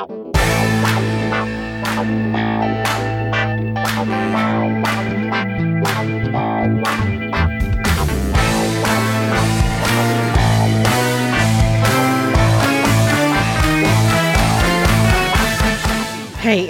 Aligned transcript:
Hey, 0.00 0.08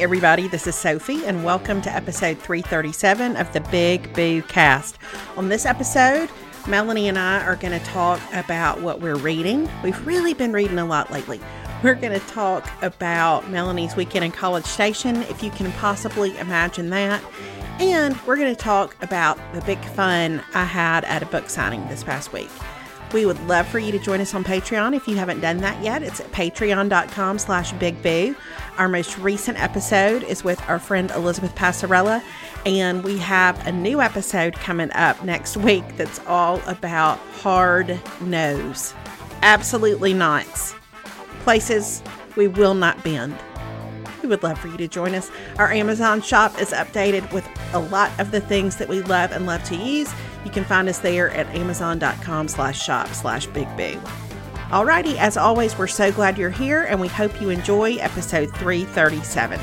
everybody, 0.00 0.48
this 0.48 0.66
is 0.66 0.74
Sophie, 0.74 1.24
and 1.24 1.44
welcome 1.44 1.80
to 1.82 1.94
episode 1.94 2.36
337 2.38 3.36
of 3.36 3.52
the 3.52 3.60
Big 3.70 4.12
Boo 4.12 4.42
Cast. 4.42 4.98
On 5.36 5.48
this 5.48 5.66
episode, 5.66 6.28
Melanie 6.66 7.08
and 7.08 7.16
I 7.16 7.44
are 7.44 7.54
going 7.54 7.78
to 7.78 7.86
talk 7.86 8.20
about 8.32 8.80
what 8.80 9.00
we're 9.00 9.14
reading. 9.14 9.70
We've 9.84 10.04
really 10.04 10.34
been 10.34 10.52
reading 10.52 10.80
a 10.80 10.84
lot 10.84 11.12
lately. 11.12 11.40
We're 11.82 11.94
going 11.94 12.12
to 12.12 12.26
talk 12.26 12.70
about 12.82 13.48
Melanie's 13.48 13.96
weekend 13.96 14.22
in 14.22 14.32
College 14.32 14.66
Station, 14.66 15.22
if 15.24 15.42
you 15.42 15.50
can 15.50 15.72
possibly 15.72 16.36
imagine 16.36 16.90
that. 16.90 17.24
And 17.78 18.20
we're 18.26 18.36
going 18.36 18.54
to 18.54 18.60
talk 18.60 18.94
about 19.02 19.38
the 19.54 19.62
big 19.62 19.82
fun 19.82 20.42
I 20.52 20.64
had 20.64 21.04
at 21.04 21.22
a 21.22 21.26
book 21.26 21.48
signing 21.48 21.88
this 21.88 22.04
past 22.04 22.34
week. 22.34 22.50
We 23.14 23.24
would 23.24 23.40
love 23.46 23.66
for 23.66 23.78
you 23.78 23.92
to 23.92 23.98
join 23.98 24.20
us 24.20 24.34
on 24.34 24.44
Patreon 24.44 24.94
if 24.94 25.08
you 25.08 25.16
haven't 25.16 25.40
done 25.40 25.56
that 25.58 25.82
yet. 25.82 26.02
It's 26.02 26.20
at 26.20 26.30
patreon.com 26.32 27.38
slash 27.38 27.72
bigboo. 27.72 28.36
Our 28.76 28.88
most 28.88 29.16
recent 29.16 29.58
episode 29.58 30.22
is 30.24 30.44
with 30.44 30.60
our 30.68 30.78
friend 30.78 31.10
Elizabeth 31.12 31.54
Passarella, 31.54 32.22
and 32.66 33.02
we 33.02 33.16
have 33.18 33.66
a 33.66 33.72
new 33.72 34.02
episode 34.02 34.52
coming 34.52 34.92
up 34.92 35.24
next 35.24 35.56
week 35.56 35.96
that's 35.96 36.20
all 36.26 36.60
about 36.66 37.18
hard 37.40 37.98
nose. 38.20 38.92
Absolutely 39.40 40.12
not. 40.12 40.76
Places 41.40 42.02
we 42.36 42.48
will 42.48 42.74
not 42.74 43.02
bend. 43.02 43.36
We 44.22 44.28
would 44.28 44.42
love 44.42 44.58
for 44.58 44.68
you 44.68 44.76
to 44.76 44.88
join 44.88 45.14
us. 45.14 45.30
Our 45.58 45.72
Amazon 45.72 46.20
shop 46.22 46.60
is 46.60 46.70
updated 46.70 47.32
with 47.32 47.48
a 47.72 47.78
lot 47.78 48.10
of 48.20 48.30
the 48.30 48.40
things 48.40 48.76
that 48.76 48.88
we 48.88 49.00
love 49.02 49.32
and 49.32 49.46
love 49.46 49.64
to 49.64 49.76
use. 49.76 50.12
You 50.44 50.50
can 50.50 50.64
find 50.64 50.88
us 50.88 50.98
there 50.98 51.30
at 51.30 51.46
amazon.com 51.54 52.48
slash 52.48 52.82
shop 52.82 53.08
slash 53.08 53.46
big 53.46 53.68
boo. 53.76 54.00
Alrighty, 54.70 55.16
as 55.16 55.36
always, 55.36 55.76
we're 55.76 55.88
so 55.88 56.12
glad 56.12 56.38
you're 56.38 56.50
here 56.50 56.84
and 56.84 57.00
we 57.00 57.08
hope 57.08 57.40
you 57.40 57.50
enjoy 57.50 57.96
episode 57.96 58.54
337. 58.56 59.58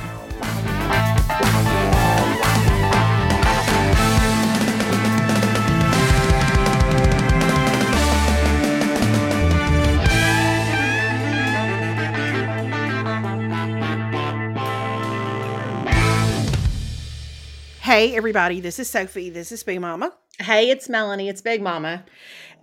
Hey, 17.88 18.18
everybody, 18.18 18.60
this 18.60 18.80
is 18.80 18.90
Sophie. 18.90 19.30
This 19.30 19.50
is 19.50 19.64
Big 19.64 19.80
Mama. 19.80 20.12
Hey, 20.40 20.70
it's 20.70 20.90
Melanie. 20.90 21.30
It's 21.30 21.42
Big 21.42 21.62
Mama. 21.62 22.04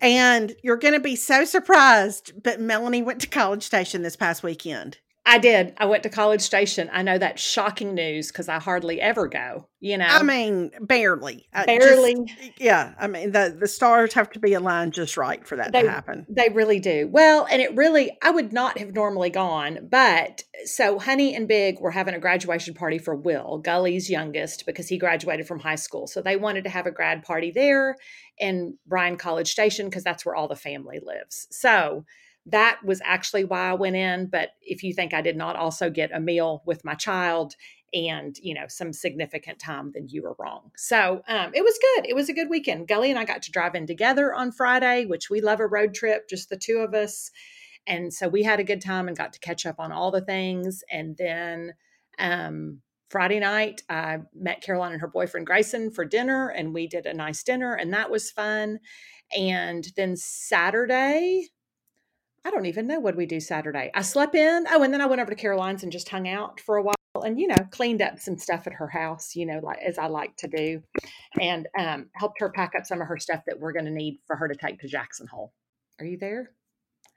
And 0.02 0.54
you're 0.62 0.76
going 0.76 0.92
to 0.92 1.00
be 1.00 1.16
so 1.16 1.46
surprised, 1.46 2.42
but 2.42 2.60
Melanie 2.60 3.00
went 3.00 3.22
to 3.22 3.26
College 3.26 3.62
Station 3.62 4.02
this 4.02 4.16
past 4.16 4.42
weekend. 4.42 4.98
I 5.26 5.38
did. 5.38 5.72
I 5.78 5.86
went 5.86 6.02
to 6.02 6.10
College 6.10 6.42
Station. 6.42 6.90
I 6.92 7.02
know 7.02 7.16
that's 7.16 7.40
shocking 7.40 7.94
news 7.94 8.28
because 8.28 8.48
I 8.48 8.58
hardly 8.58 9.00
ever 9.00 9.26
go. 9.26 9.68
You 9.80 9.96
know, 9.96 10.06
I 10.06 10.22
mean, 10.22 10.70
barely, 10.80 11.46
uh, 11.54 11.64
barely. 11.64 12.14
Just, 12.14 12.60
yeah, 12.60 12.94
I 12.98 13.06
mean, 13.06 13.32
the 13.32 13.56
the 13.58 13.66
stars 13.66 14.12
have 14.14 14.30
to 14.30 14.38
be 14.38 14.52
aligned 14.52 14.92
just 14.92 15.16
right 15.16 15.46
for 15.46 15.56
that 15.56 15.72
they, 15.72 15.82
to 15.82 15.90
happen. 15.90 16.26
They 16.28 16.50
really 16.50 16.78
do. 16.78 17.08
Well, 17.10 17.46
and 17.50 17.62
it 17.62 17.74
really, 17.74 18.16
I 18.22 18.30
would 18.30 18.52
not 18.52 18.78
have 18.78 18.94
normally 18.94 19.30
gone, 19.30 19.88
but 19.90 20.44
so 20.64 20.98
Honey 20.98 21.34
and 21.34 21.48
Big 21.48 21.80
were 21.80 21.90
having 21.90 22.14
a 22.14 22.20
graduation 22.20 22.74
party 22.74 22.98
for 22.98 23.14
Will, 23.14 23.58
Gully's 23.58 24.10
youngest, 24.10 24.66
because 24.66 24.88
he 24.88 24.98
graduated 24.98 25.46
from 25.46 25.60
high 25.60 25.74
school. 25.74 26.06
So 26.06 26.20
they 26.20 26.36
wanted 26.36 26.64
to 26.64 26.70
have 26.70 26.86
a 26.86 26.90
grad 26.90 27.22
party 27.22 27.50
there 27.50 27.96
in 28.38 28.76
Bryan 28.86 29.16
College 29.16 29.50
Station 29.50 29.86
because 29.86 30.04
that's 30.04 30.24
where 30.26 30.34
all 30.34 30.48
the 30.48 30.56
family 30.56 31.00
lives. 31.02 31.46
So 31.50 32.04
that 32.46 32.78
was 32.84 33.00
actually 33.04 33.44
why 33.44 33.70
I 33.70 33.74
went 33.74 33.96
in. 33.96 34.26
But 34.26 34.50
if 34.60 34.82
you 34.82 34.92
think 34.92 35.14
I 35.14 35.22
did 35.22 35.36
not 35.36 35.56
also 35.56 35.90
get 35.90 36.12
a 36.12 36.20
meal 36.20 36.62
with 36.66 36.84
my 36.84 36.94
child 36.94 37.54
and 37.92 38.36
you 38.42 38.54
know 38.54 38.66
some 38.68 38.92
significant 38.92 39.58
time, 39.58 39.92
then 39.94 40.08
you 40.08 40.22
were 40.22 40.36
wrong. 40.38 40.70
So 40.76 41.22
um, 41.28 41.52
it 41.54 41.62
was 41.62 41.78
good. 41.80 42.06
It 42.08 42.14
was 42.14 42.28
a 42.28 42.34
good 42.34 42.50
weekend. 42.50 42.88
Gully 42.88 43.10
and 43.10 43.18
I 43.18 43.24
got 43.24 43.42
to 43.42 43.52
drive 43.52 43.74
in 43.74 43.86
together 43.86 44.34
on 44.34 44.52
Friday, 44.52 45.06
which 45.06 45.30
we 45.30 45.40
love 45.40 45.60
a 45.60 45.66
road 45.66 45.94
trip, 45.94 46.28
just 46.28 46.48
the 46.48 46.56
two 46.56 46.78
of 46.78 46.94
us. 46.94 47.30
And 47.86 48.12
so 48.12 48.28
we 48.28 48.42
had 48.42 48.60
a 48.60 48.64
good 48.64 48.80
time 48.80 49.08
and 49.08 49.16
got 49.16 49.32
to 49.34 49.40
catch 49.40 49.66
up 49.66 49.76
on 49.78 49.92
all 49.92 50.10
the 50.10 50.22
things. 50.22 50.82
And 50.90 51.16
then 51.16 51.74
um, 52.18 52.80
Friday 53.10 53.38
night, 53.38 53.82
I 53.88 54.18
met 54.34 54.62
Caroline 54.62 54.92
and 54.92 55.00
her 55.00 55.06
boyfriend 55.08 55.46
Grayson 55.46 55.90
for 55.90 56.04
dinner, 56.04 56.48
and 56.48 56.74
we 56.74 56.88
did 56.88 57.06
a 57.06 57.14
nice 57.14 57.42
dinner, 57.42 57.74
and 57.74 57.92
that 57.92 58.10
was 58.10 58.30
fun. 58.30 58.80
And 59.36 59.86
then 59.96 60.16
Saturday, 60.16 61.48
I 62.44 62.50
don't 62.50 62.66
even 62.66 62.86
know 62.86 63.00
what 63.00 63.16
we 63.16 63.26
do 63.26 63.40
Saturday. 63.40 63.90
I 63.94 64.02
slept 64.02 64.34
in. 64.34 64.66
Oh, 64.70 64.82
and 64.82 64.92
then 64.92 65.00
I 65.00 65.06
went 65.06 65.20
over 65.20 65.30
to 65.30 65.36
Caroline's 65.36 65.82
and 65.82 65.90
just 65.90 66.08
hung 66.08 66.28
out 66.28 66.60
for 66.60 66.76
a 66.76 66.82
while 66.82 66.94
and, 67.24 67.40
you 67.40 67.46
know, 67.46 67.56
cleaned 67.70 68.02
up 68.02 68.18
some 68.18 68.36
stuff 68.36 68.66
at 68.66 68.74
her 68.74 68.88
house, 68.88 69.34
you 69.34 69.46
know, 69.46 69.60
like 69.62 69.78
as 69.78 69.98
I 69.98 70.08
like 70.08 70.36
to 70.38 70.48
do, 70.48 70.82
and 71.40 71.66
um, 71.78 72.06
helped 72.14 72.40
her 72.40 72.50
pack 72.50 72.72
up 72.76 72.84
some 72.84 73.00
of 73.00 73.06
her 73.06 73.16
stuff 73.16 73.42
that 73.46 73.58
we're 73.58 73.72
going 73.72 73.86
to 73.86 73.90
need 73.90 74.18
for 74.26 74.36
her 74.36 74.48
to 74.48 74.54
take 74.54 74.80
to 74.80 74.88
Jackson 74.88 75.26
Hole. 75.26 75.52
Are 76.00 76.04
you 76.04 76.18
there? 76.18 76.50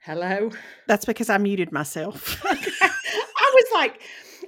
Hello? 0.00 0.50
That's 0.86 1.04
because 1.04 1.28
I 1.28 1.38
muted 1.38 1.72
myself. 1.72 2.40
I 2.44 3.52
was 3.54 3.66
like, 3.74 4.00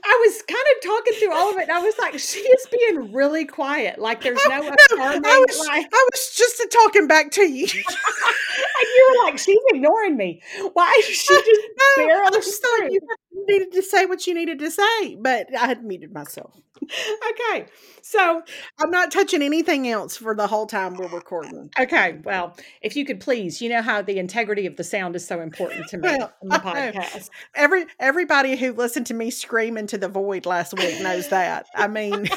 I 0.05 0.27
was 0.27 0.43
kind 0.43 0.65
of 0.77 0.83
talking 0.83 1.15
through 1.15 1.33
all 1.33 1.51
of 1.51 1.57
it. 1.59 1.63
And 1.63 1.73
I 1.73 1.81
was 1.81 1.99
like, 1.99 2.19
she 2.19 2.39
is 2.39 2.67
being 2.71 3.13
really 3.13 3.45
quiet. 3.45 3.99
Like 3.99 4.21
there's 4.23 4.41
no, 4.49 4.61
no 4.61 4.75
I 4.97 5.45
was, 5.49 5.59
like, 5.59 5.87
I 5.93 6.09
was 6.13 6.35
just 6.37 6.51
talking 6.71 7.07
back 7.07 7.31
to 7.33 7.43
you. 7.43 7.65
and 7.67 8.89
you 8.89 9.09
were 9.11 9.25
like, 9.25 9.39
she's 9.39 9.59
ignoring 9.69 10.17
me. 10.17 10.43
Why 10.73 10.95
is 10.99 11.05
she 11.17 11.35
just 11.35 11.61
no, 11.99 12.05
I 12.05 12.31
just 12.33 12.63
thought 12.63 12.91
you 12.91 13.01
needed 13.49 13.73
to 13.73 13.83
say 13.83 14.07
what 14.07 14.27
you 14.27 14.35
needed 14.35 14.59
to 14.61 14.71
say, 14.71 15.17
but 15.17 15.47
I 15.59 15.67
had 15.67 15.85
muted 15.85 16.13
myself. 16.13 16.55
okay. 16.83 17.67
So 18.03 18.43
I'm 18.79 18.91
not 18.91 19.11
touching 19.11 19.43
anything 19.43 19.89
else 19.89 20.17
for 20.17 20.35
the 20.35 20.47
whole 20.47 20.67
time 20.67 20.95
we're 20.95 21.09
recording. 21.09 21.71
Okay. 21.79 22.19
Well, 22.25 22.57
if 22.83 22.97
you 22.97 23.05
could 23.05 23.21
please, 23.21 23.61
you 23.61 23.69
know 23.69 23.83
how 23.83 24.03
the 24.03 24.19
integrity 24.19 24.67
of 24.67 24.77
the 24.77 24.85
sound 24.85 25.17
is 25.17 25.27
so 25.27 25.41
important 25.41 25.89
to 25.89 25.99
me 25.99 26.09
well, 26.09 26.33
on 26.43 26.49
the 26.49 26.57
podcast. 26.57 27.31
Every 27.55 27.87
everybody 27.99 28.57
who 28.57 28.73
listened 28.73 29.07
to 29.07 29.15
me 29.15 29.31
scream 29.31 29.77
into 29.93 30.07
the 30.07 30.13
void 30.13 30.47
last 30.47 30.73
week 30.75 31.01
knows 31.01 31.29
that. 31.29 31.67
I 31.75 31.89
mean 31.89 32.29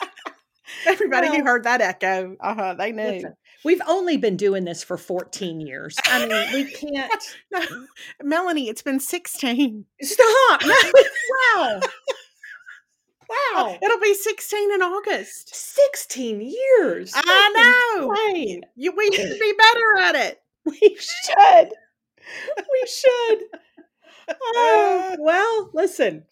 everybody 0.86 1.28
well, 1.28 1.38
who 1.38 1.44
heard 1.44 1.64
that 1.64 1.80
echo, 1.80 2.36
uh-huh, 2.40 2.74
they 2.74 2.92
knew. 2.92 3.02
Listen, 3.02 3.34
We've 3.64 3.80
only 3.88 4.16
been 4.16 4.36
doing 4.36 4.64
this 4.64 4.84
for 4.84 4.96
14 4.96 5.60
years. 5.60 5.96
I 6.04 6.26
mean, 6.26 6.52
we 6.52 6.70
can't. 6.70 7.36
no, 7.50 7.60
Melanie, 8.22 8.68
it's 8.68 8.82
been 8.82 9.00
16. 9.00 9.84
Stop. 10.02 10.62
wow. 11.56 11.80
Wow. 13.28 13.78
It'll 13.82 14.00
be 14.00 14.14
16 14.14 14.72
in 14.72 14.82
August. 14.82 15.52
16 15.52 16.40
years. 16.42 17.12
I 17.16 17.96
know. 17.98 18.62
You, 18.76 18.92
we 18.96 19.10
should 19.10 19.40
be 19.40 19.54
better 19.58 19.98
at 19.98 20.14
it. 20.14 20.40
We 20.64 20.96
should. 21.00 21.72
We 22.70 22.86
should. 22.86 23.38
Oh, 24.28 25.16
well, 25.18 25.70
listen. 25.72 26.24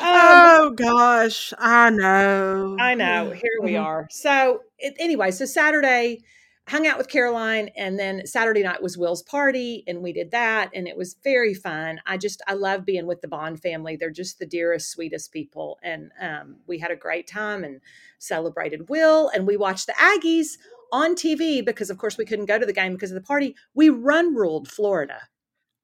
oh 0.00 0.70
gosh, 0.76 1.52
I 1.58 1.90
know. 1.90 2.76
I 2.78 2.94
know. 2.94 3.30
Here 3.30 3.58
we 3.62 3.72
mm-hmm. 3.72 3.84
are. 3.84 4.08
So, 4.10 4.60
it, 4.78 4.94
anyway, 4.98 5.30
so 5.30 5.44
Saturday, 5.44 6.20
hung 6.68 6.86
out 6.86 6.96
with 6.96 7.08
Caroline 7.08 7.68
and 7.76 7.98
then 7.98 8.26
Saturday 8.26 8.62
night 8.62 8.82
was 8.82 8.96
Will's 8.96 9.22
party 9.22 9.84
and 9.86 10.02
we 10.02 10.12
did 10.12 10.30
that 10.30 10.70
and 10.74 10.88
it 10.88 10.96
was 10.96 11.16
very 11.22 11.52
fun. 11.52 12.00
I 12.06 12.16
just 12.16 12.42
I 12.46 12.54
love 12.54 12.84
being 12.84 13.06
with 13.06 13.20
the 13.20 13.28
Bond 13.28 13.60
family. 13.60 13.96
They're 13.96 14.10
just 14.10 14.38
the 14.38 14.46
dearest 14.46 14.90
sweetest 14.90 15.32
people 15.32 15.78
and 15.82 16.10
um, 16.20 16.56
we 16.66 16.78
had 16.78 16.90
a 16.90 16.96
great 16.96 17.26
time 17.26 17.64
and 17.64 17.80
celebrated 18.18 18.88
Will 18.88 19.28
and 19.28 19.46
we 19.46 19.56
watched 19.56 19.86
the 19.86 19.92
Aggies 19.92 20.56
on 20.90 21.14
TV 21.14 21.64
because 21.64 21.90
of 21.90 21.98
course 21.98 22.16
we 22.16 22.24
couldn't 22.24 22.46
go 22.46 22.58
to 22.58 22.66
the 22.66 22.72
game 22.72 22.92
because 22.92 23.10
of 23.10 23.16
the 23.16 23.20
party. 23.26 23.54
We 23.74 23.90
run 23.90 24.34
ruled 24.34 24.68
Florida. 24.68 25.28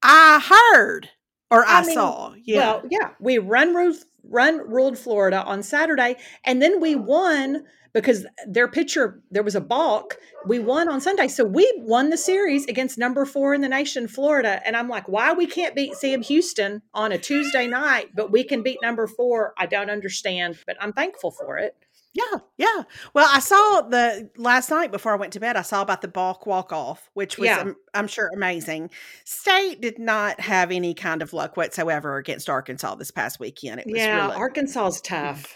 I 0.01 0.39
heard 0.73 1.09
or 1.51 1.65
I, 1.65 1.79
I 1.79 1.85
mean, 1.85 1.93
saw. 1.93 2.33
Yeah. 2.43 2.57
Well, 2.57 2.83
yeah, 2.89 3.09
we 3.19 3.37
run 3.37 3.75
ruled 3.75 3.97
run 4.23 4.57
ruled 4.57 4.97
Florida 4.97 5.43
on 5.43 5.61
Saturday 5.61 6.15
and 6.45 6.61
then 6.61 6.79
we 6.79 6.95
won 6.95 7.65
because 7.93 8.25
their 8.47 8.67
pitcher, 8.67 9.21
there 9.31 9.43
was 9.43 9.55
a 9.55 9.61
balk. 9.61 10.17
We 10.45 10.59
won 10.59 10.87
on 10.87 11.01
Sunday. 11.01 11.27
So 11.27 11.43
we 11.43 11.71
won 11.77 12.09
the 12.09 12.17
series 12.17 12.65
against 12.67 12.97
number 12.97 13.25
four 13.25 13.53
in 13.53 13.61
the 13.61 13.69
nation, 13.69 14.07
Florida. 14.07 14.61
And 14.65 14.75
I'm 14.75 14.87
like, 14.87 15.07
why 15.09 15.33
we 15.33 15.45
can't 15.45 15.75
beat 15.75 15.95
Sam 15.95 16.21
Houston 16.21 16.81
on 16.93 17.11
a 17.11 17.17
Tuesday 17.17 17.67
night, 17.67 18.09
but 18.15 18.31
we 18.31 18.43
can 18.43 18.63
beat 18.63 18.79
number 18.81 19.07
four? 19.07 19.53
I 19.57 19.65
don't 19.65 19.89
understand, 19.89 20.57
but 20.65 20.77
I'm 20.79 20.93
thankful 20.93 21.31
for 21.31 21.57
it. 21.57 21.75
Yeah, 22.13 22.39
yeah. 22.57 22.83
Well, 23.13 23.27
I 23.31 23.39
saw 23.39 23.81
the 23.81 24.29
last 24.35 24.69
night 24.69 24.91
before 24.91 25.13
I 25.13 25.15
went 25.15 25.31
to 25.33 25.39
bed. 25.39 25.55
I 25.55 25.61
saw 25.61 25.81
about 25.81 26.01
the 26.01 26.09
balk 26.09 26.45
walk 26.45 26.73
off, 26.73 27.09
which 27.13 27.37
was 27.37 27.45
Yeah. 27.47 27.59
um, 27.59 27.75
I'm 27.93 28.07
sure 28.07 28.29
amazing. 28.35 28.89
State 29.23 29.79
did 29.81 29.97
not 29.97 30.39
have 30.41 30.71
any 30.71 30.93
kind 30.93 31.21
of 31.21 31.31
luck 31.31 31.55
whatsoever 31.55 32.17
against 32.17 32.49
Arkansas 32.49 32.95
this 32.95 33.11
past 33.11 33.39
weekend. 33.39 33.79
It 33.79 33.87
was 33.87 33.95
Yeah, 33.95 34.25
really, 34.25 34.35
Arkansas 34.35 34.87
is 34.87 35.01
tough. 35.01 35.55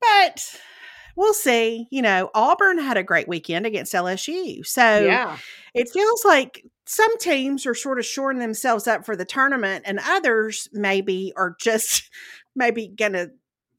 but 0.00 0.60
we'll 1.16 1.34
see. 1.34 1.88
You 1.90 2.02
know, 2.02 2.30
Auburn 2.34 2.78
had 2.78 2.96
a 2.96 3.02
great 3.02 3.26
weekend 3.28 3.66
against 3.66 3.94
LSU, 3.94 4.64
so 4.64 5.00
Yeah. 5.04 5.36
it 5.74 5.90
feels 5.90 6.24
like 6.24 6.64
some 6.86 7.18
teams 7.18 7.66
are 7.66 7.74
sort 7.74 7.98
of 7.98 8.06
shoring 8.06 8.38
themselves 8.38 8.86
up 8.86 9.04
for 9.04 9.16
the 9.16 9.24
tournament, 9.24 9.84
and 9.86 9.98
others 10.02 10.68
maybe 10.72 11.32
are 11.36 11.56
just 11.58 12.08
maybe 12.54 12.86
gonna 12.88 13.28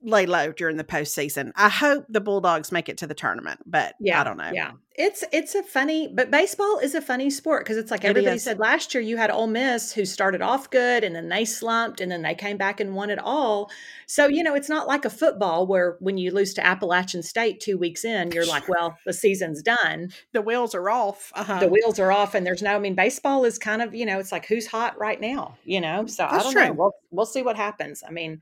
lay 0.01 0.25
low 0.25 0.51
during 0.51 0.77
the 0.77 0.83
postseason. 0.83 1.51
I 1.55 1.69
hope 1.69 2.05
the 2.07 2.21
Bulldogs 2.21 2.71
make 2.71 2.87
it 2.87 2.97
to 2.99 3.07
the 3.07 3.13
tournament, 3.13 3.59
but 3.65 3.95
Yeah. 3.99 4.21
I 4.21 4.23
don't 4.23 4.37
know. 4.37 4.51
Yeah. 4.53 4.71
It's 4.95 5.23
it's 5.31 5.55
a 5.55 5.63
funny, 5.63 6.09
but 6.13 6.29
baseball 6.29 6.79
is 6.79 6.93
a 6.93 7.01
funny 7.01 7.29
sport 7.29 7.63
because 7.63 7.77
it's 7.77 7.89
like 7.89 8.03
everybody 8.03 8.37
said 8.37 8.59
last 8.59 8.93
year 8.93 9.01
you 9.01 9.15
had 9.15 9.31
Ole 9.31 9.47
Miss 9.47 9.93
who 9.93 10.03
started 10.03 10.41
off 10.41 10.69
good 10.69 11.05
and 11.05 11.15
then 11.15 11.29
they 11.29 11.45
slumped 11.45 12.01
and 12.01 12.11
then 12.11 12.21
they 12.21 12.35
came 12.35 12.57
back 12.57 12.81
and 12.81 12.93
won 12.93 13.09
it 13.09 13.19
all. 13.19 13.69
So, 14.07 14.27
you 14.27 14.43
know, 14.43 14.55
it's 14.55 14.67
not 14.67 14.87
like 14.87 15.05
a 15.05 15.09
football 15.09 15.65
where 15.67 15.95
when 16.01 16.17
you 16.17 16.31
lose 16.31 16.53
to 16.55 16.65
Appalachian 16.65 17.23
State 17.23 17.61
2 17.61 17.77
weeks 17.77 18.03
in, 18.03 18.31
you're 18.31 18.45
like, 18.45 18.67
well, 18.67 18.97
the 19.05 19.13
season's 19.13 19.61
done. 19.61 20.09
The 20.33 20.41
wheels 20.41 20.75
are 20.75 20.89
off. 20.89 21.31
Uh-huh. 21.33 21.59
The 21.59 21.69
wheels 21.69 21.97
are 21.97 22.11
off 22.11 22.35
and 22.35 22.45
there's 22.45 22.61
no 22.61 22.75
I 22.75 22.79
mean 22.79 22.95
baseball 22.95 23.45
is 23.45 23.57
kind 23.57 23.81
of, 23.81 23.95
you 23.95 24.05
know, 24.05 24.19
it's 24.19 24.31
like 24.31 24.45
who's 24.45 24.67
hot 24.67 24.97
right 24.99 25.19
now, 25.19 25.57
you 25.63 25.79
know? 25.81 26.05
So, 26.07 26.25
I 26.25 26.39
don't 26.43 26.53
know. 26.53 26.73
We'll 26.73 26.93
we'll 27.09 27.25
see 27.25 27.41
what 27.41 27.55
happens. 27.55 28.03
I 28.05 28.11
mean, 28.11 28.41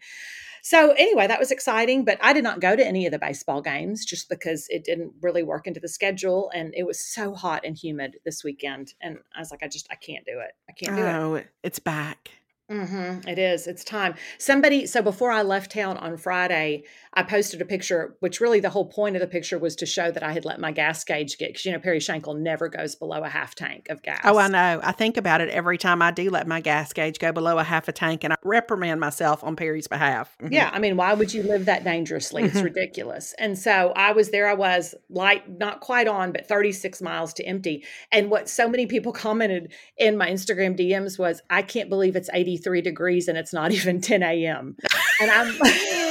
so 0.69 0.92
anyway, 0.98 1.28
that 1.28 1.40
was 1.40 1.50
exciting, 1.52 2.04
but 2.04 2.18
I 2.22 2.34
did 2.34 2.44
not 2.44 2.60
go 2.60 2.75
to 2.75 2.86
any 2.86 3.06
of 3.06 3.14
the 3.14 3.19
baseball 3.19 3.62
games 3.62 4.04
just 4.04 4.28
because 4.28 4.66
it 4.68 4.84
didn't 4.84 5.14
really 5.22 5.42
work 5.44 5.66
into 5.66 5.80
the 5.80 5.88
schedule 5.88 6.52
and 6.54 6.74
it 6.75 6.86
was 6.86 7.00
so 7.00 7.34
hot 7.34 7.62
and 7.66 7.78
humid 7.78 8.18
this 8.25 8.44
weekend 8.44 8.94
and 9.00 9.19
I 9.34 9.40
was 9.40 9.50
like 9.50 9.64
I 9.64 9.69
just 9.69 9.88
I 9.90 9.96
can't 9.96 10.25
do 10.25 10.40
it. 10.40 10.52
I 10.69 10.74
can't 10.74 10.98
do 10.98 11.04
it. 11.04 11.46
Oh, 11.46 11.50
it's 11.64 11.80
back. 11.80 12.31
hmm 12.69 13.19
It 13.25 13.40
is. 13.40 13.66
It's 13.66 13.86
time. 13.86 14.16
Somebody. 14.40 14.86
So 14.88 15.02
before 15.02 15.31
I 15.31 15.42
left 15.42 15.72
town 15.72 15.96
on 15.98 16.18
Friday, 16.18 16.84
I 17.18 17.24
posted 17.24 17.62
a 17.62 17.66
picture, 17.66 18.16
which 18.19 18.40
really 18.40 18.60
the 18.60 18.69
whole 18.69 18.86
point 18.86 19.16
of 19.16 19.22
the 19.22 19.28
picture 19.28 19.58
was 19.58 19.75
to 19.78 19.86
show 19.88 20.12
that 20.12 20.22
I 20.22 20.34
had 20.34 20.46
let 20.46 20.60
my 20.60 20.72
gas 20.72 21.04
gauge 21.04 21.38
get. 21.40 21.50
Because 21.50 21.66
you 21.66 21.72
know 21.72 21.80
Perry 21.80 21.98
Shankle 22.00 22.38
never 22.40 22.69
goes 22.69 22.94
below 22.96 23.24
a 23.24 23.28
half 23.30 23.56
tank 23.56 23.88
of 23.90 24.04
gas. 24.04 24.22
Oh, 24.24 24.38
I 24.38 24.48
know. 24.48 24.80
I 24.84 24.92
think 24.92 25.18
about 25.18 25.42
it 25.42 25.50
every 25.50 25.80
time 25.80 26.02
I 26.04 26.12
do 26.12 26.30
let 26.30 26.46
my 26.48 26.62
gas 26.62 26.94
gauge 26.94 27.18
go 27.18 27.31
below 27.31 27.58
a 27.58 27.64
half 27.64 27.88
a 27.88 27.92
tank, 27.92 28.24
and 28.24 28.34
I 28.34 28.36
reprimand 28.44 29.00
myself 29.02 29.44
on 29.44 29.56
Perry's 29.56 29.88
behalf. 29.88 30.36
Yeah, 30.50 30.69
I 30.74 30.80
mean, 30.80 30.96
why 30.96 31.14
would 31.14 31.34
you 31.34 31.44
live 31.44 31.66
that 31.66 31.84
dangerously? 31.84 32.44
It's 32.44 32.58
Mhm. 32.60 32.64
ridiculous. 32.66 33.34
And 33.38 33.58
so 33.60 33.92
I 33.96 34.12
was 34.14 34.30
there. 34.30 34.48
I 34.48 34.54
was 34.54 34.96
light, 35.10 35.44
not 35.60 35.81
quite 35.81 36.08
on, 36.08 36.31
but 36.31 36.48
36 36.48 37.02
miles 37.02 37.34
to 37.36 37.44
empty. 37.44 37.84
And 38.12 38.30
what 38.30 38.48
so 38.48 38.69
many 38.69 38.86
people 38.86 39.12
commented 39.28 39.74
in 39.98 40.18
my 40.18 40.30
Instagram 40.30 40.78
DMs 40.78 41.18
was, 41.19 41.42
"I 41.50 41.64
can't 41.64 41.90
believe 41.90 42.16
it's 42.16 42.30
83 42.34 42.81
degrees 42.81 43.28
and 43.28 43.38
it's 43.38 43.54
not 43.54 43.72
even 43.78 44.02
10 44.02 44.22
a.m." 44.24 44.78
And 45.19 45.31
I'm. 45.31 46.06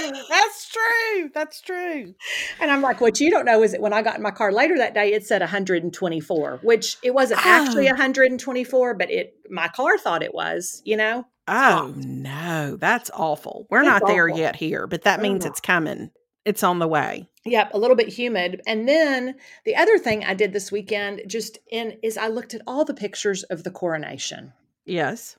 That's 0.77 1.13
true. 1.15 1.31
That's 1.35 1.61
true. 1.61 2.15
And 2.61 2.71
I'm 2.71 2.83
like, 2.83 3.01
what 3.01 3.21
you 3.21 3.31
don't 3.31 3.45
know 3.45 3.63
is 3.63 3.73
that 3.73 3.81
when 3.81 3.93
I 3.93 4.03
got 4.03 4.17
in 4.17 4.23
my 4.23 4.31
car 4.31 4.53
later 4.53 4.77
that 4.79 4.95
day, 4.95 5.13
it 5.13 5.27
said 5.27 5.41
124, 5.41 6.61
which 6.63 6.97
it 7.03 7.15
wasn't 7.15 7.45
actually 7.47 7.87
Oh. 7.89 7.93
124, 7.93 8.95
but 8.95 9.11
it 9.11 9.35
my 9.51 9.69
car 9.69 9.99
thought 9.99 10.23
it 10.23 10.35
was, 10.35 10.83
you 10.85 10.97
know? 10.97 11.25
Oh 11.49 11.93
no, 11.97 12.77
that's 12.77 13.11
awful. 13.15 13.67
We're 13.71 13.81
It's 13.83 13.89
not 13.89 14.07
there 14.07 14.29
awful. 14.29 14.39
yet 14.41 14.57
here, 14.57 14.87
but 14.87 15.03
that 15.03 15.21
means 15.21 15.45
Oh. 15.47 15.49
it's 15.49 15.61
coming. 15.61 16.11
It's 16.45 16.63
on 16.63 16.79
the 16.79 16.89
way. 16.89 17.29
Yep, 17.45 17.75
a 17.75 17.79
little 17.79 17.97
bit 17.97 18.09
humid. 18.09 18.61
And 18.67 18.89
then 18.89 19.35
the 19.65 19.77
other 19.77 19.99
thing 19.99 20.25
I 20.25 20.35
did 20.35 20.53
this 20.53 20.71
weekend 20.73 21.23
just 21.27 21.59
in 21.71 21.99
is 22.03 22.17
I 22.19 22.29
looked 22.29 22.55
at 22.55 22.63
all 22.67 22.85
the 22.85 22.95
pictures 22.95 23.43
of 23.45 23.63
the 23.65 23.71
coronation. 23.71 24.53
Yes. 24.85 25.37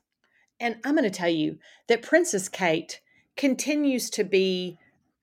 And 0.60 0.76
I'm 0.84 0.96
going 0.96 1.04
to 1.04 1.16
tell 1.16 1.28
you 1.30 1.58
that 1.86 2.02
Princess 2.02 2.48
Kate 2.48 3.00
continues 3.36 4.10
to 4.10 4.24
be 4.24 4.78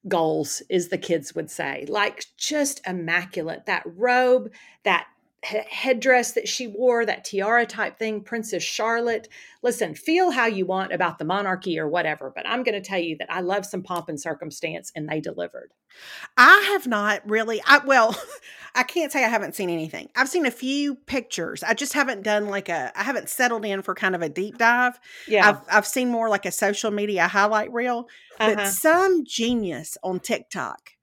goals, 0.07 0.62
as 0.69 0.90
the 0.90 0.98
kids 0.98 1.34
would 1.36 1.50
say. 1.50 1.86
Like 1.88 2.25
just 2.38 2.81
immaculate. 2.88 3.66
That 3.66 3.84
robe, 3.86 4.52
that 4.84 5.07
headdress 5.46 6.32
that 6.32 6.48
she 6.48 6.68
wore, 6.68 7.06
that 7.06 7.24
tiara 7.24 7.66
type 7.66 8.00
thing, 8.00 8.22
Princess 8.22 8.64
Charlotte. 8.64 9.28
Listen, 9.62 9.94
feel 9.94 10.32
how 10.32 10.48
you 10.48 10.66
want 10.66 10.92
about 10.92 11.20
the 11.20 11.26
monarchy 11.26 11.80
or 11.80 11.88
whatever, 11.88 12.32
but 12.36 12.48
I'm 12.48 12.64
going 12.64 12.82
to 12.82 12.88
tell 12.88 13.00
you 13.00 13.16
that 13.18 13.32
I 13.32 13.42
love 13.42 13.66
some 13.66 13.84
pomp 13.84 14.10
and 14.10 14.20
circumstance, 14.20 14.92
and 14.96 15.08
they 15.08 15.22
delivered. 15.22 15.72
I 16.36 16.70
have 16.72 16.88
not 16.88 17.28
really. 17.30 17.62
I 17.66 17.80
well, 17.86 18.20
I 18.76 18.84
can't 18.84 19.12
say 19.12 19.24
I 19.24 19.30
haven't 19.30 19.56
seen 19.56 19.70
anything. 19.70 20.10
I've 20.16 20.30
seen 20.30 20.46
a 20.46 20.52
few 20.52 20.96
pictures. 20.96 21.64
I 21.64 21.74
just 21.74 21.94
haven't 21.94 22.24
done 22.24 22.48
like 22.48 22.68
a. 22.68 22.92
I 22.96 23.04
haven't 23.04 23.30
settled 23.30 23.66
in 23.66 23.82
for 23.82 23.94
kind 23.94 24.16
of 24.16 24.22
a 24.22 24.30
deep 24.30 24.58
dive. 24.58 25.00
Yeah. 25.28 25.50
I've 25.50 25.62
I've 25.72 25.88
seen 25.88 26.10
more 26.10 26.28
like 26.28 26.46
a 26.46 26.52
social 26.52 26.92
media 26.92 27.28
highlight 27.28 27.72
reel. 27.72 28.08
But 28.38 28.58
uh-huh. 28.58 28.70
some 28.70 29.24
genius 29.26 29.98
on 30.04 30.20
TikTok 30.20 30.95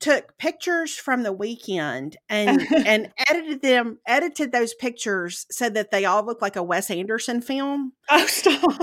took 0.00 0.36
pictures 0.38 0.94
from 0.96 1.22
the 1.22 1.32
weekend 1.32 2.16
and 2.28 2.62
and 2.86 3.12
edited 3.28 3.62
them 3.62 3.98
edited 4.06 4.50
those 4.52 4.74
pictures 4.74 5.46
so 5.50 5.68
that 5.68 5.90
they 5.90 6.04
all 6.04 6.24
look 6.24 6.42
like 6.42 6.56
a 6.56 6.62
Wes 6.62 6.90
Anderson 6.90 7.40
film. 7.40 7.92
Oh, 8.08 8.26
stop. 8.26 8.80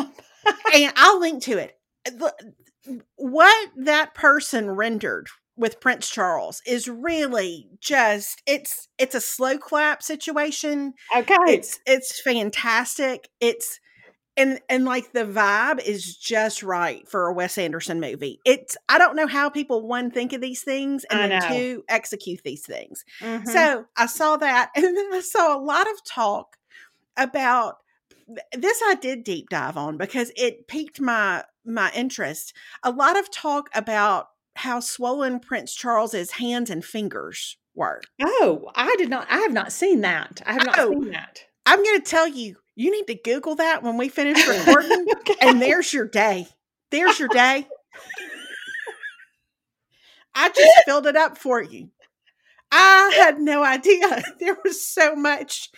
and 0.74 0.94
I'll 0.96 1.20
link 1.20 1.44
to 1.44 1.58
it. 1.58 1.78
What 3.16 3.70
that 3.78 4.14
person 4.14 4.72
rendered 4.72 5.28
with 5.58 5.82
Prince 5.82 6.10
Charles 6.10 6.62
is 6.66 6.88
really 6.88 7.68
just 7.82 8.42
it's 8.46 8.88
it's 8.98 9.16
a 9.16 9.22
slow 9.22 9.58
clap 9.58 10.04
situation. 10.04 10.94
okay. 11.16 11.36
It's 11.48 11.80
it's 11.86 12.22
fantastic. 12.22 13.30
It's 13.42 13.80
and 14.38 14.60
and 14.70 14.86
like 14.86 15.12
the 15.14 15.26
vibe 15.26 15.84
is 15.84 16.16
just 16.16 16.64
right 16.64 17.08
for 17.10 17.28
a 17.28 17.34
Wes 17.34 17.58
Anderson 17.58 18.00
movie. 18.00 18.40
It's 18.46 18.78
I 18.88 18.98
don't 18.98 19.16
know 19.16 19.28
how 19.28 19.50
people 19.50 19.86
one 19.88 20.12
think 20.12 20.32
of 20.34 20.40
these 20.42 20.62
things 20.62 21.04
and 21.10 21.20
I 21.20 21.28
then 21.28 21.40
know. 21.40 21.48
two 21.58 21.84
execute 21.90 22.42
these 22.44 22.66
things. 22.66 23.04
Mhm. 23.20 23.48
So 23.48 23.86
I 23.98 24.06
saw 24.06 24.38
that, 24.38 24.72
and 24.76 24.86
then 24.86 25.10
I 25.14 25.22
saw 25.22 25.58
a 25.58 25.60
lot 25.62 25.88
of 25.90 26.04
talk 26.06 26.58
about 27.18 27.78
this. 28.54 28.82
I 28.86 28.96
did 28.96 29.24
deep 29.24 29.50
dive 29.50 29.78
on 29.78 29.98
because 29.98 30.32
it 30.36 30.68
piqued 30.68 31.02
my 31.02 31.44
my 31.66 31.92
interest. 31.96 32.54
A 32.84 32.92
lot 32.92 33.18
of 33.18 33.32
talk 33.32 33.70
about 33.74 34.30
how 34.56 34.80
swollen 34.80 35.40
Prince 35.40 35.74
Charles's 35.76 36.32
hands 36.32 36.70
and 36.70 36.84
fingers 36.84 37.58
were. 37.76 38.02
Oh, 38.22 38.72
I 38.76 38.96
did 38.98 39.10
not. 39.10 39.28
I 39.30 39.38
have 39.40 39.54
not 39.54 39.72
seen 39.72 40.02
that. 40.02 40.42
I 40.46 40.54
have 40.54 40.66
not 40.66 40.80
Oh. 40.80 40.90
seen 40.92 41.12
that. 41.12 41.42
I'm 41.66 41.84
going 41.84 42.00
to 42.02 42.06
tell 42.10 42.28
you, 42.28 42.56
you 42.78 42.92
need 42.92 43.08
to 43.08 43.16
Google 43.16 43.56
that 43.56 43.82
when 43.84 43.98
we 43.98 44.08
finish 44.08 44.48
recording, 44.48 45.06
Okay. 45.20 45.36
and 45.42 45.62
there's 45.62 45.92
your 45.94 46.08
day. 46.08 46.48
There's 46.92 47.20
your 47.20 47.28
day. 47.28 47.68
I 50.36 50.50
just 50.50 50.80
filled 50.86 51.08
it 51.08 51.16
up 51.16 51.38
for 51.38 51.62
you. 51.62 51.90
I 52.72 53.12
had 53.16 53.40
no 53.40 53.64
idea. 53.64 54.24
There 54.40 54.58
was 54.64 54.82
so 54.86 55.16
much, 55.16 55.70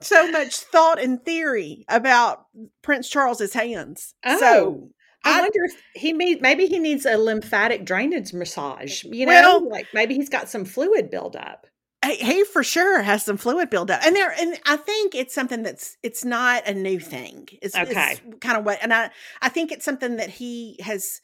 so 0.00 0.30
much 0.30 0.56
thought 0.56 1.00
and 1.00 1.24
theory 1.24 1.84
about 1.88 2.46
Prince 2.82 3.08
Charles's 3.08 3.54
hands. 3.54 4.14
Oh, 4.24 4.38
so 4.38 4.88
I, 5.24 5.38
I- 5.38 5.40
wonder 5.40 5.64
if 5.64 5.72
he 5.94 6.12
need, 6.12 6.42
maybe 6.42 6.66
he 6.66 6.78
needs 6.78 7.06
a 7.06 7.16
lymphatic 7.16 7.84
drainage 7.84 8.32
massage. 8.32 9.04
You 9.04 9.26
know, 9.26 9.32
Well- 9.32 9.68
like 9.70 9.86
maybe 9.94 10.14
he's 10.14 10.28
got 10.28 10.48
some 10.48 10.64
fluid 10.64 11.10
buildup. 11.10 11.66
He, 12.04 12.14
he 12.16 12.44
for 12.44 12.62
sure 12.62 13.02
has 13.02 13.24
some 13.24 13.36
fluid 13.36 13.70
buildup, 13.70 14.04
and 14.04 14.14
there, 14.16 14.32
and 14.38 14.58
I 14.66 14.76
think 14.76 15.14
it's 15.14 15.34
something 15.34 15.62
that's 15.62 15.96
it's 16.02 16.24
not 16.24 16.66
a 16.68 16.74
new 16.74 16.98
thing. 17.00 17.48
It's, 17.60 17.76
Okay. 17.76 18.18
kind 18.40 18.58
of 18.58 18.64
what, 18.64 18.78
and 18.82 18.92
I 18.92 19.10
I 19.40 19.48
think 19.48 19.72
it's 19.72 19.84
something 19.84 20.16
that 20.16 20.30
he 20.30 20.76
has. 20.82 21.20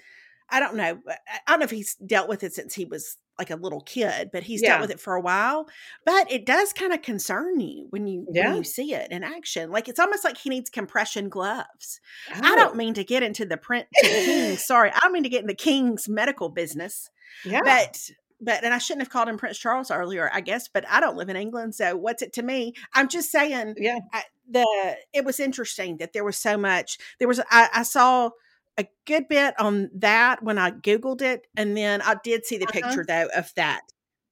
I 0.51 0.61
don't 0.61 0.77
know. 0.77 0.99
I 1.09 1.17
I 1.47 1.51
don't 1.51 1.61
know 1.61 1.65
if 1.65 1.71
he's 1.71 1.95
dealt 1.97 2.29
with 2.29 2.43
it 2.43 2.55
since 2.55 2.75
he 2.75 2.85
was 2.87 3.17
like 3.39 3.51
a 3.51 3.57
little 3.57 3.81
kid, 3.83 4.31
but 4.33 4.43
he's 4.43 4.63
Yeah. 4.63 4.71
dealt 4.71 4.81
with 4.81 4.91
it 4.91 4.99
for 5.01 5.15
a 5.15 5.21
while. 5.21 5.69
But 6.05 6.31
it 6.33 6.45
does 6.47 6.73
kind 6.73 6.93
of 6.93 7.03
concern 7.03 7.61
you 7.61 7.87
when 7.91 8.07
you 8.07 8.27
Yeah. 8.33 8.49
when 8.49 8.57
you 8.57 8.65
see 8.65 8.95
it 8.95 9.11
in 9.13 9.23
action. 9.23 9.71
Like 9.71 9.89
it's 9.89 10.01
almost 10.01 10.25
like 10.25 10.39
he 10.39 10.49
needs 10.51 10.71
compression 10.71 11.29
gloves. 11.29 12.01
I 12.33 12.53
Oh, 12.53 12.57
don't 12.57 12.77
mean 12.77 12.95
to 12.95 13.05
get 13.05 13.23
into 13.23 13.45
the 13.45 13.57
print 13.57 13.87
to 13.95 14.09
the 14.09 14.25
King's. 14.25 14.65
Sorry, 14.65 14.91
I 14.91 14.99
don't 15.01 15.13
mean 15.13 15.23
to 15.25 15.29
get 15.29 15.43
in 15.43 15.47
the 15.49 15.55
King's 15.55 16.09
medical 16.09 16.49
business 16.49 17.11
Yeah. 17.45 17.61
but 17.63 18.11
but 18.41 18.63
and 18.65 18.73
I 18.73 18.79
shouldn't 18.79 19.03
have 19.03 19.11
called 19.11 19.29
him 19.29 19.37
Prince 19.39 19.59
Charles 19.59 19.91
earlier, 19.91 20.31
I 20.33 20.41
guess. 20.41 20.69
But 20.69 20.89
I 20.89 21.01
don't 21.01 21.17
live 21.17 21.29
in 21.29 21.37
England, 21.37 21.75
so 21.75 21.97
what's 21.97 22.23
it 22.23 22.33
to 22.35 22.43
me? 22.43 22.75
I'm 22.95 23.09
just 23.09 23.31
saying 23.31 23.75
yeah. 23.79 23.99
I, 24.13 24.23
the 24.51 24.97
it 25.13 25.25
was 25.25 25.41
interesting 25.41 25.97
that 25.99 26.13
there 26.13 26.25
was 26.25 26.37
so 26.39 26.57
much. 26.57 26.99
There 27.19 27.29
was 27.29 27.41
I, 27.51 27.69
I 27.75 27.83
saw 27.83 28.31
a 28.79 28.87
good 29.07 29.27
bit 29.29 29.59
on 29.59 29.91
that 29.95 30.43
when 30.43 30.57
I 30.59 30.71
googled 30.71 31.21
it, 31.23 31.47
and 31.57 31.77
then 31.77 32.01
I 32.03 32.17
did 32.23 32.47
see 32.47 32.59
the 32.59 32.67
Uh-huh. 32.67 32.81
picture 32.81 33.05
though 33.05 33.29
of 33.37 33.53
that 33.57 33.81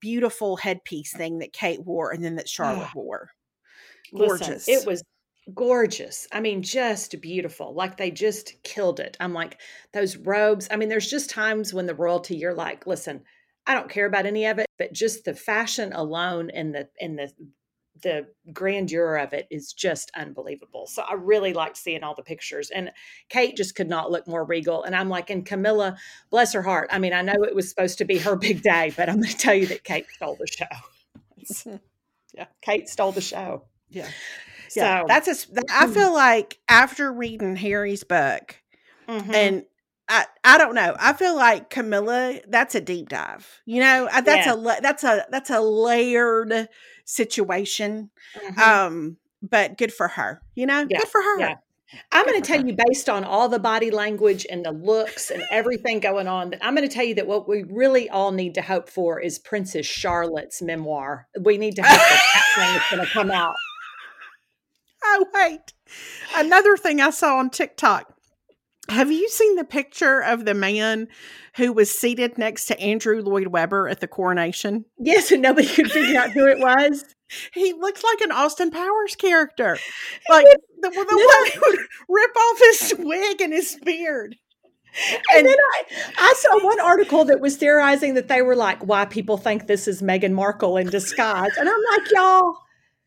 beautiful 0.01 0.57
headpiece 0.57 1.13
thing 1.17 1.39
that 1.39 1.53
Kate 1.53 1.85
wore, 1.85 2.13
and 2.13 2.23
then 2.25 2.37
that 2.37 2.49
Charlotte 2.49 2.95
wore. 2.95 3.31
Listen, 4.13 4.39
Gorgeous. 4.39 4.69
it 4.69 4.87
was 4.87 5.03
gorgeous. 5.55 6.29
I 6.33 6.41
mean, 6.41 6.63
just 6.63 7.21
beautiful. 7.21 7.75
Like 7.75 7.97
they 7.97 8.11
just 8.11 8.55
killed 8.63 9.01
it. 9.01 9.17
I'm 9.21 9.33
like, 9.33 9.61
those 9.93 10.17
robes. 10.17 10.69
I 10.71 10.77
mean, 10.77 10.89
there's 10.89 11.11
just 11.11 11.31
times 11.31 11.73
when 11.75 11.87
the 11.87 11.95
royalty, 11.95 12.37
you're 12.37 12.55
like, 12.55 12.87
listen, 12.87 13.23
I 13.67 13.75
don't 13.75 13.91
care 13.91 14.07
about 14.07 14.27
any 14.27 14.47
of 14.47 14.59
it, 14.59 14.67
but 14.79 14.93
just 14.93 15.25
the 15.25 15.35
fashion 15.35 15.93
alone 15.93 16.51
and 16.51 16.75
the 16.75 16.89
and 17.01 17.19
the 17.19 17.31
the 18.03 18.27
grandeur 18.53 19.17
of 19.17 19.33
it 19.33 19.47
is 19.51 19.73
just 19.73 20.11
unbelievable. 20.15 20.87
So 20.87 21.03
I 21.03 21.15
really 21.15 21.53
liked 21.53 21.77
seeing 21.77 22.03
all 22.03 22.15
the 22.15 22.23
pictures. 22.23 22.71
And 22.71 22.93
Kate 23.29 23.57
just 23.57 23.75
could 23.75 23.89
not 23.89 24.11
look 24.11 24.29
more 24.29 24.45
regal. 24.45 24.83
And 24.83 24.95
I'm 24.95 25.09
like, 25.09 25.31
and 25.31 25.47
Camilla, 25.47 25.97
bless 26.31 26.53
her 26.53 26.63
heart. 26.63 26.89
I 26.93 26.99
mean, 26.99 27.13
I 27.13 27.23
know 27.23 27.35
it 27.43 27.55
was 27.55 27.69
supposed 27.69 27.99
to 27.99 28.05
be 28.05 28.19
her 28.19 28.37
big 28.37 28.63
day, 28.63 28.93
but 28.97 29.09
I'm 29.09 29.17
going 29.17 29.29
to 29.29 29.37
tell 29.37 29.55
you 29.55 29.67
that 29.67 29.85
Kate 29.85 30.07
stole 30.15 30.37
the 30.39 30.47
show. 30.47 31.79
yeah, 32.35 32.47
Kate 32.63 32.89
stole 32.89 33.13
the 33.13 33.21
show. 33.21 33.65
Yeah. 33.89 34.09
So 34.69 34.83
yeah, 34.83 35.05
that's 35.07 35.29
a. 35.29 35.63
I 35.73 35.87
feel 35.87 36.13
like 36.13 36.59
after 36.69 37.13
reading 37.13 37.57
Harry's 37.57 38.05
book, 38.05 38.57
mm-hmm. 39.09 39.35
and 39.35 39.65
I, 40.09 40.27
I 40.45 40.59
don't 40.59 40.75
know. 40.75 40.95
I 40.99 41.13
feel 41.13 41.35
like 41.35 41.71
Camilla. 41.71 42.41
That's 42.49 42.75
a 42.75 42.81
deep 42.81 43.09
dive. 43.09 43.61
You 43.65 43.81
know, 43.81 44.09
that's 44.13 44.47
yeah. 44.47 44.55
a 44.55 44.81
that's 44.81 45.05
a 45.05 45.27
that's 45.31 45.51
a 45.51 45.61
layered 45.61 46.69
situation. 47.05 48.11
Mm-hmm. 48.37 48.61
Um, 48.61 49.17
but 49.43 49.79
good 49.79 49.93
for 49.93 50.09
her. 50.09 50.43
You 50.55 50.67
know, 50.67 50.87
yeah. 50.89 50.99
good 50.99 51.09
for 51.09 51.21
her. 51.21 51.41
Yeah. 51.41 51.55
I'm 52.11 52.27
going 52.27 52.41
to 52.41 52.47
tell 52.47 52.67
you, 52.67 52.77
based 52.89 53.09
on 53.09 53.23
all 53.23 53.49
the 53.49 53.61
body 53.61 53.91
language 53.91 54.45
and 54.51 54.65
the 54.65 54.73
looks 54.73 55.31
and 55.31 55.45
everything 55.51 56.01
going 56.01 56.27
on, 56.27 56.51
that 56.51 56.65
I'm 56.65 56.75
going 56.75 56.87
to 56.87 56.93
tell 56.93 57.05
you 57.05 57.15
that 57.15 57.29
what 57.29 57.49
we 57.49 57.63
really 57.63 58.11
all 58.11 58.33
need 58.33 58.55
to 58.55 58.63
hope 58.63 58.89
for 58.89 59.21
is 59.21 59.39
Princess 59.39 59.87
Charlotte's 59.87 60.61
memoir. 60.61 61.29
We 61.41 61.59
need 61.59 61.77
to 61.77 61.83
hope 61.83 61.97
that 61.97 62.23
that 62.35 62.55
thing 62.57 62.77
is 62.77 62.83
going 62.91 63.07
to 63.07 63.13
come 63.13 63.31
out. 63.31 63.55
Oh, 65.09 65.25
wait. 65.33 65.73
Another 66.35 66.77
thing 66.77 67.01
I 67.01 67.11
saw 67.11 67.37
on 67.37 67.51
TikTok. 67.51 68.16
Have 68.89 69.11
you 69.11 69.29
seen 69.29 69.57
the 69.57 69.65
picture 69.65 70.21
of 70.23 70.45
the 70.45 70.55
man 70.55 71.09
who 71.57 71.73
was 71.73 71.91
seated 71.91 72.39
next 72.39 72.67
to 72.67 72.79
Andrew 72.81 73.21
Lloyd 73.21 73.49
Webber 73.49 73.89
at 73.89 74.01
the 74.01 74.07
coronation? 74.07 74.85
Yes, 74.99 75.33
and 75.33 75.43
nobody 75.43 75.67
could 75.67 75.91
figure 75.91 76.21
out 76.21 76.31
who 76.31 76.47
it 76.47 76.59
was. 76.59 77.05
He 77.53 77.73
looks 77.73 78.05
like 78.05 78.21
an 78.21 78.31
Austin 78.31 78.71
Powers 78.71 79.17
character. 79.17 79.77
Like 80.31 80.47
the, 80.81 80.91
the 80.91 80.97
one 80.97 81.51
who 81.53 81.61
would 81.67 81.79
rip 82.09 82.37
off 82.37 82.59
his 82.61 82.95
wig 83.01 83.41
and 83.41 83.53
his 83.53 83.77
beard. 83.85 84.37
And, 85.11 85.23
and 85.35 85.47
then 85.49 85.57
I, 85.75 85.83
I 86.19 86.35
saw 86.37 86.65
one 86.65 86.79
article 86.81 87.25
that 87.25 87.41
was 87.41 87.57
theorizing 87.57 88.15
that 88.15 88.29
they 88.29 88.43
were 88.43 88.55
like, 88.55 88.87
why 88.87 89.07
people 89.07 89.39
think 89.39 89.67
this 89.67 89.89
is 89.89 90.03
Meghan 90.03 90.33
Markle 90.33 90.77
in 90.77 90.89
disguise. 90.89 91.51
And 91.59 91.69
I'm 91.69 91.75
like, 91.99 92.13
y'all, 92.13 92.55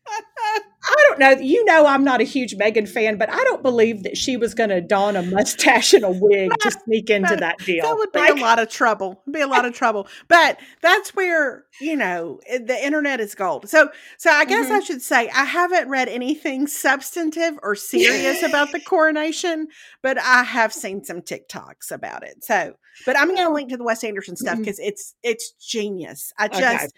I 0.82 1.06
don't 1.08 1.18
know. 1.18 1.30
You 1.30 1.64
know, 1.66 1.84
I'm 1.84 2.04
not 2.04 2.20
a 2.20 2.24
huge 2.24 2.54
Megan 2.54 2.86
fan, 2.86 3.18
but 3.18 3.30
I 3.30 3.36
don't 3.44 3.62
believe 3.62 4.02
that 4.04 4.16
she 4.16 4.36
was 4.36 4.54
going 4.54 4.70
to 4.70 4.80
don 4.80 5.14
a 5.14 5.22
mustache 5.22 5.92
and 5.92 6.04
a 6.04 6.10
wig 6.10 6.50
to 6.60 6.70
sneak 6.70 7.10
into 7.10 7.36
that 7.36 7.58
deal. 7.58 7.84
That 7.84 7.96
would 7.96 8.12
be 8.12 8.20
like, 8.20 8.38
a 8.38 8.40
lot 8.40 8.58
of 8.58 8.70
trouble. 8.70 9.22
It'd 9.24 9.34
be 9.34 9.40
a 9.40 9.46
lot 9.46 9.66
of 9.66 9.74
trouble. 9.74 10.08
But 10.28 10.58
that's 10.80 11.14
where 11.14 11.64
you 11.80 11.96
know 11.96 12.40
the 12.48 12.78
internet 12.82 13.20
is 13.20 13.34
gold. 13.34 13.68
So, 13.68 13.90
so 14.16 14.30
I 14.30 14.46
guess 14.46 14.66
mm-hmm. 14.66 14.76
I 14.76 14.80
should 14.80 15.02
say 15.02 15.28
I 15.28 15.44
haven't 15.44 15.88
read 15.88 16.08
anything 16.08 16.66
substantive 16.66 17.58
or 17.62 17.74
serious 17.74 18.42
about 18.42 18.72
the 18.72 18.80
coronation, 18.86 19.68
but 20.02 20.18
I 20.18 20.44
have 20.44 20.72
seen 20.72 21.04
some 21.04 21.20
TikToks 21.20 21.90
about 21.90 22.24
it. 22.24 22.42
So, 22.42 22.74
but 23.04 23.18
I'm 23.18 23.34
going 23.34 23.46
to 23.46 23.52
link 23.52 23.68
to 23.70 23.76
the 23.76 23.84
Wes 23.84 24.02
Anderson 24.02 24.36
stuff 24.36 24.58
because 24.58 24.78
mm-hmm. 24.78 24.88
it's 24.88 25.14
it's 25.22 25.52
genius. 25.52 26.32
I 26.38 26.48
just. 26.48 26.84
Okay 26.84 26.88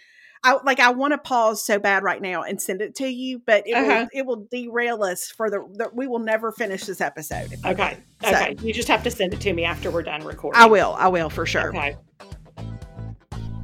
I 0.45 0.59
like 0.65 0.81
I 0.81 0.91
want 0.91 1.13
to 1.13 1.19
pause 1.19 1.65
so 1.65 1.79
bad 1.79 2.03
right 2.03 2.21
now 2.21 2.43
and 2.43 2.61
send 2.61 2.83
it 2.83 2.97
to 2.97 3.07
you, 3.07 3.41
but 3.45 3.67
it 3.67 3.75
uh-huh. 3.75 3.87
will 3.87 4.09
it 4.13 4.27
will 4.27 4.49
derail 4.51 5.05
us 5.05 5.29
for 5.29 5.49
the, 5.51 5.65
the, 5.75 5.91
we 5.93 6.07
will 6.07 6.19
never 6.19 6.51
finish 6.51 6.85
this 6.85 7.01
episode. 7.01 7.55
Okay. 7.65 7.99
So, 8.23 8.29
okay. 8.29 8.57
You 8.61 8.73
just 8.73 8.89
have 8.89 9.05
to 9.05 9.11
send 9.11 9.35
it 9.35 9.41
to 9.43 9.53
me 9.53 9.65
after 9.65 9.91
we're 9.91 10.03
done 10.03 10.25
recording. 10.25 10.61
I 10.61 10.67
will. 10.67 10.95
I 10.99 11.09
will 11.09 11.31
for 11.31 11.47
sure. 11.47 11.69
Okay. 11.69 11.97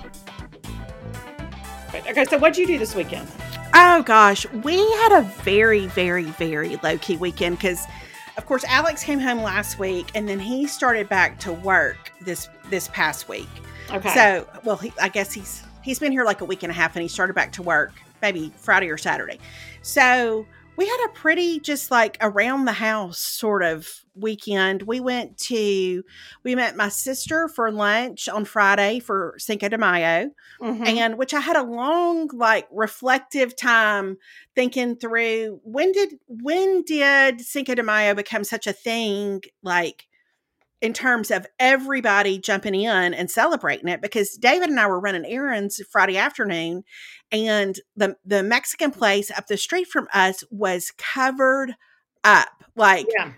Okay, 1.94 2.25
so 2.25 2.38
what'd 2.38 2.58
you 2.58 2.68
do 2.68 2.77
this 2.77 2.96
weekend? 2.96 3.27
Oh 3.74 4.03
gosh, 4.03 4.46
we 4.51 4.77
had 4.77 5.20
a 5.20 5.22
very, 5.44 5.88
very, 5.88 6.24
very 6.24 6.77
low 6.77 6.98
key 6.98 7.18
weekend 7.18 7.58
because, 7.58 7.86
of 8.38 8.46
course, 8.46 8.63
Alex 8.65 9.03
came 9.03 9.20
home 9.20 9.41
last 9.41 9.79
week 9.79 10.10
and 10.15 10.27
then 10.27 10.39
he 10.39 10.65
started 10.65 11.08
back 11.10 11.39
to 11.39 11.53
work 11.53 12.12
this 12.22 12.50
this 12.70 12.88
past 12.89 13.27
week. 13.29 13.50
Okay. 13.91 14.13
So, 14.13 14.48
well, 14.63 14.77
he, 14.77 14.94
I 15.00 15.10
guess 15.10 15.34
he's 15.34 15.63
he's 15.84 16.00
been 16.00 16.12
here 16.12 16.25
like 16.25 16.41
a 16.41 16.46
week 16.46 16.63
and 16.63 16.72
a 16.72 16.74
half 16.74 16.96
and 16.96 17.03
he 17.03 17.08
started 17.08 17.34
back 17.34 17.51
to 17.53 17.62
work 17.62 17.94
maybe 18.22 18.51
Friday 18.58 18.89
or 18.89 18.98
Saturday. 18.98 19.39
So 19.82 20.46
we 20.80 20.88
had 20.88 21.08
a 21.08 21.14
pretty 21.14 21.60
just 21.60 21.92
like 21.92 22.18
around 22.22 22.64
the 22.64 22.72
house 22.72 23.20
sort 23.20 23.64
of 23.64 24.06
weekend. 24.16 24.84
We 24.84 25.02
went 25.02 25.38
to 25.40 26.04
we 26.46 26.56
met 26.56 26.78
my 26.78 26.88
sister 26.88 27.50
for 27.50 27.70
lunch 27.70 28.30
on 28.30 28.46
Friday 28.46 29.02
for 29.02 29.36
Cinco 29.40 29.68
de 29.68 29.78
Mayo, 29.78 30.32
mm-hmm. 30.62 30.84
and 30.86 31.18
which 31.18 31.34
I 31.34 31.42
had 31.42 31.58
a 31.58 31.64
long 31.64 32.30
like 32.32 32.66
reflective 32.72 33.58
time 33.58 34.20
thinking 34.56 34.96
through 34.96 35.60
when 35.66 35.92
did 35.92 36.14
when 36.28 36.84
did 36.84 37.42
Cinco 37.42 37.76
de 37.76 37.84
Mayo 37.84 38.16
become 38.16 38.46
such 38.46 38.66
a 38.66 38.72
thing 38.72 39.42
like 39.62 40.08
in 40.82 40.94
terms 40.94 41.30
of 41.30 41.46
everybody 41.60 42.40
jumping 42.40 42.74
in 42.74 43.14
and 43.14 43.30
celebrating 43.30 43.90
it 43.90 44.02
because 44.02 44.38
David 44.38 44.70
and 44.70 44.80
I 44.80 44.88
were 44.88 45.00
running 45.00 45.26
errands 45.26 45.82
Friday 45.92 46.18
afternoon 46.18 46.86
and 47.32 47.80
the 47.96 48.18
the 48.26 48.44
Mexican 48.44 48.92
place 48.92 49.32
up 49.32 49.48
the 49.48 49.58
street 49.58 49.88
from 49.88 50.08
us 50.14 50.44
was 50.50 50.92
covered 50.98 51.76
up 52.24 52.64
like 52.76 53.08
yeah. 53.16 53.34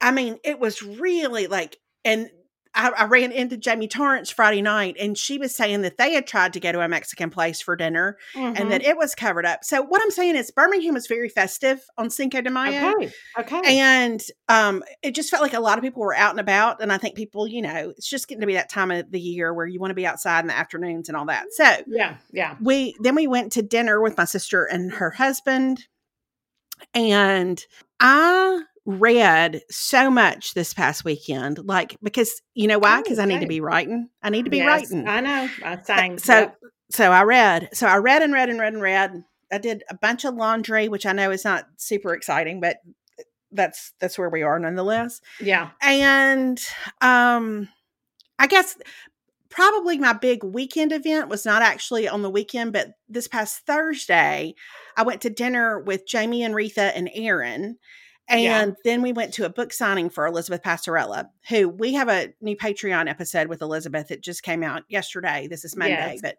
I 0.00 0.10
mean 0.10 0.38
it 0.44 0.58
was 0.58 0.82
really 0.82 1.46
like 1.46 1.78
and 2.04 2.30
I, 2.76 2.90
I, 2.90 3.04
ran 3.06 3.32
into 3.32 3.56
Jamie 3.56 3.88
Torrance 3.88 4.30
Friday 4.30 4.60
night, 4.60 4.96
and 5.00 5.16
she 5.16 5.38
was 5.38 5.54
saying 5.54 5.80
that 5.82 5.96
they 5.96 6.12
had 6.12 6.26
tried 6.26 6.52
to 6.52 6.60
go 6.60 6.70
to 6.70 6.80
a 6.80 6.88
Mexican 6.88 7.30
place 7.30 7.60
for 7.60 7.74
dinner, 7.74 8.18
mm-hmm. 8.34 8.54
and 8.56 8.70
that 8.70 8.82
mm-hmm. 8.82 8.90
it 8.90 8.96
was 8.96 9.14
covered 9.14 9.46
up. 9.46 9.64
So 9.64 9.82
what 9.82 10.02
I'm 10.02 10.10
saying 10.10 10.36
is, 10.36 10.50
Birmingham 10.50 10.94
was 10.94 11.06
very 11.06 11.28
festive 11.28 11.80
on 11.96 12.10
Cinco 12.10 12.42
de 12.42 12.50
Mayo. 12.50 12.94
Okay. 12.94 13.12
Okay. 13.38 13.78
And 13.78 14.22
um, 14.48 14.84
it 15.02 15.14
just 15.14 15.30
felt 15.30 15.42
like 15.42 15.54
a 15.54 15.60
lot 15.60 15.78
of 15.78 15.84
people 15.84 16.02
were 16.02 16.14
out 16.14 16.30
and 16.30 16.40
about, 16.40 16.82
and 16.82 16.92
I 16.92 16.98
think 16.98 17.16
people, 17.16 17.48
you 17.48 17.62
know, 17.62 17.92
it's 17.96 18.08
just 18.08 18.28
getting 18.28 18.42
to 18.42 18.46
be 18.46 18.54
that 18.54 18.68
time 18.68 18.90
of 18.90 19.10
the 19.10 19.20
year 19.20 19.54
where 19.54 19.66
you 19.66 19.80
want 19.80 19.90
to 19.90 19.96
be 19.96 20.06
outside 20.06 20.40
in 20.40 20.48
the 20.48 20.56
afternoons 20.56 21.08
and 21.08 21.16
all 21.16 21.26
that. 21.26 21.46
So 21.52 21.64
yeah, 21.86 22.16
yeah. 22.32 22.56
We 22.60 22.94
then 23.00 23.14
we 23.14 23.26
went 23.26 23.52
to 23.52 23.62
dinner 23.62 24.00
with 24.00 24.16
my 24.16 24.24
sister 24.24 24.64
and 24.64 24.92
her 24.92 25.10
husband, 25.10 25.86
and 26.94 27.64
I 28.00 28.60
read 28.86 29.60
so 29.68 30.10
much 30.10 30.54
this 30.54 30.72
past 30.72 31.04
weekend, 31.04 31.58
like 31.64 31.96
because 32.02 32.40
you 32.54 32.68
know 32.68 32.78
why? 32.78 33.02
Because 33.02 33.18
oh, 33.18 33.22
I 33.22 33.26
need 33.26 33.40
to 33.40 33.46
be 33.46 33.60
writing. 33.60 34.08
I 34.22 34.30
need 34.30 34.44
to 34.44 34.50
be 34.50 34.58
yes, 34.58 34.90
writing. 34.90 35.08
I 35.08 35.20
know. 35.20 35.48
I 35.64 35.82
sang. 35.82 36.18
So 36.18 36.34
yep. 36.34 36.56
so 36.90 37.10
I 37.10 37.24
read. 37.24 37.70
So 37.72 37.86
I 37.86 37.96
read 37.96 38.22
and 38.22 38.32
read 38.32 38.48
and 38.48 38.60
read 38.60 38.72
and 38.72 38.82
read. 38.82 39.24
I 39.52 39.58
did 39.58 39.82
a 39.90 39.94
bunch 39.94 40.24
of 40.24 40.34
laundry, 40.34 40.88
which 40.88 41.04
I 41.04 41.12
know 41.12 41.30
is 41.30 41.44
not 41.44 41.66
super 41.76 42.14
exciting, 42.14 42.60
but 42.60 42.78
that's 43.52 43.92
that's 44.00 44.18
where 44.18 44.30
we 44.30 44.42
are 44.42 44.58
nonetheless. 44.58 45.20
Yeah. 45.40 45.70
And 45.82 46.60
um 47.00 47.68
I 48.38 48.46
guess 48.46 48.76
probably 49.50 49.98
my 49.98 50.12
big 50.12 50.44
weekend 50.44 50.92
event 50.92 51.28
was 51.28 51.44
not 51.44 51.62
actually 51.62 52.06
on 52.06 52.22
the 52.22 52.30
weekend, 52.30 52.72
but 52.72 52.88
this 53.08 53.26
past 53.26 53.62
Thursday, 53.66 54.54
I 54.96 55.02
went 55.02 55.22
to 55.22 55.30
dinner 55.30 55.80
with 55.80 56.06
Jamie 56.06 56.44
and 56.44 56.54
Retha 56.54 56.92
and 56.94 57.08
Aaron. 57.14 57.78
And 58.28 58.42
Yeah. 58.42 58.70
then 58.84 59.02
we 59.02 59.12
went 59.12 59.34
to 59.34 59.44
a 59.44 59.48
book 59.48 59.72
signing 59.72 60.10
for 60.10 60.26
Elizabeth 60.26 60.62
Passarella, 60.62 61.28
who 61.48 61.68
we 61.68 61.92
have 61.94 62.08
a 62.08 62.32
new 62.40 62.56
Patreon 62.56 63.08
episode 63.08 63.46
with 63.48 63.62
Elizabeth. 63.62 64.10
It 64.10 64.20
just 64.22 64.42
came 64.42 64.62
out 64.64 64.82
yesterday. 64.88 65.46
This 65.48 65.64
is 65.64 65.76
Monday, 65.76 66.12
Yes. 66.14 66.20
but 66.22 66.36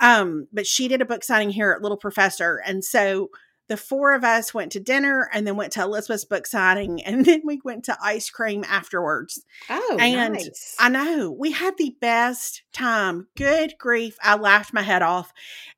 um, 0.00 0.46
but 0.52 0.66
she 0.66 0.86
did 0.88 1.00
a 1.02 1.04
book 1.06 1.24
signing 1.24 1.50
here 1.50 1.72
at 1.72 1.82
Little 1.82 1.96
Professor, 1.98 2.60
and 2.64 2.84
so 2.84 3.30
the 3.68 3.76
four 3.76 4.14
of 4.14 4.24
us 4.24 4.52
went 4.52 4.72
to 4.72 4.80
dinner 4.80 5.28
and 5.32 5.46
then 5.46 5.56
went 5.56 5.72
to 5.74 5.82
Elizabeth's 5.82 6.24
book 6.24 6.46
signing, 6.46 7.02
and 7.04 7.24
then 7.24 7.42
we 7.44 7.60
went 7.64 7.84
to 7.84 7.96
ice 8.02 8.28
cream 8.30 8.64
afterwards. 8.68 9.42
Oh, 9.70 9.96
And 10.00 10.34
nice. 10.34 10.76
I 10.78 10.88
know 10.90 11.30
we 11.30 11.52
had 11.52 11.76
the 11.78 11.96
best 12.00 12.62
time. 12.72 13.28
Good 13.36 13.74
grief. 13.78 14.16
I 14.22 14.36
laughed 14.36 14.72
my 14.74 14.82
head 14.82 15.02
off. 15.02 15.32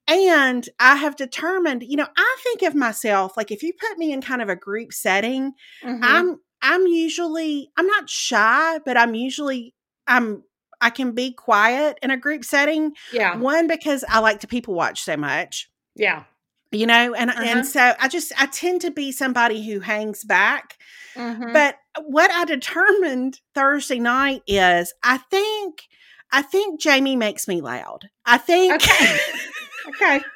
And 0.09 0.69
I 0.79 0.97
have 0.97 1.17
determined, 1.17 1.83
you 1.83 1.97
know, 1.97 2.07
I 2.17 2.37
think 2.43 2.63
of 2.63 2.75
myself 2.75 3.37
like 3.37 3.51
if 3.51 3.63
you 3.63 3.73
put 3.73 3.99
me 3.99 4.13
in 4.13 4.21
kind 4.23 4.41
of 4.43 4.49
a 4.49 4.57
group 4.57 4.93
setting, 4.93 5.53
Mhm. 5.83 6.01
I'm 6.03 6.41
I'm 6.63 6.87
usually 6.87 7.71
I'm 7.77 7.87
not 7.87 8.09
shy, 8.09 8.79
but 8.85 8.97
I'm 8.97 9.15
usually 9.15 9.75
I'm 10.07 10.43
I 10.81 10.91
can 10.91 11.13
be 11.13 11.33
quiet 11.33 11.99
in 12.03 12.11
a 12.11 12.17
group 12.17 12.45
setting. 12.45 12.93
yeah. 13.13 13.37
One 13.37 13.67
because 13.67 14.05
I 14.09 14.19
like 14.21 14.41
to 14.41 14.47
people 14.47 14.75
watch 14.75 15.03
so 15.03 15.17
much, 15.17 15.71
Yeah. 15.95 16.25
You 16.73 16.87
know, 16.87 17.15
and 17.15 17.31
Uh-huh. 17.31 17.43
and 17.45 17.67
so 17.67 17.95
I 17.99 18.09
just 18.09 18.33
I 18.39 18.47
tend 18.47 18.81
to 18.83 18.91
be 18.91 19.13
somebody 19.13 19.65
who 19.67 19.81
hangs 19.81 20.25
back. 20.25 20.77
Mhm. 21.15 21.53
But 21.53 21.77
what 22.05 22.31
I 22.31 22.45
determined 22.45 23.41
Thursday 23.55 23.99
night 23.99 24.43
is 24.47 24.93
I 25.03 25.19
think 25.19 25.83
I 26.33 26.43
think 26.43 26.81
Jamie 26.81 27.17
makes 27.17 27.47
me 27.49 27.61
loud. 27.61 28.09
I 28.25 28.39
think 28.39 28.75
Okay. 28.75 29.19
okay. 29.89 30.21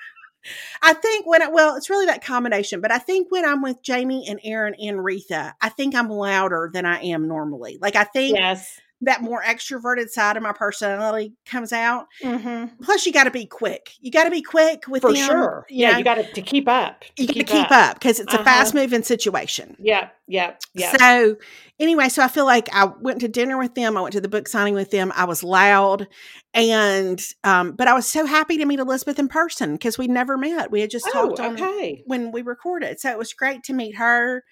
I 0.82 0.94
think 0.94 1.26
when 1.26 1.42
I 1.42 1.48
well, 1.48 1.76
it's 1.76 1.90
really 1.90 2.06
that 2.06 2.24
combination, 2.24 2.80
but 2.80 2.90
I 2.90 2.98
think 2.98 3.30
when 3.30 3.44
I'm 3.44 3.60
with 3.60 3.82
Jamie 3.82 4.26
and 4.28 4.40
Aaron 4.42 4.74
and 4.80 4.98
Retha, 4.98 5.52
I 5.60 5.68
think 5.68 5.94
I'm 5.94 6.08
louder 6.08 6.70
than 6.72 6.86
I 6.86 7.00
am 7.02 7.28
normally. 7.28 7.76
Like 7.80 7.96
I 7.96 8.04
think 8.04 8.38
Yes. 8.38 8.80
That 9.02 9.22
more 9.22 9.42
extroverted 9.42 10.08
side 10.08 10.36
of 10.36 10.42
my 10.42 10.52
personality 10.52 11.32
comes 11.46 11.72
out. 11.72 12.06
hmm 12.22 12.66
Plus 12.82 13.06
you 13.06 13.12
got 13.12 13.24
to 13.24 13.30
be 13.30 13.46
quick. 13.46 13.92
You 14.00 14.10
got 14.10 14.24
to 14.24 14.30
be 14.30 14.42
quick 14.42 14.86
with 14.88 15.02
For 15.02 15.12
them, 15.12 15.26
sure. 15.26 15.66
you 15.70 15.82
Yeah, 15.82 15.92
know? 15.92 15.98
you 15.98 16.04
got 16.04 16.14
to 16.16 16.30
to 16.32 16.42
keep 16.42 16.68
up. 16.68 17.04
you 17.16 17.26
got 17.26 17.34
to 17.34 17.44
keep 17.44 17.70
up 17.70 17.94
because 17.98 18.20
it's 18.20 18.32
a 18.32 18.36
Uh-huh. 18.36 18.44
fast 18.44 18.74
moving 18.74 19.02
situation. 19.02 19.76
Yeah, 19.78 20.08
yeah, 20.26 20.54
Yep. 20.74 21.00
So 21.00 21.36
anyway, 21.80 22.08
so 22.08 22.22
I 22.22 22.28
feel 22.28 22.44
like 22.44 22.68
I 22.72 22.84
went 23.00 23.20
to 23.22 23.28
dinner 23.28 23.58
with 23.58 23.74
them. 23.74 23.96
I 23.96 24.00
went 24.02 24.12
to 24.12 24.20
the 24.20 24.28
book 24.28 24.46
signing 24.48 24.74
with 24.74 24.90
them. 24.92 25.12
I 25.16 25.24
was 25.24 25.42
loud, 25.42 26.06
and 26.54 27.20
um, 27.42 27.72
but 27.72 27.88
I 27.88 27.94
was 27.94 28.06
so 28.06 28.24
happy 28.26 28.56
to 28.58 28.64
meet 28.66 28.78
Elizabeth 28.78 29.18
in 29.18 29.26
person 29.28 29.72
because 29.72 29.98
we 29.98 30.06
never 30.06 30.36
met. 30.38 30.70
We 30.70 30.80
had 30.80 30.90
just 30.90 31.06
oh, 31.08 31.12
talked 31.12 31.40
on 31.40 31.54
okay. 31.54 32.02
when 32.06 32.30
we 32.30 32.42
recorded, 32.42 33.00
so 33.00 33.10
it 33.10 33.18
was 33.18 33.32
great 33.32 33.64
to 33.64 33.72
meet 33.72 33.96
her. 33.96 34.44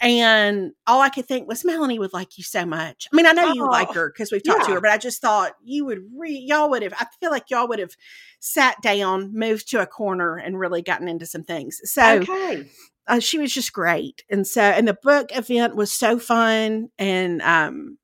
And 0.00 0.72
all 0.86 1.00
I 1.02 1.08
could 1.10 1.26
think 1.26 1.48
was 1.48 1.64
Melanie 1.64 1.98
would 1.98 2.12
like 2.12 2.38
you 2.38 2.44
so 2.44 2.64
much. 2.64 3.08
I 3.12 3.16
mean, 3.16 3.26
I 3.26 3.32
know 3.32 3.52
you 3.52 3.68
like 3.68 3.87
Oh, 3.94 4.10
because 4.12 4.30
we've 4.32 4.42
talked 4.44 4.64
to 4.66 4.72
her, 4.72 4.80
but 4.80 4.90
I 4.90 4.98
just 4.98 5.20
thought 5.20 5.52
you 5.64 5.84
would 5.86 6.00
re 6.16 6.32
y'all 6.32 6.70
would 6.70 6.82
have. 6.82 6.94
I 6.98 7.06
feel 7.20 7.30
like 7.30 7.50
y'all 7.50 7.68
would 7.68 7.78
have 7.78 7.96
sat 8.40 8.80
down, 8.82 9.32
moved 9.34 9.68
to 9.70 9.80
a 9.80 9.86
corner, 9.86 10.36
and 10.36 10.58
really 10.58 10.82
gotten 10.82 11.08
into 11.08 11.26
some 11.26 11.42
things. 11.44 11.80
So 11.84 12.20
Okay. 12.22 12.64
uh, 13.06 13.20
she 13.20 13.38
was 13.38 13.52
just 13.52 13.72
great 13.72 14.22
and 14.28 14.46
so 14.46 14.60
and 14.60 14.86
the 14.86 14.98
book 15.02 15.28
event 15.34 15.74
was 15.74 15.90
so 15.90 16.18
fun 16.18 16.90
and 16.98 17.40
um 17.40 17.96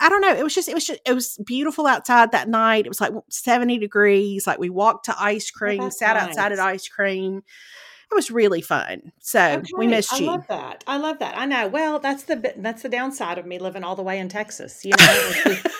i 0.00 0.08
don't 0.10 0.20
know 0.20 0.34
it 0.34 0.42
was 0.44 0.54
just 0.54 0.68
it 0.68 0.74
was 0.74 0.86
just 0.86 1.00
it 1.06 1.14
was 1.14 1.38
beautiful 1.46 1.86
outside 1.86 2.32
that 2.32 2.48
night 2.48 2.84
it 2.84 2.90
was 2.90 3.00
like 3.00 3.12
70 3.30 3.78
degrees 3.78 4.46
like 4.46 4.58
we 4.58 4.68
walked 4.68 5.06
to 5.06 5.22
ice 5.22 5.50
cream 5.50 5.78
that's 5.84 5.98
sat 5.98 6.16
outside 6.16 6.52
at 6.52 6.58
ice 6.58 6.88
cream 6.88 7.42
it 8.10 8.14
was 8.14 8.30
really 8.30 8.60
fun 8.60 9.12
so 9.20 9.62
we 9.78 9.86
missed 9.86 10.12
I 10.12 10.18
you 10.18 10.28
I 10.28 10.32
love 10.32 10.46
that. 10.48 10.84
I 10.86 10.96
love 10.96 11.18
that. 11.20 11.38
I 11.38 11.46
know. 11.46 11.68
Well, 11.68 11.98
that's 11.98 12.24
the 12.24 12.54
that's 12.58 12.82
the 12.82 12.88
downside 12.88 13.38
of 13.38 13.46
me 13.46 13.58
living 13.58 13.84
all 13.84 13.94
the 13.96 14.02
way 14.02 14.18
in 14.18 14.28
Texas. 14.28 14.84
You 14.84 14.92
know, 14.98 15.56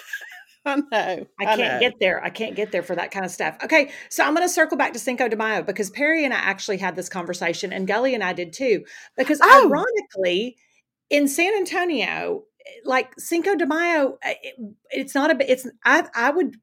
i 0.66 0.76
know 0.76 1.26
I 1.40 1.44
can't 1.44 1.58
know. 1.58 1.80
get 1.80 1.94
there. 2.00 2.22
I 2.22 2.30
can't 2.30 2.54
get 2.54 2.70
there 2.70 2.82
for 2.82 2.94
that 2.94 3.10
kind 3.10 3.24
of 3.24 3.30
stuff. 3.32 3.56
Okay, 3.64 3.90
so 4.10 4.24
I'm 4.24 4.34
going 4.34 4.46
to 4.46 4.52
circle 4.52 4.76
back 4.76 4.92
to 4.92 4.98
Cinco 4.98 5.26
de 5.28 5.36
Mayo 5.36 5.62
because 5.62 5.90
Perry 5.90 6.24
and 6.24 6.34
I 6.34 6.38
actually 6.38 6.76
had 6.76 6.96
this 6.96 7.08
conversation, 7.08 7.72
and 7.72 7.86
Gully 7.88 8.14
and 8.14 8.22
I 8.22 8.32
did 8.32 8.52
too. 8.52 8.84
Because 9.16 9.40
Oh. 9.42 9.66
ironically, 9.66 10.56
in 11.08 11.28
San 11.28 11.54
Antonio, 11.54 12.44
like 12.84 13.12
Cinco 13.18 13.56
de 13.56 13.66
Mayo, 13.66 14.18
uh, 14.24 14.32
it, 14.42 14.54
it's 14.90 15.14
not 15.14 15.30
a. 15.30 15.50
It's 15.50 15.66
I. 15.84 16.06
I 16.14 16.30
would. 16.30 16.56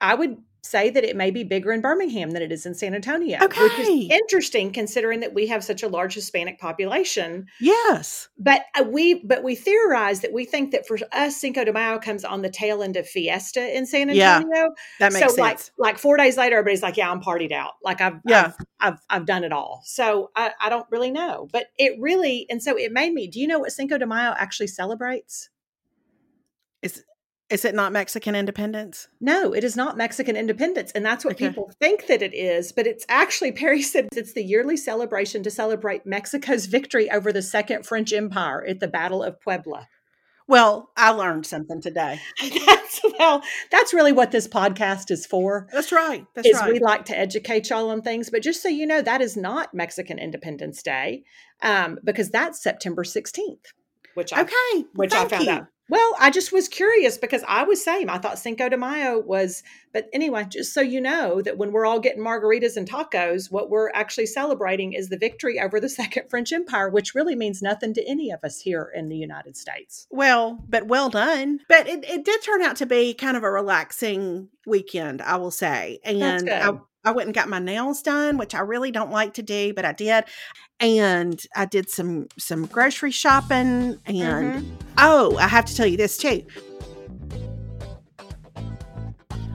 I 0.00 0.14
would 0.14 0.36
say 0.62 0.90
that 0.90 1.04
it 1.04 1.16
may 1.16 1.30
be 1.30 1.44
bigger 1.44 1.72
in 1.72 1.80
Birmingham 1.80 2.30
than 2.32 2.42
it 2.42 2.52
is 2.52 2.66
in 2.66 2.74
San 2.74 2.94
Antonio, 2.94 3.38
okay. 3.42 3.62
which 3.62 3.78
is 3.78 4.10
interesting 4.10 4.72
considering 4.72 5.20
that 5.20 5.34
we 5.34 5.46
have 5.46 5.64
such 5.64 5.82
a 5.82 5.88
large 5.88 6.14
Hispanic 6.14 6.58
population. 6.58 7.46
yes 7.60 8.28
But 8.38 8.62
uh, 8.78 8.84
we 8.84 9.22
but 9.24 9.42
we 9.42 9.54
theorize 9.54 10.20
that 10.20 10.32
we 10.32 10.44
think 10.44 10.72
that 10.72 10.86
for 10.86 10.98
us 11.12 11.36
Cinco 11.36 11.64
de 11.64 11.72
Mayo 11.72 11.98
comes 11.98 12.24
on 12.24 12.42
the 12.42 12.50
tail 12.50 12.82
end 12.82 12.96
of 12.96 13.06
Fiesta 13.06 13.76
in 13.76 13.86
San 13.86 14.10
Antonio. 14.10 14.48
Yeah, 14.54 14.68
that 14.98 15.12
makes 15.12 15.26
so 15.26 15.34
sense 15.34 15.38
like 15.78 15.90
like 15.90 15.98
four 15.98 16.16
days 16.16 16.36
later, 16.36 16.56
everybody's 16.56 16.82
like, 16.82 16.96
"Yeah, 16.96 17.10
I'm 17.10 17.20
partied 17.20 17.52
out. 17.52 17.72
Like 17.82 18.00
I've 18.00 18.20
Yeah. 18.26 18.52
I've, 18.80 18.92
I've 18.92 19.00
I've 19.10 19.26
done 19.26 19.44
it 19.44 19.52
all." 19.52 19.82
So 19.84 20.30
I, 20.36 20.52
I 20.60 20.68
don't 20.68 20.86
really 20.90 21.10
know, 21.10 21.48
but 21.52 21.66
it 21.78 21.98
really 21.98 22.46
and 22.50 22.62
so 22.62 22.76
it 22.76 22.92
made 22.92 23.12
me. 23.12 23.26
Do 23.26 23.40
you 23.40 23.46
know 23.46 23.58
what 23.58 23.72
Cinco 23.72 23.98
de 23.98 24.06
Mayo 24.06 24.34
actually 24.36 24.68
celebrates? 24.68 25.48
Is 27.50 27.64
it 27.64 27.74
not 27.74 27.92
mexican 27.92 28.34
independence 28.34 29.08
No, 29.20 29.52
it 29.52 29.64
is 29.64 29.76
not 29.76 29.96
Mexican 29.96 30.36
independence, 30.36 30.92
and 30.94 31.04
that's 31.04 31.24
what 31.24 31.34
Okay. 31.34 31.48
people 31.48 31.70
think 31.80 32.06
that 32.06 32.22
it 32.22 32.34
is. 32.34 32.72
But 32.72 32.86
it's 32.86 33.04
actually 33.08 33.52
Perry 33.52 33.82
said 33.92 34.08
it's 34.16 34.32
the 34.32 34.42
yearly 34.44 34.76
celebration 34.76 35.42
to 35.42 35.50
celebrate 35.50 36.06
Mexico's 36.06 36.66
victory 36.66 37.10
over 37.10 37.32
the 37.32 37.42
Second 37.42 37.84
French 37.86 38.12
Empire 38.12 38.64
at 38.66 38.80
the 38.80 38.88
Battle 38.88 39.22
of 39.22 39.40
Puebla. 39.40 39.88
well 40.48 40.90
i 40.96 41.10
learned 41.10 41.46
something 41.46 41.80
today 41.80 42.18
that's 42.66 43.00
well 43.18 43.42
that's 43.70 43.94
really 43.94 44.10
what 44.12 44.30
this 44.32 44.48
podcast 44.48 45.10
is 45.10 45.24
for 45.26 45.68
that's 45.72 45.92
right 45.92 46.26
that's 46.34 46.48
is 46.48 46.56
right 46.60 46.72
we 46.72 46.78
like 46.80 47.04
to 47.04 47.16
educate 47.18 47.70
y'all 47.70 47.90
on 47.90 48.02
things 48.02 48.30
but 48.30 48.42
just 48.42 48.62
so 48.62 48.68
you 48.68 48.86
know 48.86 49.00
that 49.02 49.20
is 49.20 49.36
not 49.36 49.72
mexican 49.74 50.18
independence 50.18 50.82
day 50.82 51.22
um, 51.62 51.98
because 52.04 52.30
that's 52.30 52.60
september 52.62 53.04
16th 53.04 53.66
which 54.14 54.32
i 54.32 54.40
okay 54.42 54.84
which 54.94 55.14
i 55.14 55.28
found 55.28 55.44
you. 55.46 55.52
out 55.52 55.66
well 55.90 56.14
i 56.18 56.30
just 56.30 56.52
was 56.52 56.68
curious 56.68 57.18
because 57.18 57.42
i 57.48 57.62
was 57.62 57.84
same 57.84 58.08
i 58.08 58.18
thought 58.18 58.38
cinco 58.38 58.68
de 58.68 58.76
mayo 58.76 59.18
was 59.18 59.62
but 59.92 60.08
anyway 60.12 60.44
just 60.48 60.72
so 60.72 60.80
you 60.80 61.00
know 61.00 61.42
that 61.42 61.58
when 61.58 61.72
we're 61.72 61.86
all 61.86 62.00
getting 62.00 62.22
margaritas 62.22 62.76
and 62.76 62.88
tacos 62.88 63.50
what 63.50 63.68
we're 63.68 63.90
actually 63.90 64.26
celebrating 64.26 64.92
is 64.92 65.08
the 65.08 65.18
victory 65.18 65.60
over 65.60 65.78
the 65.78 65.88
second 66.00 66.28
french 66.30 66.52
empire 66.52 66.88
which 66.88 67.14
really 67.14 67.36
means 67.36 67.60
nothing 67.60 67.92
to 67.92 68.04
any 68.08 68.30
of 68.30 68.40
us 68.42 68.60
here 68.60 68.90
in 68.94 69.08
the 69.08 69.16
united 69.16 69.56
states 69.56 70.06
Well, 70.10 70.64
but 70.68 70.86
well 70.86 71.10
done. 71.10 71.60
But 71.68 71.88
it, 71.88 72.04
it 72.08 72.24
did 72.24 72.42
turn 72.42 72.62
out 72.62 72.76
to 72.76 72.86
be 72.86 73.14
kind 73.14 73.36
of 73.36 73.42
a 73.42 73.50
relaxing 73.50 74.48
weekend, 74.66 75.22
I 75.22 75.36
will 75.36 75.50
say. 75.50 75.98
And 76.04 76.50
I, 76.50 76.70
good. 76.70 76.80
I 77.04 77.12
went 77.12 77.26
and 77.28 77.34
got 77.34 77.48
my 77.48 77.58
nails 77.58 78.02
done, 78.02 78.36
which 78.36 78.54
I 78.54 78.60
really 78.60 78.90
don't 78.90 79.10
like 79.10 79.34
to 79.34 79.42
do, 79.42 79.72
but 79.74 79.84
I 79.84 79.92
did. 79.92 80.24
And 80.80 81.40
I 81.56 81.64
did 81.64 81.88
some 81.90 82.28
some 82.38 82.66
grocery 82.66 83.10
shopping. 83.10 83.98
And 84.06 84.16
Mhm. 84.16 84.64
oh, 84.98 85.36
I 85.38 85.48
have 85.48 85.64
to 85.66 85.74
tell 85.74 85.86
you 85.86 85.96
this 85.96 86.18
too. 86.18 86.44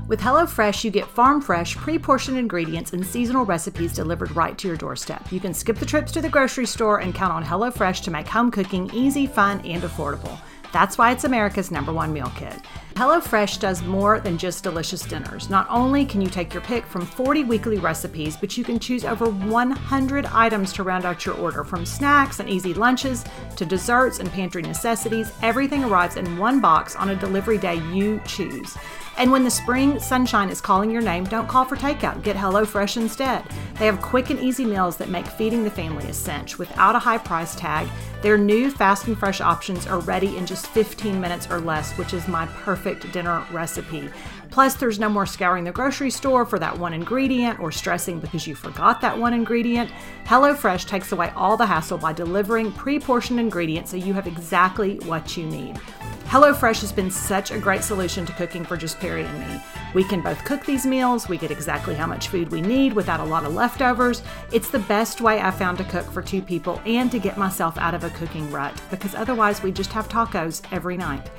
With 0.07 0.19
HelloFresh, 0.19 0.83
you 0.83 0.91
get 0.91 1.07
farm 1.07 1.41
fresh, 1.41 1.75
pre 1.75 1.97
portioned 1.97 2.37
ingredients 2.37 2.93
and 2.93 3.03
seasonal 3.05 3.43
recipes 3.43 3.91
delivered 3.91 4.35
right 4.35 4.55
to 4.59 4.67
your 4.67 4.77
doorstep. 4.77 5.31
You 5.31 5.39
can 5.39 5.51
skip 5.53 5.79
the 5.79 5.85
trips 5.85 6.11
to 6.11 6.21
the 6.21 6.29
grocery 6.29 6.67
store 6.67 6.99
and 6.99 7.13
count 7.13 7.33
on 7.33 7.43
HelloFresh 7.43 8.03
to 8.03 8.11
make 8.11 8.27
home 8.27 8.51
cooking 8.51 8.89
easy, 8.93 9.25
fun, 9.25 9.61
and 9.61 9.81
affordable. 9.81 10.37
That's 10.75 10.97
why 10.97 11.13
it's 11.13 11.23
America's 11.23 11.71
number 11.71 11.93
one 11.93 12.11
meal 12.11 12.29
kit. 12.35 12.59
HelloFresh 12.95 13.61
does 13.61 13.81
more 13.83 14.19
than 14.19 14.37
just 14.37 14.61
delicious 14.61 15.03
dinners. 15.03 15.49
Not 15.49 15.67
only 15.69 16.05
can 16.05 16.19
you 16.19 16.27
take 16.27 16.53
your 16.53 16.63
pick 16.63 16.85
from 16.85 17.05
40 17.05 17.45
weekly 17.45 17.77
recipes, 17.77 18.35
but 18.35 18.57
you 18.57 18.65
can 18.65 18.77
choose 18.77 19.05
over 19.05 19.29
100 19.29 20.25
items 20.25 20.73
to 20.73 20.83
round 20.83 21.05
out 21.05 21.25
your 21.25 21.35
order 21.35 21.63
from 21.63 21.85
snacks 21.85 22.41
and 22.41 22.49
easy 22.49 22.73
lunches 22.73 23.23
to 23.55 23.65
desserts 23.65 24.19
and 24.19 24.29
pantry 24.33 24.63
necessities. 24.63 25.31
Everything 25.41 25.85
arrives 25.85 26.17
in 26.17 26.37
one 26.37 26.59
box 26.59 26.97
on 26.97 27.07
a 27.07 27.15
delivery 27.15 27.57
day 27.57 27.75
you 27.93 28.19
choose. 28.25 28.77
And 29.17 29.31
when 29.31 29.45
the 29.45 29.51
spring 29.51 29.97
sunshine 29.99 30.49
is 30.49 30.59
calling 30.59 30.91
your 30.91 31.01
name, 31.01 31.23
don't 31.23 31.47
call 31.47 31.63
for 31.63 31.77
takeout. 31.77 32.21
Get 32.21 32.35
HelloFresh 32.35 32.97
instead. 32.97 33.45
They 33.79 33.85
have 33.85 34.01
quick 34.01 34.29
and 34.29 34.39
easy 34.39 34.65
meals 34.65 34.97
that 34.97 35.09
make 35.09 35.25
feeding 35.25 35.63
the 35.63 35.71
family 35.71 36.05
a 36.09 36.13
cinch 36.13 36.57
without 36.57 36.95
a 36.95 36.99
high 36.99 37.17
price 37.17 37.55
tag. 37.55 37.87
Their 38.21 38.37
new 38.37 38.69
fast 38.69 39.07
and 39.07 39.17
fresh 39.17 39.39
options 39.39 39.87
are 39.87 39.99
ready 39.99 40.35
in 40.35 40.45
just 40.45 40.67
15 40.67 41.21
minutes 41.21 41.49
or 41.49 41.59
less, 41.61 41.93
which 41.93 42.13
is 42.13 42.27
my 42.27 42.45
perfect 42.47 43.09
dinner 43.13 43.45
recipe. 43.51 44.09
Plus, 44.49 44.75
there's 44.75 44.99
no 44.99 45.09
more 45.09 45.25
scouring 45.25 45.63
the 45.63 45.71
grocery 45.71 46.09
store 46.09 46.45
for 46.45 46.59
that 46.59 46.77
one 46.77 46.93
ingredient 46.93 47.59
or 47.59 47.71
stressing 47.71 48.19
because 48.19 48.45
you 48.45 48.55
forgot 48.55 48.99
that 49.01 49.17
one 49.17 49.33
ingredient. 49.33 49.89
HelloFresh 50.25 50.87
takes 50.87 51.13
away 51.13 51.31
all 51.35 51.55
the 51.55 51.65
hassle 51.65 51.97
by 51.97 52.11
delivering 52.11 52.71
pre 52.73 52.99
portioned 52.99 53.39
ingredients 53.39 53.91
so 53.91 53.97
you 53.97 54.13
have 54.13 54.27
exactly 54.27 54.97
what 55.05 55.37
you 55.37 55.45
need. 55.45 55.79
HelloFresh 56.25 56.81
has 56.81 56.91
been 56.91 57.11
such 57.11 57.51
a 57.51 57.59
great 57.59 57.83
solution 57.83 58.25
to 58.25 58.33
cooking 58.33 58.65
for 58.65 58.75
just 58.75 58.99
Perry 58.99 59.23
and 59.23 59.39
me. 59.39 59.61
We 59.93 60.03
can 60.03 60.21
both 60.21 60.43
cook 60.43 60.65
these 60.65 60.85
meals, 60.85 61.29
we 61.29 61.37
get 61.37 61.51
exactly 61.51 61.93
how 61.93 62.07
much 62.07 62.29
food 62.29 62.51
we 62.51 62.61
need 62.61 62.93
without 62.93 63.19
a 63.19 63.23
lot 63.23 63.45
of 63.45 63.53
leftovers. 63.53 64.23
It's 64.51 64.69
the 64.69 64.79
best 64.79 65.21
way 65.21 65.39
I 65.39 65.51
found 65.51 65.77
to 65.77 65.83
cook 65.83 66.05
for 66.11 66.23
two 66.23 66.41
people 66.41 66.81
and 66.83 67.11
to 67.11 67.19
get 67.19 67.37
myself 67.37 67.77
out 67.77 67.93
of 67.93 68.03
a 68.03 68.09
cooking 68.09 68.51
rut 68.51 68.73
because 68.89 69.13
otherwise 69.13 69.61
we 69.61 69.71
just 69.71 69.93
have 69.93 70.09
tacos 70.09 70.63
every 70.71 70.97
night. 70.97 71.29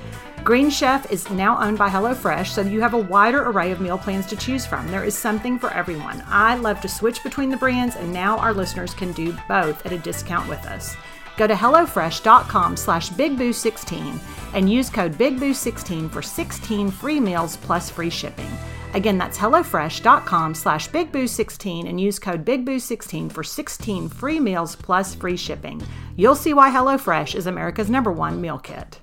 Green 0.45 0.69
Chef 0.69 1.11
is 1.11 1.29
now 1.31 1.61
owned 1.61 1.77
by 1.77 1.89
HelloFresh, 1.89 2.47
so 2.47 2.61
you 2.61 2.79
have 2.79 2.93
a 2.93 2.97
wider 2.97 3.43
array 3.43 3.71
of 3.71 3.81
meal 3.81 3.97
plans 3.97 4.25
to 4.27 4.37
choose 4.37 4.65
from. 4.65 4.87
There 4.87 5.03
is 5.03 5.17
something 5.17 5.59
for 5.59 5.69
everyone. 5.73 6.23
I 6.27 6.55
love 6.55 6.79
to 6.81 6.87
switch 6.87 7.21
between 7.21 7.49
the 7.49 7.57
brands, 7.57 7.97
and 7.97 8.13
now 8.13 8.37
our 8.37 8.53
listeners 8.53 8.93
can 8.93 9.11
do 9.11 9.37
both 9.49 9.85
at 9.85 9.91
a 9.91 9.97
discount 9.97 10.47
with 10.47 10.65
us. 10.65 10.95
Go 11.37 11.45
to 11.45 11.53
HelloFresh.com 11.53 12.75
slash 12.75 13.09
BigBoo16 13.11 14.19
and 14.53 14.69
use 14.69 14.89
code 14.89 15.13
BigBoo16 15.13 16.11
for 16.11 16.21
16 16.21 16.89
free 16.89 17.19
meals 17.19 17.57
plus 17.57 17.89
free 17.91 18.09
shipping. 18.09 18.49
Again, 18.93 19.19
that's 19.19 19.37
HelloFresh.com 19.37 20.55
slash 20.55 20.89
BigBoo16 20.89 21.87
and 21.87 22.01
use 22.01 22.17
code 22.17 22.43
BigBoo16 22.43 23.31
for 23.31 23.43
16 23.43 24.09
free 24.09 24.39
meals 24.39 24.75
plus 24.75 25.13
free 25.13 25.37
shipping. 25.37 25.81
You'll 26.15 26.35
see 26.35 26.55
why 26.55 26.71
HelloFresh 26.71 27.35
is 27.35 27.45
America's 27.45 27.89
number 27.89 28.11
one 28.11 28.41
meal 28.41 28.57
kit. 28.57 28.99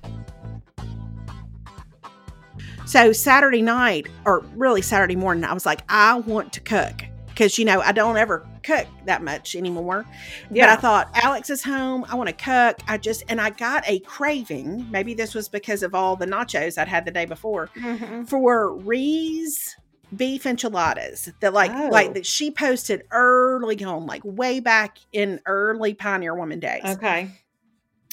So 2.85 3.13
Saturday 3.13 3.61
night, 3.61 4.07
or 4.25 4.41
really 4.55 4.81
Saturday 4.81 5.15
morning, 5.15 5.45
I 5.45 5.53
was 5.53 5.65
like, 5.65 5.81
I 5.87 6.15
want 6.15 6.53
to 6.53 6.59
cook 6.59 7.01
because 7.35 7.59
you 7.59 7.65
know 7.65 7.81
I 7.81 7.91
don't 7.91 8.17
ever 8.17 8.47
cook 8.63 8.87
that 9.05 9.21
much 9.21 9.55
anymore. 9.55 10.05
Yeah. 10.49 10.65
But 10.65 10.77
I 10.77 10.81
thought 10.81 11.09
Alex 11.13 11.49
is 11.49 11.63
home. 11.63 12.05
I 12.09 12.15
want 12.15 12.29
to 12.29 12.33
cook. 12.33 12.79
I 12.87 12.97
just 12.97 13.23
and 13.27 13.41
I 13.41 13.49
got 13.49 13.83
a 13.87 13.99
craving. 13.99 14.89
Maybe 14.89 15.13
this 15.13 15.35
was 15.35 15.49
because 15.49 15.83
of 15.83 15.93
all 15.93 16.15
the 16.15 16.25
nachos 16.25 16.77
I'd 16.77 16.87
had 16.87 17.05
the 17.05 17.11
day 17.11 17.25
before 17.25 17.69
mm-hmm. 17.75 18.23
for 18.23 18.73
Ree's 18.73 19.75
beef 20.15 20.45
enchiladas 20.45 21.31
that 21.41 21.53
like 21.53 21.71
oh. 21.73 21.89
like 21.89 22.13
that 22.13 22.25
she 22.25 22.51
posted 22.51 23.03
early 23.11 23.83
on 23.83 24.05
like 24.05 24.21
way 24.23 24.59
back 24.59 24.97
in 25.11 25.41
early 25.45 25.93
pioneer 25.93 26.35
woman 26.35 26.59
days 26.59 26.83
okay 26.85 27.29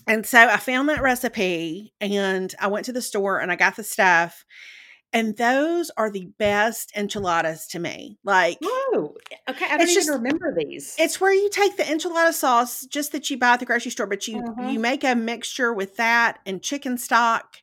and 0.07 0.25
so 0.25 0.39
i 0.39 0.57
found 0.57 0.89
that 0.89 1.03
recipe 1.03 1.93
and 2.01 2.55
i 2.59 2.67
went 2.67 2.87
to 2.87 2.93
the 2.93 3.03
store 3.03 3.39
and 3.39 3.53
i 3.53 3.57
got 3.57 3.77
the 3.77 3.85
stuff 3.85 4.45
and 5.13 5.37
those 5.37 5.91
are 5.97 6.11
the 6.11 6.27
best 6.39 6.93
enchiladas 6.97 7.67
to 7.69 7.79
me. 7.79 8.19
Like, 8.25 8.59
oh, 8.63 9.15
okay. 9.49 9.67
I 9.67 9.79
don't 9.79 9.89
even 9.89 9.95
just, 9.95 10.11
remember 10.11 10.55
these. 10.57 10.97
It's 10.99 11.21
where 11.21 11.33
you 11.33 11.51
take 11.51 11.77
the 11.77 11.83
enchilada 11.83 12.33
sauce 12.33 12.87
just 12.87 13.13
that 13.13 13.31
you 13.31 13.39
buy 13.39 13.55
at 13.55 13.61
the 13.61 13.67
grocery 13.67 13.91
store, 13.91 14.07
but 14.07 14.27
you 14.27 14.43
mm-hmm. 14.43 14.69
you 14.69 14.79
make 14.79 15.05
a 15.05 15.15
mixture 15.15 15.73
with 15.73 15.97
that 15.97 16.39
and 16.47 16.63
chicken 16.63 16.99
stock 16.99 17.62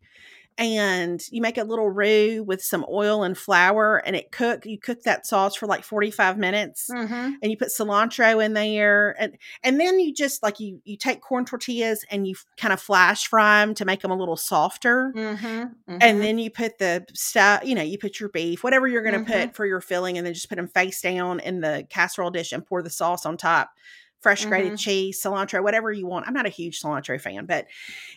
and 0.60 1.24
you 1.32 1.42
make 1.42 1.58
a 1.58 1.64
little 1.64 1.90
roux 1.90 2.44
with 2.44 2.62
some 2.62 2.86
oil 2.90 3.24
and 3.24 3.38
flour 3.38 3.98
and 4.06 4.14
it 4.14 4.30
cook 4.30 4.66
you 4.66 4.78
cook 4.78 5.02
that 5.04 5.26
sauce 5.26 5.56
for 5.56 5.68
like 5.68 5.86
45 5.86 6.38
minutes 6.38 6.90
mm-hmm. 6.94 7.14
and 7.42 7.50
you 7.50 7.56
put 7.56 7.70
cilantro 7.70 8.44
in 8.44 8.54
there 8.54 9.16
and 9.18 9.38
and 9.64 9.80
then 9.80 10.00
you 10.02 10.14
just 10.14 10.44
like 10.44 10.60
you 10.60 10.82
you 10.84 10.98
take 10.98 11.22
corn 11.22 11.46
tortillas 11.46 12.04
and 12.12 12.28
you 12.28 12.36
kind 12.58 12.74
of 12.74 12.82
flash 12.82 13.26
fry 13.28 13.62
them 13.62 13.74
to 13.74 13.86
make 13.86 14.02
them 14.02 14.12
a 14.12 14.18
little 14.18 14.36
softer 14.36 15.14
mm-hmm. 15.16 15.46
Mm-hmm. 15.46 15.98
and 16.02 16.22
then 16.22 16.38
you 16.38 16.52
put 16.52 16.78
the 16.78 17.06
stuff 17.14 17.64
you 17.64 17.74
know 17.74 17.82
you 17.82 17.98
put 17.98 18.20
your 18.20 18.30
beef 18.30 18.62
whatever 18.62 18.86
you're 18.86 19.04
going 19.04 19.24
to 19.24 19.32
put 19.32 19.42
mm-hmm. 19.42 19.52
for 19.52 19.66
your 19.66 19.80
filling 19.80 20.18
and 20.18 20.28
then 20.28 20.34
just 20.34 20.50
put 20.50 20.58
them 20.58 20.68
face 20.68 21.02
down 21.02 21.40
in 21.40 21.62
the 21.62 21.88
casserole 21.90 22.32
dish 22.32 22.52
and 22.52 22.66
pour 22.66 22.84
the 22.84 22.90
sauce 22.90 23.26
on 23.26 23.38
top 23.38 23.72
fresh 24.20 24.46
grated 24.46 24.74
mm-hmm. 24.74 24.76
cheese 24.76 25.22
cilantro 25.24 25.64
whatever 25.64 25.90
you 25.90 26.06
want 26.06 26.28
i'm 26.28 26.34
not 26.34 26.46
a 26.46 26.50
huge 26.50 26.82
cilantro 26.82 27.20
fan 27.20 27.46
but 27.46 27.66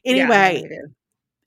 anyway 0.04 0.66
yeah, 0.68 0.78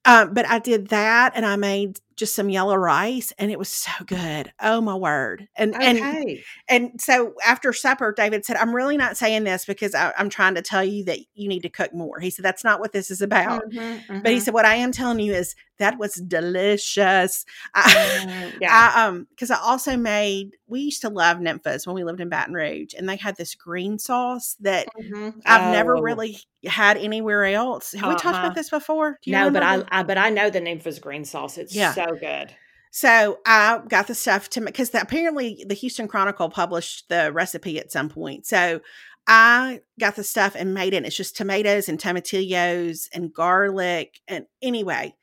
um, 0.06 0.34
but 0.34 0.48
I 0.48 0.60
did 0.60 0.90
that 0.90 1.34
and 1.36 1.46
I 1.46 1.56
made 1.56 2.00
just 2.16 2.36
some 2.36 2.50
yellow 2.50 2.76
rice 2.76 3.34
and 3.38 3.52
it 3.52 3.60
was 3.60 3.70
so 3.70 3.92
good. 4.06 4.52
Oh 4.60 4.82
my 4.82 4.96
word. 4.96 5.48
And 5.56 5.76
okay. 5.76 6.44
and 6.68 6.90
and 6.92 7.02
so 7.02 7.34
after 7.46 7.74
supper, 7.74 8.14
David 8.16 8.46
said, 8.46 8.56
I'm 8.56 8.76
really 8.76 8.98
not 8.98 9.18
saying 9.18 9.44
this 9.44 9.66
because 9.66 9.94
I, 9.94 10.14
am 10.18 10.30
trying 10.30 10.56
to 10.56 10.62
tell 10.62 10.84
you 10.84 11.04
that 11.06 11.20
you 11.34 11.48
need 11.48 11.62
to 11.62 11.70
cook 11.70 11.94
more. 11.94 12.20
He 12.20 12.30
said, 12.30 12.46
That's 12.46 12.64
not 12.64 12.80
what 12.80 12.94
this 12.94 13.12
is 13.12 13.22
about. 13.22 13.70
Mm-hmm, 13.70 13.80
mm-hmm. 13.80 14.20
But 14.20 14.32
he 14.32 14.38
mm-hmm. 14.38 14.44
said, 14.44 14.54
What 14.54 14.66
I 14.66 14.76
am 14.76 14.92
telling 14.92 15.20
you 15.20 15.34
is 15.34 15.56
that 15.78 16.00
was 16.00 16.16
delicious. 16.16 17.46
I, 17.74 17.82
mm, 17.82 18.54
yeah. 18.62 18.94
I, 18.96 19.06
um, 19.06 19.28
because 19.30 19.52
I 19.52 19.58
also 19.58 19.98
made 19.98 20.56
we 20.68 20.82
used 20.82 21.02
to 21.02 21.10
love 21.10 21.38
Ninfa's 21.38 21.86
when 21.86 21.96
we 21.96 22.04
lived 22.04 22.22
in 22.22 22.30
Baton 22.30 22.54
Rouge, 22.54 22.94
and 22.98 23.08
they 23.08 23.18
had 23.18 23.36
this 23.36 23.54
green 23.54 24.00
sauce 24.00 24.56
that 24.62 24.88
mm-hmm. 25.00 25.40
I've 25.46 25.68
oh. 25.68 25.72
never 25.72 25.96
really 25.96 26.38
had 26.66 26.98
anywhere 26.98 27.46
else. 27.46 27.92
Have 27.92 28.04
uh-huh. 28.04 28.10
we 28.10 28.16
talked 28.16 28.38
about 28.38 28.46
uh-huh. 28.46 28.54
this 28.56 28.70
before? 28.70 29.20
no, 29.28 29.52
but 29.52 29.62
I, 29.62 29.84
I, 29.90 30.04
but 30.04 30.18
I 30.18 30.30
know 30.30 30.50
the 30.50 30.62
Ninfa's 30.62 31.00
green 31.00 31.24
sauce. 31.24 31.58
It's 31.58 31.76
yeah. 31.76 31.94
so 31.94 32.05
so 32.08 32.16
good. 32.16 32.54
So 32.92 33.40
I 33.46 33.82
got 33.90 34.08
the 34.08 34.16
stuff 34.16 34.50
to 34.52 34.62
because 34.62 34.94
apparently 34.94 35.66
the 35.68 35.74
Houston 35.76 36.08
Chronicle 36.08 36.50
published 36.50 37.10
the 37.10 37.32
recipe 37.32 37.78
at 37.78 37.92
some 37.92 38.10
point. 38.10 38.46
So 38.46 38.80
I 39.28 39.82
got 40.00 40.16
the 40.16 40.24
stuff 40.24 40.56
and 40.56 40.74
made 40.74 40.94
it. 40.94 41.06
It's 41.06 41.18
just 41.18 41.36
tomatoes 41.36 41.90
and 41.90 42.00
tomatillos 42.00 43.10
and 43.14 43.34
garlic. 43.34 44.22
And 44.28 44.46
anyway, 44.62 45.16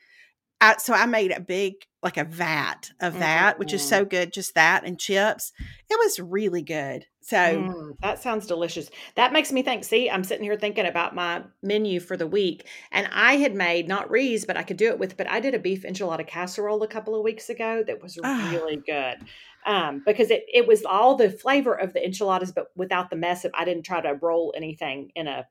I, 0.62 0.76
so 0.78 0.94
I 0.94 1.06
made 1.06 1.32
a 1.32 1.40
big 1.40 1.74
like 2.04 2.16
a 2.16 2.24
vat 2.24 2.92
of 3.00 3.18
that, 3.18 3.52
mm-hmm. 3.52 3.58
which 3.58 3.72
is 3.72 3.86
so 3.86 4.04
good. 4.04 4.32
Just 4.32 4.54
that 4.54 4.84
and 4.84 4.98
chips. 4.98 5.52
It 5.90 5.98
was 5.98 6.20
really 6.20 6.62
good. 6.62 7.04
So 7.20 7.36
mm, 7.36 7.96
that 8.00 8.22
sounds 8.22 8.46
delicious. 8.46 8.88
That 9.16 9.32
makes 9.32 9.50
me 9.50 9.62
think. 9.62 9.84
See, 9.84 10.08
I'm 10.08 10.24
sitting 10.24 10.44
here 10.44 10.56
thinking 10.56 10.86
about 10.86 11.16
my 11.16 11.42
menu 11.62 11.98
for 11.98 12.16
the 12.16 12.26
week, 12.26 12.68
and 12.92 13.08
I 13.12 13.36
had 13.36 13.54
made 13.54 13.88
not 13.88 14.10
Ree's, 14.10 14.44
but 14.44 14.56
I 14.56 14.62
could 14.62 14.76
do 14.76 14.88
it 14.88 14.98
with. 15.00 15.16
But 15.16 15.28
I 15.28 15.40
did 15.40 15.54
a 15.54 15.58
beef 15.58 15.82
enchilada 15.82 16.26
casserole 16.26 16.82
a 16.84 16.88
couple 16.88 17.16
of 17.16 17.24
weeks 17.24 17.48
ago 17.48 17.82
that 17.86 18.00
was 18.00 18.18
ah. 18.22 18.50
really 18.52 18.76
good 18.76 19.18
um, 19.66 20.02
because 20.06 20.30
it 20.30 20.44
it 20.52 20.66
was 20.66 20.84
all 20.84 21.16
the 21.16 21.30
flavor 21.30 21.74
of 21.74 21.92
the 21.92 22.04
enchiladas, 22.04 22.52
but 22.52 22.68
without 22.76 23.10
the 23.10 23.16
mess 23.16 23.44
of. 23.44 23.52
I 23.54 23.64
didn't 23.64 23.84
try 23.84 24.00
to 24.00 24.18
roll 24.20 24.54
anything 24.56 25.10
in 25.16 25.26
a 25.26 25.46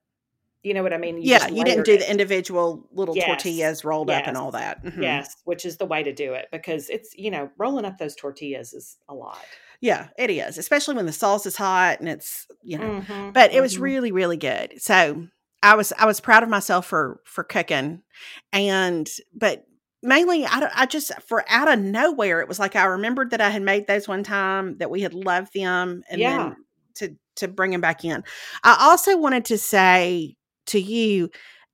you 0.63 0.73
know 0.73 0.83
what 0.83 0.93
I 0.93 0.97
mean? 0.97 1.17
You 1.17 1.31
yeah, 1.31 1.47
you 1.47 1.63
didn't 1.63 1.85
do 1.85 1.97
the 1.97 2.09
individual 2.09 2.87
little 2.91 3.15
yes. 3.15 3.25
tortillas 3.25 3.83
rolled 3.83 4.09
yes. 4.09 4.21
up 4.21 4.27
and 4.27 4.37
all 4.37 4.51
that. 4.51 4.83
Mm-hmm. 4.83 5.01
Yes, 5.01 5.35
which 5.45 5.65
is 5.65 5.77
the 5.77 5.85
way 5.85 6.03
to 6.03 6.13
do 6.13 6.33
it 6.33 6.47
because 6.51 6.89
it's, 6.89 7.15
you 7.17 7.31
know, 7.31 7.49
rolling 7.57 7.85
up 7.85 7.97
those 7.97 8.15
tortillas 8.15 8.73
is 8.73 8.97
a 9.09 9.13
lot. 9.13 9.39
Yeah, 9.79 10.09
it 10.17 10.29
is, 10.29 10.59
especially 10.59 10.95
when 10.95 11.07
the 11.07 11.11
sauce 11.11 11.45
is 11.47 11.55
hot 11.55 11.99
and 11.99 12.07
it's, 12.07 12.47
you 12.61 12.77
know, 12.77 13.01
mm-hmm. 13.01 13.31
but 13.31 13.49
it 13.49 13.53
mm-hmm. 13.53 13.61
was 13.61 13.79
really 13.79 14.11
really 14.11 14.37
good. 14.37 14.81
So, 14.81 15.27
I 15.63 15.75
was 15.75 15.93
I 15.97 16.05
was 16.05 16.19
proud 16.19 16.43
of 16.43 16.49
myself 16.49 16.85
for 16.85 17.21
for 17.25 17.43
cooking 17.43 18.01
and 18.53 19.09
but 19.33 19.65
mainly 20.03 20.45
I, 20.45 20.69
I 20.75 20.85
just 20.85 21.11
for 21.21 21.43
out 21.47 21.71
of 21.71 21.79
nowhere 21.79 22.41
it 22.41 22.47
was 22.47 22.59
like 22.59 22.75
i 22.75 22.85
remembered 22.85 23.31
that 23.31 23.41
i 23.41 23.49
had 23.49 23.61
made 23.61 23.87
those 23.87 24.07
one 24.07 24.23
time 24.23 24.77
that 24.77 24.89
we 24.89 25.01
had 25.01 25.13
loved 25.13 25.53
them 25.53 26.03
and 26.09 26.19
yeah. 26.19 26.37
then 26.37 26.55
to 26.95 27.15
to 27.35 27.47
bring 27.47 27.71
them 27.71 27.81
back 27.81 28.03
in 28.03 28.23
i 28.63 28.77
also 28.79 29.17
wanted 29.17 29.45
to 29.45 29.57
say 29.57 30.35
to 30.71 30.79
you. 30.79 31.29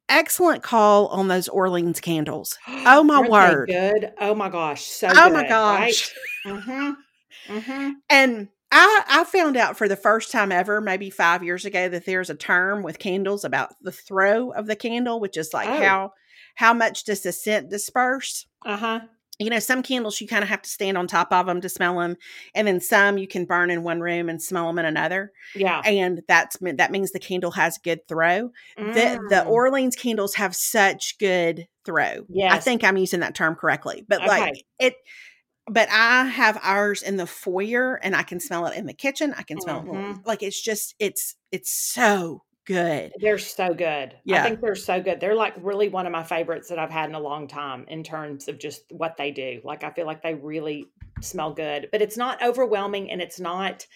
Excellent 0.09 0.63
call 0.63 1.07
on 1.07 1.27
those 1.27 1.47
Orleans 1.49 1.99
candles. 1.99 2.57
Oh 2.67 3.03
my 3.05 3.27
word! 3.27 3.69
Good. 3.69 4.13
Oh 4.19 4.33
my 4.35 4.49
gosh! 4.49 4.85
So 4.85 5.09
oh 5.09 5.13
good, 5.13 5.33
my 5.33 5.47
gosh! 5.47 6.15
Right? 6.45 6.55
mm-hmm. 6.55 6.91
Mm-hmm. 7.53 7.89
And 8.09 8.47
I, 8.71 9.03
I 9.07 9.23
found 9.25 9.57
out 9.57 9.77
for 9.77 9.87
the 9.87 9.95
first 9.95 10.31
time 10.31 10.51
ever, 10.51 10.81
maybe 10.81 11.09
five 11.09 11.43
years 11.43 11.65
ago, 11.65 11.89
that 11.89 12.05
there's 12.05 12.29
a 12.29 12.35
term 12.35 12.83
with 12.83 12.99
candles 12.99 13.43
about 13.43 13.75
the 13.81 13.91
throw 13.91 14.51
of 14.51 14.67
the 14.67 14.75
candle, 14.75 15.19
which 15.19 15.37
is 15.37 15.53
like 15.53 15.69
oh. 15.69 15.83
how 15.83 16.13
how 16.55 16.73
much 16.73 17.03
does 17.03 17.21
the 17.21 17.31
scent 17.31 17.69
disperse? 17.69 18.45
Uh 18.65 18.77
huh 18.77 18.99
you 19.39 19.49
know, 19.49 19.59
some 19.59 19.83
candles 19.83 20.19
you 20.19 20.27
kind 20.27 20.43
of 20.43 20.49
have 20.49 20.63
to 20.63 20.69
stand 20.69 20.97
on 20.97 21.07
top 21.07 21.31
of 21.31 21.45
them 21.45 21.61
to 21.61 21.69
smell 21.69 21.99
them, 21.99 22.17
and 22.55 22.67
then 22.67 22.79
some 22.79 23.17
you 23.17 23.27
can 23.27 23.45
burn 23.45 23.69
in 23.69 23.83
one 23.83 23.99
room 23.99 24.29
and 24.29 24.41
smell 24.41 24.67
them 24.67 24.79
in 24.79 24.85
another. 24.85 25.31
Yeah, 25.55 25.81
and 25.85 26.21
that's 26.27 26.57
that 26.61 26.91
means 26.91 27.11
the 27.11 27.19
candle 27.19 27.51
has 27.51 27.77
good 27.77 28.07
throw. 28.07 28.51
Mm. 28.77 28.93
The 28.93 29.19
the 29.29 29.43
mm. 29.43 29.47
Orleans 29.47 29.95
candles 29.95 30.35
have 30.35 30.55
such 30.55 31.17
good 31.19 31.67
throw. 31.85 32.25
Yeah, 32.29 32.53
I 32.53 32.59
think 32.59 32.83
I'm 32.83 32.97
using 32.97 33.19
that 33.19 33.35
term 33.35 33.55
correctly, 33.55 34.05
but 34.07 34.19
okay. 34.19 34.27
like 34.27 34.65
it. 34.79 34.95
But 35.69 35.89
I 35.91 36.23
have 36.23 36.57
ours 36.63 37.01
in 37.03 37.17
the 37.17 37.27
foyer, 37.27 37.95
and 38.01 38.15
I 38.15 38.23
can 38.23 38.39
smell 38.39 38.67
it 38.67 38.77
in 38.77 38.85
the 38.85 38.93
kitchen. 38.93 39.35
I 39.37 39.43
can 39.43 39.59
smell 39.59 39.81
mm-hmm. 39.81 40.19
it 40.19 40.25
like 40.25 40.41
it's 40.41 40.59
just 40.59 40.95
it's 40.97 41.35
it's 41.51 41.71
so 41.71 42.43
good. 42.67 43.13
They're 43.19 43.39
so 43.39 43.73
good. 43.73 44.15
Yeah. 44.25 44.41
I 44.41 44.43
think 44.43 44.61
they're 44.61 44.75
so 44.75 45.01
good. 45.01 45.19
They're 45.19 45.33
like 45.33 45.55
really 45.59 45.89
one 45.89 46.05
of 46.05 46.11
my 46.11 46.23
favorites 46.23 46.69
that 46.69 46.77
I've 46.77 46.91
had 46.91 47.09
in 47.09 47.15
a 47.15 47.19
long 47.19 47.47
time 47.47 47.85
in 47.87 48.03
terms 48.03 48.47
of 48.47 48.59
just 48.59 48.83
what 48.91 49.17
they 49.17 49.31
do. 49.31 49.61
Like 49.63 49.83
I 49.83 49.89
feel 49.91 50.05
like 50.05 50.21
they 50.21 50.35
really 50.35 50.85
smell 51.21 51.53
good, 51.53 51.89
but 51.91 52.01
it's 52.01 52.17
not 52.17 52.43
overwhelming 52.43 53.09
and 53.09 53.21
it's 53.21 53.39
not 53.39 53.87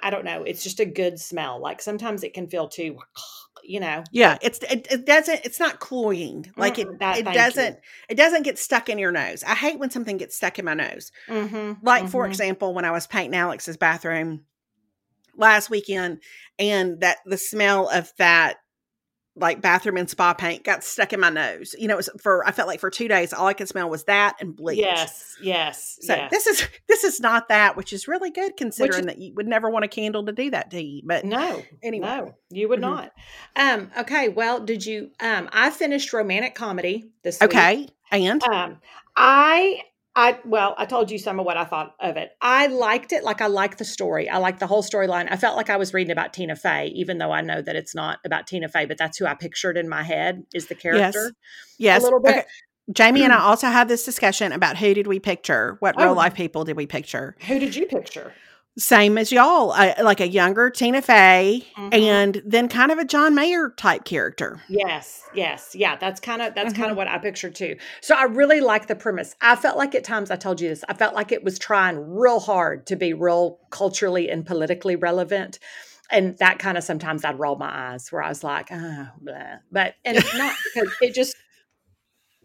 I 0.00 0.10
don't 0.10 0.26
know, 0.26 0.42
it's 0.42 0.62
just 0.62 0.78
a 0.78 0.84
good 0.84 1.18
smell. 1.18 1.58
Like 1.58 1.80
sometimes 1.80 2.22
it 2.22 2.34
can 2.34 2.48
feel 2.48 2.68
too 2.68 2.98
you 3.64 3.80
know. 3.80 4.04
Yeah, 4.10 4.36
it's 4.42 4.58
it, 4.64 4.86
it 4.90 5.06
doesn't 5.06 5.40
it's 5.44 5.60
not 5.60 5.78
cloying. 5.78 6.52
Like 6.56 6.78
it 6.78 6.98
that, 6.98 7.18
it 7.18 7.24
doesn't 7.24 7.74
you. 7.76 7.80
it 8.08 8.16
doesn't 8.16 8.42
get 8.42 8.58
stuck 8.58 8.88
in 8.88 8.98
your 8.98 9.12
nose. 9.12 9.44
I 9.44 9.54
hate 9.54 9.78
when 9.78 9.90
something 9.90 10.16
gets 10.16 10.36
stuck 10.36 10.58
in 10.58 10.64
my 10.64 10.74
nose. 10.74 11.12
Mm-hmm, 11.28 11.84
like 11.86 12.02
mm-hmm. 12.02 12.10
for 12.10 12.26
example, 12.26 12.74
when 12.74 12.84
I 12.84 12.90
was 12.90 13.06
painting 13.06 13.38
Alex's 13.38 13.76
bathroom 13.76 14.42
last 15.36 15.70
weekend 15.70 16.22
and 16.58 17.00
that 17.00 17.18
the 17.26 17.38
smell 17.38 17.88
of 17.88 18.12
that 18.18 18.56
like 19.38 19.60
bathroom 19.60 19.98
and 19.98 20.08
spa 20.08 20.32
paint 20.32 20.64
got 20.64 20.82
stuck 20.82 21.12
in 21.12 21.20
my 21.20 21.28
nose. 21.28 21.74
You 21.78 21.88
know, 21.88 21.94
it 21.94 21.98
was 21.98 22.08
for 22.22 22.46
I 22.48 22.52
felt 22.52 22.68
like 22.68 22.80
for 22.80 22.88
two 22.88 23.06
days 23.06 23.34
all 23.34 23.46
I 23.46 23.52
could 23.52 23.68
smell 23.68 23.90
was 23.90 24.04
that 24.04 24.36
and 24.40 24.56
bleach. 24.56 24.78
Yes, 24.78 25.36
yes. 25.42 25.98
So 26.00 26.14
yes. 26.14 26.30
this 26.30 26.46
is 26.46 26.68
this 26.88 27.04
is 27.04 27.20
not 27.20 27.48
that, 27.50 27.76
which 27.76 27.92
is 27.92 28.08
really 28.08 28.30
good 28.30 28.56
considering 28.56 29.06
that 29.06 29.18
you 29.18 29.34
would 29.34 29.46
never 29.46 29.68
want 29.68 29.84
a 29.84 29.88
candle 29.88 30.24
to 30.24 30.32
do 30.32 30.50
that 30.52 30.70
to 30.70 30.82
you. 30.82 31.02
But 31.04 31.26
no, 31.26 31.62
anyway. 31.82 32.06
no, 32.06 32.34
you 32.48 32.66
would 32.70 32.78
Mhm. 32.78 32.82
not. 32.82 33.12
Um, 33.54 33.90
okay, 33.98 34.30
well, 34.30 34.60
did 34.60 34.86
you? 34.86 35.10
Um, 35.20 35.50
I 35.52 35.68
finished 35.68 36.14
romantic 36.14 36.54
comedy 36.54 37.10
this 37.22 37.38
week. 37.38 37.50
okay, 37.50 37.88
and 38.10 38.42
Um, 38.44 38.80
I, 39.16 39.82
I, 40.18 40.38
well, 40.46 40.74
I 40.78 40.86
told 40.86 41.10
you 41.10 41.18
some 41.18 41.38
of 41.38 41.44
what 41.44 41.58
I 41.58 41.64
thought 41.64 41.94
of 42.00 42.16
it. 42.16 42.30
I 42.40 42.68
liked 42.68 43.12
it. 43.12 43.22
Like 43.22 43.42
I 43.42 43.46
liked 43.48 43.76
the 43.78 43.84
story. 43.84 44.28
I 44.30 44.38
liked 44.38 44.60
the 44.60 44.66
whole 44.66 44.82
storyline. 44.82 45.28
I 45.30 45.36
felt 45.36 45.56
like 45.56 45.68
I 45.68 45.76
was 45.76 45.92
reading 45.92 46.10
about 46.10 46.32
Tina 46.32 46.56
Fey, 46.56 46.86
even 46.94 47.18
though 47.18 47.32
I 47.32 47.42
know 47.42 47.60
that 47.60 47.76
it's 47.76 47.94
not 47.94 48.18
about 48.24 48.46
Tina 48.46 48.68
Fey, 48.68 48.86
but 48.86 48.96
that's 48.96 49.18
who 49.18 49.26
I 49.26 49.34
pictured 49.34 49.76
in 49.76 49.88
my 49.90 50.02
head 50.02 50.44
is 50.54 50.66
the 50.68 50.74
character. 50.74 51.32
yes, 51.78 52.00
A 52.00 52.04
little 52.04 52.20
bit. 52.20 52.30
okay. 52.38 52.44
Jamie 52.92 53.24
and 53.24 53.32
I 53.32 53.40
also 53.42 53.66
had 53.66 53.88
this 53.88 54.04
discussion 54.04 54.52
about 54.52 54.78
who 54.78 54.94
did 54.94 55.06
we 55.06 55.20
picture? 55.20 55.76
What 55.80 55.96
Oh. 55.98 56.04
real 56.04 56.14
life 56.14 56.34
people 56.34 56.64
did 56.64 56.76
we 56.76 56.86
picture? 56.86 57.36
Who 57.46 57.58
did 57.58 57.76
you 57.76 57.84
picture? 57.86 58.32
Same 58.78 59.16
as 59.16 59.32
y'all, 59.32 59.70
uh, 59.70 59.94
like 60.02 60.20
a 60.20 60.28
younger 60.28 60.68
Tina 60.68 61.00
Fey, 61.00 61.64
Mhm. 61.78 61.94
and 61.94 62.42
then 62.44 62.68
kind 62.68 62.92
of 62.92 62.98
a 62.98 63.06
John 63.06 63.34
Mayer 63.34 63.70
type 63.70 64.04
character. 64.04 64.60
Yes, 64.68 65.22
yes, 65.34 65.74
yeah. 65.74 65.96
That's 65.96 66.20
kind 66.20 66.42
of 66.42 66.54
that's 66.54 66.74
kind 66.74 66.88
Mhm. 66.88 66.90
of 66.90 66.96
what 66.98 67.08
I 67.08 67.16
pictured 67.16 67.54
too. 67.54 67.76
So 68.02 68.14
I 68.14 68.24
really 68.24 68.60
like 68.60 68.86
the 68.86 68.94
premise. 68.94 69.34
I 69.40 69.56
felt 69.56 69.78
like 69.78 69.94
at 69.94 70.04
times 70.04 70.30
I 70.30 70.36
told 70.36 70.60
you 70.60 70.68
this. 70.68 70.84
I 70.90 70.92
felt 70.92 71.14
like 71.14 71.32
it 71.32 71.42
was 71.42 71.58
trying 71.58 71.96
real 72.16 72.38
hard 72.38 72.86
to 72.88 72.96
be 72.96 73.14
real 73.14 73.58
culturally 73.70 74.28
and 74.28 74.44
politically 74.44 74.94
relevant. 74.94 75.58
And 76.10 76.36
that 76.38 76.58
kind 76.58 76.76
of 76.76 76.84
sometimes 76.84 77.24
I'd 77.24 77.38
roll 77.38 77.56
my 77.56 77.92
eyes 77.92 78.12
where 78.12 78.22
I 78.22 78.28
was 78.28 78.44
like, 78.44 78.68
oh, 78.70 79.08
blah. 79.22 79.56
But 79.72 79.94
and 80.04 80.16
not 80.36 80.54
because 80.74 80.92
it 81.00 81.14
just 81.14 81.34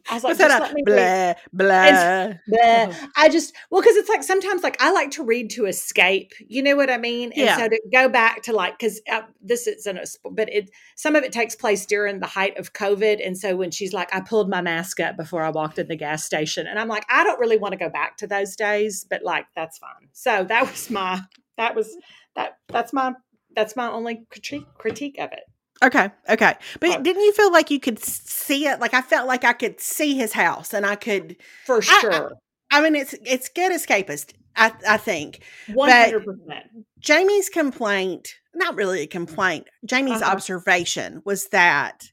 I 0.10 0.16
was 0.16 0.24
like, 0.24 0.38
that 0.38 0.62
let 0.62 0.74
read. 0.74 0.86
blah 0.86 1.34
blah? 1.54 2.96
I 3.16 3.30
just 3.30 3.54
well, 3.70 3.82
because 3.82 3.96
it's 3.96 4.10
like 4.10 4.24
sometimes 4.24 4.64
like 4.64 4.82
I 4.82 4.92
like 4.92 5.12
to 5.12 5.24
read 5.24 5.50
to 5.52 5.66
escape. 5.66 6.34
You 6.48 6.64
know 6.64 6.76
what 6.76 6.90
I 6.90 6.98
mean? 6.98 7.32
And 7.32 7.42
Yeah. 7.42 7.56
so 7.58 7.68
to 7.68 7.82
go 7.92 8.10
back 8.10 8.44
to 8.44 8.54
like 8.54 8.78
because 8.78 9.02
uh, 9.12 9.22
this 9.42 9.68
isn't 9.68 9.98
a 9.98 10.06
but 10.32 10.52
it 10.54 10.70
some 10.96 11.16
of 11.16 11.24
it 11.24 11.32
takes 11.32 11.56
place 11.56 11.86
during 11.86 12.20
the 12.20 12.28
height 12.28 12.58
of 12.58 12.74
COVID, 12.74 13.26
and 13.26 13.38
so 13.38 13.56
when 13.56 13.72
she's 13.72 13.94
like, 13.94 14.14
I 14.14 14.22
pulled 14.22 14.50
my 14.50 14.62
mask 14.62 15.00
up 15.00 15.18
before 15.18 15.44
I 15.44 15.50
walked 15.50 15.80
in 15.80 15.88
the 15.88 15.96
gas 15.96 16.24
station, 16.24 16.68
and 16.68 16.80
I'm 16.80 16.88
like, 16.88 17.06
I 17.10 17.24
don't 17.24 17.40
really 17.40 17.58
want 17.58 17.74
to 17.74 17.78
go 17.78 17.90
back 17.90 18.18
to 18.18 18.28
those 18.28 18.56
days, 18.56 19.06
but 19.10 19.24
like 19.24 19.46
that's 19.56 19.78
fine. 19.78 20.10
So 20.14 20.44
that 20.46 20.70
was 20.70 20.90
my 20.90 21.22
that 21.58 21.76
was 21.76 21.96
that 22.36 22.58
that's 22.68 22.94
my 22.94 23.14
that's 23.56 23.76
my 23.76 23.90
only 23.90 24.26
critique 24.30 24.66
critique 24.78 25.18
of 25.20 25.32
it. 25.32 25.44
Okay, 25.84 26.12
okay. 26.30 26.56
But 26.80 26.90
Oh. 27.00 27.02
didn't 27.02 27.24
you 27.24 27.34
feel 27.34 27.52
like 27.52 27.72
you 27.72 27.80
could 27.80 27.98
see 28.04 28.68
it? 28.68 28.80
Like 28.80 28.94
I 28.94 29.02
felt 29.02 29.28
like 29.28 29.44
I 29.44 29.54
could 29.54 29.80
see 29.82 30.16
his 30.16 30.34
house, 30.34 30.74
and 30.74 30.86
I 30.86 30.96
could. 30.96 31.38
For 31.66 31.78
I- 31.78 31.82
sure, 32.02 32.32
I 32.72 32.82
mean, 32.82 32.96
it's 32.96 33.14
it's 33.26 33.50
good 33.50 33.72
escapist. 33.72 34.34
I 34.56 34.72
I 34.88 34.98
think 34.98 35.42
one 35.74 35.90
hundred 35.90 36.26
percent. 36.26 36.66
Jamie's 37.00 37.50
complaint, 37.50 38.36
not 38.54 38.76
really 38.76 39.02
a 39.02 39.08
complaint. 39.08 39.68
Jamie's 39.86 40.22
Uh-huh. 40.22 40.32
observation 40.32 41.22
was 41.26 41.48
that 41.48 42.12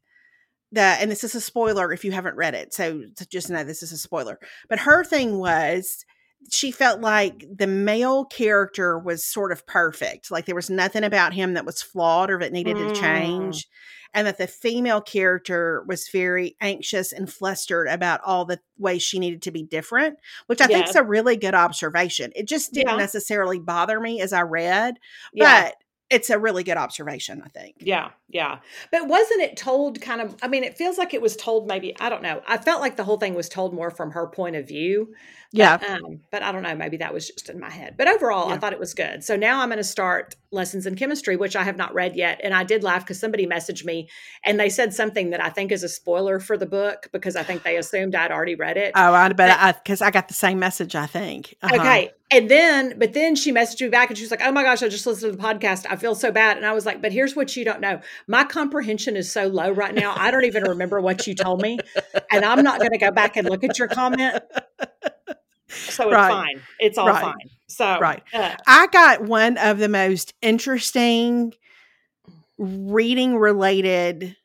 the 0.73 0.81
and 0.81 1.11
this 1.11 1.25
is 1.25 1.35
a 1.35 1.41
spoiler 1.41 1.93
if 1.93 2.05
you 2.05 2.13
haven't 2.13 2.37
read 2.37 2.55
it, 2.55 2.73
so 2.73 3.03
just 3.31 3.51
know 3.51 3.65
this 3.65 3.83
is 3.83 3.93
a 3.93 3.99
spoiler. 3.99 4.39
But 4.69 4.79
her 4.81 5.05
thing 5.05 5.39
was 5.39 6.05
she 6.51 6.71
felt 6.71 7.01
like 7.01 7.45
the 7.55 7.67
male 7.67 8.25
character 8.25 8.99
was 8.99 9.25
sort 9.25 9.53
of 9.53 9.67
perfect. 9.67 10.31
Like 10.31 10.47
there 10.47 10.55
was 10.55 10.71
nothing 10.71 11.05
about 11.05 11.35
him 11.35 11.55
that 11.55 11.67
was 11.67 11.83
flawed 11.83 12.31
or 12.31 12.39
that 12.39 12.53
needed 12.53 12.77
Mm. 12.77 12.95
to 12.95 13.01
change. 13.01 13.67
And 14.15 14.27
that 14.27 14.39
the 14.39 14.47
female 14.47 15.03
character 15.03 15.85
was 15.87 16.09
very 16.09 16.57
anxious 16.63 17.13
and 17.13 17.31
flustered 17.31 17.89
about 17.89 18.23
all 18.25 18.47
the 18.47 18.59
ways 18.79 19.03
she 19.03 19.19
needed 19.19 19.43
to 19.43 19.51
be 19.51 19.63
different, 19.63 20.17
which 20.47 20.63
I 20.63 20.67
think 20.67 20.89
is 20.89 20.97
a 20.97 21.03
really 21.03 21.37
good 21.37 21.55
observation. 21.55 22.33
It 22.35 22.49
just 22.49 22.73
didn't 22.73 22.93
Yeah. 22.93 22.97
necessarily 22.97 23.59
bother 23.59 24.01
me 24.01 24.23
as 24.23 24.33
I 24.33 24.41
read, 24.43 24.95
Yeah. 25.35 25.65
but 25.65 25.75
it's 26.11 26.31
a 26.31 26.39
really 26.39 26.65
good 26.65 26.77
observation, 26.77 27.43
I 27.45 27.49
think. 27.49 27.77
Yeah, 27.81 28.11
yeah. 28.29 28.59
But 28.91 29.09
wasn't 29.09 29.43
it 29.43 29.57
told 29.57 30.01
kind 30.01 30.21
of 30.21 30.37
I 30.43 30.49
mean, 30.49 30.65
it 30.65 30.77
feels 30.77 30.97
like 30.97 31.13
it 31.13 31.21
was 31.21 31.37
told 31.37 31.67
maybe, 31.67 31.95
I 32.01 32.09
don't 32.09 32.23
know. 32.23 32.43
I 32.47 32.57
felt 32.57 32.81
like 32.81 32.97
the 32.97 33.05
whole 33.05 33.19
thing 33.19 33.35
was 33.35 33.49
told 33.49 33.75
more 33.75 33.91
from 33.91 34.13
her 34.13 34.27
point 34.27 34.57
of 34.57 34.67
view. 34.67 35.15
Yeah. 35.53 35.75
Um, 35.75 36.21
but 36.31 36.43
I 36.43 36.53
don't 36.53 36.63
know, 36.63 36.75
maybe 36.75 36.99
that 36.99 37.13
was 37.13 37.29
just 37.29 37.49
in 37.49 37.59
my 37.59 37.71
head. 37.71 37.95
But 37.97 38.09
overall, 38.09 38.51
I 38.51 38.59
thought 38.59 38.75
it 38.75 38.79
was 38.79 38.93
good. 38.93 39.25
So 39.25 39.35
now 39.35 39.61
I'm 39.61 39.69
going 39.69 39.79
to 39.79 39.85
start 39.85 40.37
lessons 40.51 40.87
in 40.87 40.95
chemistry, 40.95 41.37
which 41.37 41.57
I 41.57 41.63
have 41.63 41.77
not 41.77 41.95
read 41.95 42.17
yet. 42.17 42.41
And 42.43 42.53
I 42.53 42.65
did 42.65 42.83
laugh 42.83 43.05
because 43.05 43.19
somebody 43.19 43.47
messaged 43.47 43.85
me 43.85 44.09
and 44.45 44.61
they 44.61 44.69
said 44.69 44.93
something 44.93 45.31
that 45.31 45.43
I 45.43 45.49
think 45.49 45.73
is 45.73 45.83
a 45.83 45.89
spoiler 45.89 46.39
for 46.39 46.59
the 46.59 46.67
book 46.67 47.09
because 47.13 47.35
I 47.35 47.43
think 47.43 47.63
they 47.63 47.77
assumed 47.77 48.15
I'd 48.15 48.31
already 48.31 48.57
read 48.57 48.77
it. 48.77 48.93
Oh, 48.95 49.13
I 49.13 49.29
bet 49.33 49.59
I 49.59 49.73
because 49.73 50.03
I 50.03 50.11
got 50.11 50.29
the 50.29 50.35
same 50.35 50.59
message. 50.59 50.95
I 50.95 51.07
think. 51.07 51.55
Uh-huh. 51.63 51.77
Okay. 51.77 52.11
And 52.31 52.51
then, 52.51 52.99
but 52.99 53.15
then 53.15 53.35
she 53.37 53.53
messaged 53.53 53.81
me 53.81 53.89
back 53.89 54.11
and 54.11 54.19
she 54.19 54.25
was 54.25 54.31
like, 54.31 54.43
Oh 54.43 54.53
my 54.53 54.63
gosh, 54.63 54.83
I 54.83 54.89
just 54.89 55.07
listened 55.07 55.33
to 55.33 55.37
the 55.37 55.43
podcast. 55.43 55.87
I 55.89 55.97
feel 55.97 56.15
so 56.15 56.31
bad. 56.31 56.57
And 56.59 56.67
I 56.67 56.73
was 56.73 56.85
like, 56.85 57.01
But 57.01 57.13
here's 57.13 57.35
what 57.35 57.57
you 57.57 57.65
don't 57.65 57.81
know. 57.81 58.01
My 58.27 58.45
comprehension 58.45 59.17
is 59.17 59.33
so 59.33 59.47
low 59.47 59.71
right 59.71 59.95
now. 59.95 60.15
I 60.17 60.31
don't 60.31 60.45
even 60.45 60.65
remember 60.65 61.01
what 61.01 61.27
you 61.27 61.35
told 61.35 61.61
me. 61.61 61.85
And 62.31 62.45
I'm 62.45 62.63
not 62.63 62.81
going 62.83 62.93
to 62.93 62.99
go 62.99 63.11
back 63.11 63.37
and 63.37 63.49
look 63.49 63.65
at 63.65 63.79
your 63.79 63.89
comment. 63.89 64.43
So 65.89 66.11
it's 66.11 66.13
Right. 66.15 66.29
fine. 66.29 66.67
It's 66.79 66.99
all 66.99 67.07
Right. 67.09 67.23
fine. 67.23 67.51
So, 67.67 67.99
Right. 68.01 68.23
uh, 68.35 68.57
I 68.67 68.87
got 68.89 69.23
one 69.23 69.57
of 69.57 69.79
the 69.79 69.89
most 69.89 70.35
interesting 70.43 71.55
reading 72.59 73.37
related 73.37 74.37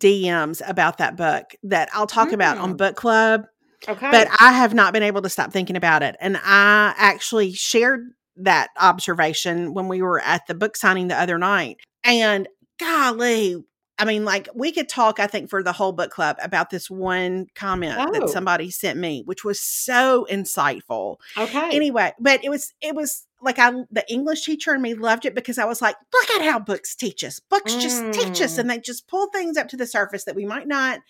DMs 0.00 0.60
about 0.68 0.98
that 0.98 1.16
book 1.16 1.54
that 1.62 1.88
I'll 1.92 2.06
talk 2.06 2.32
about 2.32 2.58
on 2.58 2.74
Mm. 2.74 2.76
book 2.78 2.96
club, 2.96 3.46
okay. 3.88 4.10
but 4.10 4.28
I 4.40 4.52
have 4.52 4.74
not 4.74 4.92
been 4.92 5.02
able 5.02 5.22
to 5.22 5.28
stop 5.28 5.52
thinking 5.52 5.76
about 5.76 6.02
it. 6.02 6.16
And 6.20 6.36
I 6.42 6.94
actually 6.96 7.52
shared 7.52 8.10
that 8.36 8.68
observation 8.80 9.74
when 9.74 9.88
we 9.88 10.02
were 10.02 10.20
at 10.20 10.46
the 10.46 10.54
book 10.54 10.76
signing 10.76 11.08
the 11.08 11.20
other 11.20 11.38
night. 11.38 11.76
And 12.02 12.48
golly, 12.80 13.56
I 13.96 14.04
mean, 14.04 14.24
like 14.24 14.48
we 14.54 14.72
could 14.72 14.88
talk, 14.88 15.20
I 15.20 15.28
think, 15.28 15.48
for 15.50 15.62
the 15.62 15.72
whole 15.72 15.92
book 15.92 16.10
club 16.10 16.36
about 16.42 16.70
this 16.70 16.90
one 16.90 17.46
comment 17.54 17.94
Oh. 17.98 18.12
that 18.12 18.28
somebody 18.28 18.70
sent 18.70 18.98
me, 18.98 19.22
which 19.24 19.44
was 19.44 19.60
so 19.60 20.26
insightful 20.30 21.16
okay. 21.36 21.70
anyway 21.76 22.12
but 22.18 22.44
it 22.44 22.48
was 22.50 22.72
it 22.80 22.94
was 22.94 23.26
like 23.42 23.58
i 23.58 23.70
the 23.90 24.04
english 24.10 24.44
teacher 24.44 24.72
and 24.72 24.82
me 24.82 24.94
loved 24.94 25.26
it 25.26 25.34
because 25.34 25.58
i 25.58 25.64
was 25.64 25.82
like 25.82 25.94
look 26.12 26.30
at 26.30 26.42
how 26.50 26.58
books 26.58 26.94
teach 26.96 27.22
us 27.22 27.40
books 27.50 27.74
just 27.74 28.02
teach 28.12 28.40
us 28.40 28.56
Mm. 28.56 28.58
and 28.60 28.70
they 28.70 28.78
just 28.78 29.06
pull 29.06 29.28
things 29.28 29.56
up 29.58 29.68
to 29.68 29.76
the 29.76 29.86
surface 29.86 30.24
that 30.24 30.34
we 30.34 30.46
might 30.46 30.66
not 30.66 31.00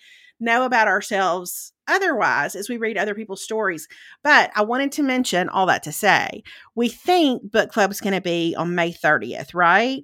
know 0.40 0.64
about 0.64 0.88
ourselves 0.88 1.72
otherwise 1.88 2.54
as 2.54 2.68
we 2.68 2.76
read 2.76 2.96
other 2.96 3.14
people's 3.14 3.42
stories 3.42 3.88
but 4.22 4.50
i 4.54 4.62
wanted 4.62 4.90
to 4.92 5.02
mention 5.02 5.48
all 5.48 5.66
that 5.66 5.82
to 5.82 5.92
say 5.92 6.42
we 6.74 6.88
think 6.88 7.50
book 7.50 7.70
club's 7.70 8.00
going 8.00 8.14
to 8.14 8.20
be 8.20 8.54
on 8.56 8.74
may 8.74 8.92
30th 8.92 9.54
right 9.54 10.02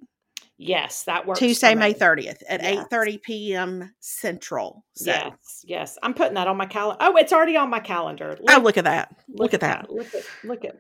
yes, 0.58 1.04
that 1.04 1.26
works. 1.26 1.38
tuesday 1.40 1.74
may 1.74 1.94
30th 1.94 2.42
at 2.48 2.62
Yes. 2.62 2.86
8.30 2.92 3.22
p.m 3.22 3.94
central 4.00 4.84
so 4.94 5.10
Yes, 5.10 5.64
yes. 5.64 5.98
I'm 6.02 6.12
putting 6.14 6.34
that 6.34 6.46
on 6.48 6.56
my 6.58 6.66
calendar. 6.66 6.98
Oh, 7.00 7.16
it's 7.16 7.32
already 7.32 7.56
on 7.56 7.70
my 7.70 7.80
calendar. 7.80 8.36
oh 8.48 8.60
look 8.60 8.76
at 8.76 8.84
that 8.84 9.14
look, 9.28 9.54
at 9.54 9.60
that. 9.60 9.90
Look 9.90 10.14
at 10.14 10.24
look 10.44 10.64
at. 10.66 10.76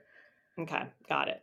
Okay, 0.58 0.82
got 1.08 1.28
it. 1.28 1.40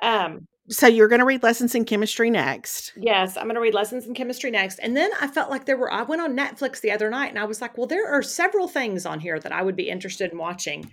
Um, 0.00 0.46
so 0.70 0.86
you're 0.86 1.08
going 1.08 1.18
to 1.20 1.24
read 1.24 1.42
lessons 1.42 1.74
in 1.74 1.84
chemistry 1.84 2.30
next 2.30 2.92
yes, 2.96 3.36
I'm 3.36 3.44
going 3.44 3.54
to 3.54 3.60
read 3.60 3.74
lessons 3.74 4.06
in 4.06 4.14
chemistry 4.14 4.50
next. 4.50 4.78
And 4.78 4.96
then 4.96 5.10
I 5.20 5.26
felt 5.26 5.50
like 5.50 5.66
there 5.66 5.76
were. 5.76 5.92
I 5.92 6.02
went 6.02 6.22
on 6.22 6.36
Netflix 6.36 6.80
the 6.80 6.92
other 6.92 7.10
night, 7.10 7.30
and 7.30 7.38
I 7.38 7.44
was 7.44 7.60
like, 7.60 7.76
well, 7.76 7.86
there 7.86 8.08
are 8.12 8.22
several 8.22 8.68
things 8.68 9.06
on 9.06 9.20
here 9.20 9.38
that 9.40 9.52
I 9.52 9.62
would 9.62 9.76
be 9.76 9.88
interested 9.88 10.32
in 10.32 10.38
watching, 10.38 10.90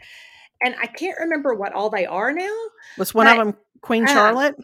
and 0.61 0.75
I 0.81 0.87
can't 0.87 1.19
remember 1.19 1.53
what 1.53 1.73
all 1.73 1.89
they 1.89 2.05
are 2.05 2.33
now. 2.33 2.55
was 2.97 3.13
one 3.13 3.27
of 3.27 3.37
them 3.37 3.55
queen 3.81 4.05
uh, 4.05 4.07
charlotte 4.07 4.55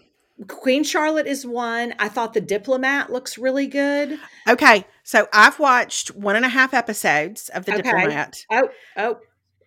Queen 0.47 0.83
Charlotte 0.83 1.27
is 1.27 1.45
one. 1.45 1.93
I 1.99 2.09
thought 2.09 2.33
The 2.33 2.41
Diplomat 2.41 3.11
looks 3.11 3.37
really 3.37 3.67
good. 3.67 4.19
Okay, 4.49 4.85
so 5.03 5.27
I've 5.31 5.59
watched 5.59 6.15
one 6.15 6.35
and 6.35 6.43
a 6.43 6.49
half 6.49 6.73
episodes 6.73 7.49
of 7.49 7.65
The 7.65 7.73
Okay. 7.73 7.83
Diplomat. 7.83 8.45
Oh, 8.51 8.69
oh, 8.97 9.17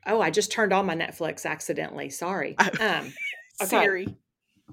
oh! 0.06 0.20
I 0.20 0.30
just 0.30 0.50
turned 0.50 0.72
on 0.72 0.84
my 0.84 0.96
Netflix 0.96 1.46
accidentally. 1.46 2.10
Sorry. 2.10 2.56
Oh. 2.58 2.68
Um, 2.80 3.12
Okay. 3.58 3.68
Siri. 3.68 4.16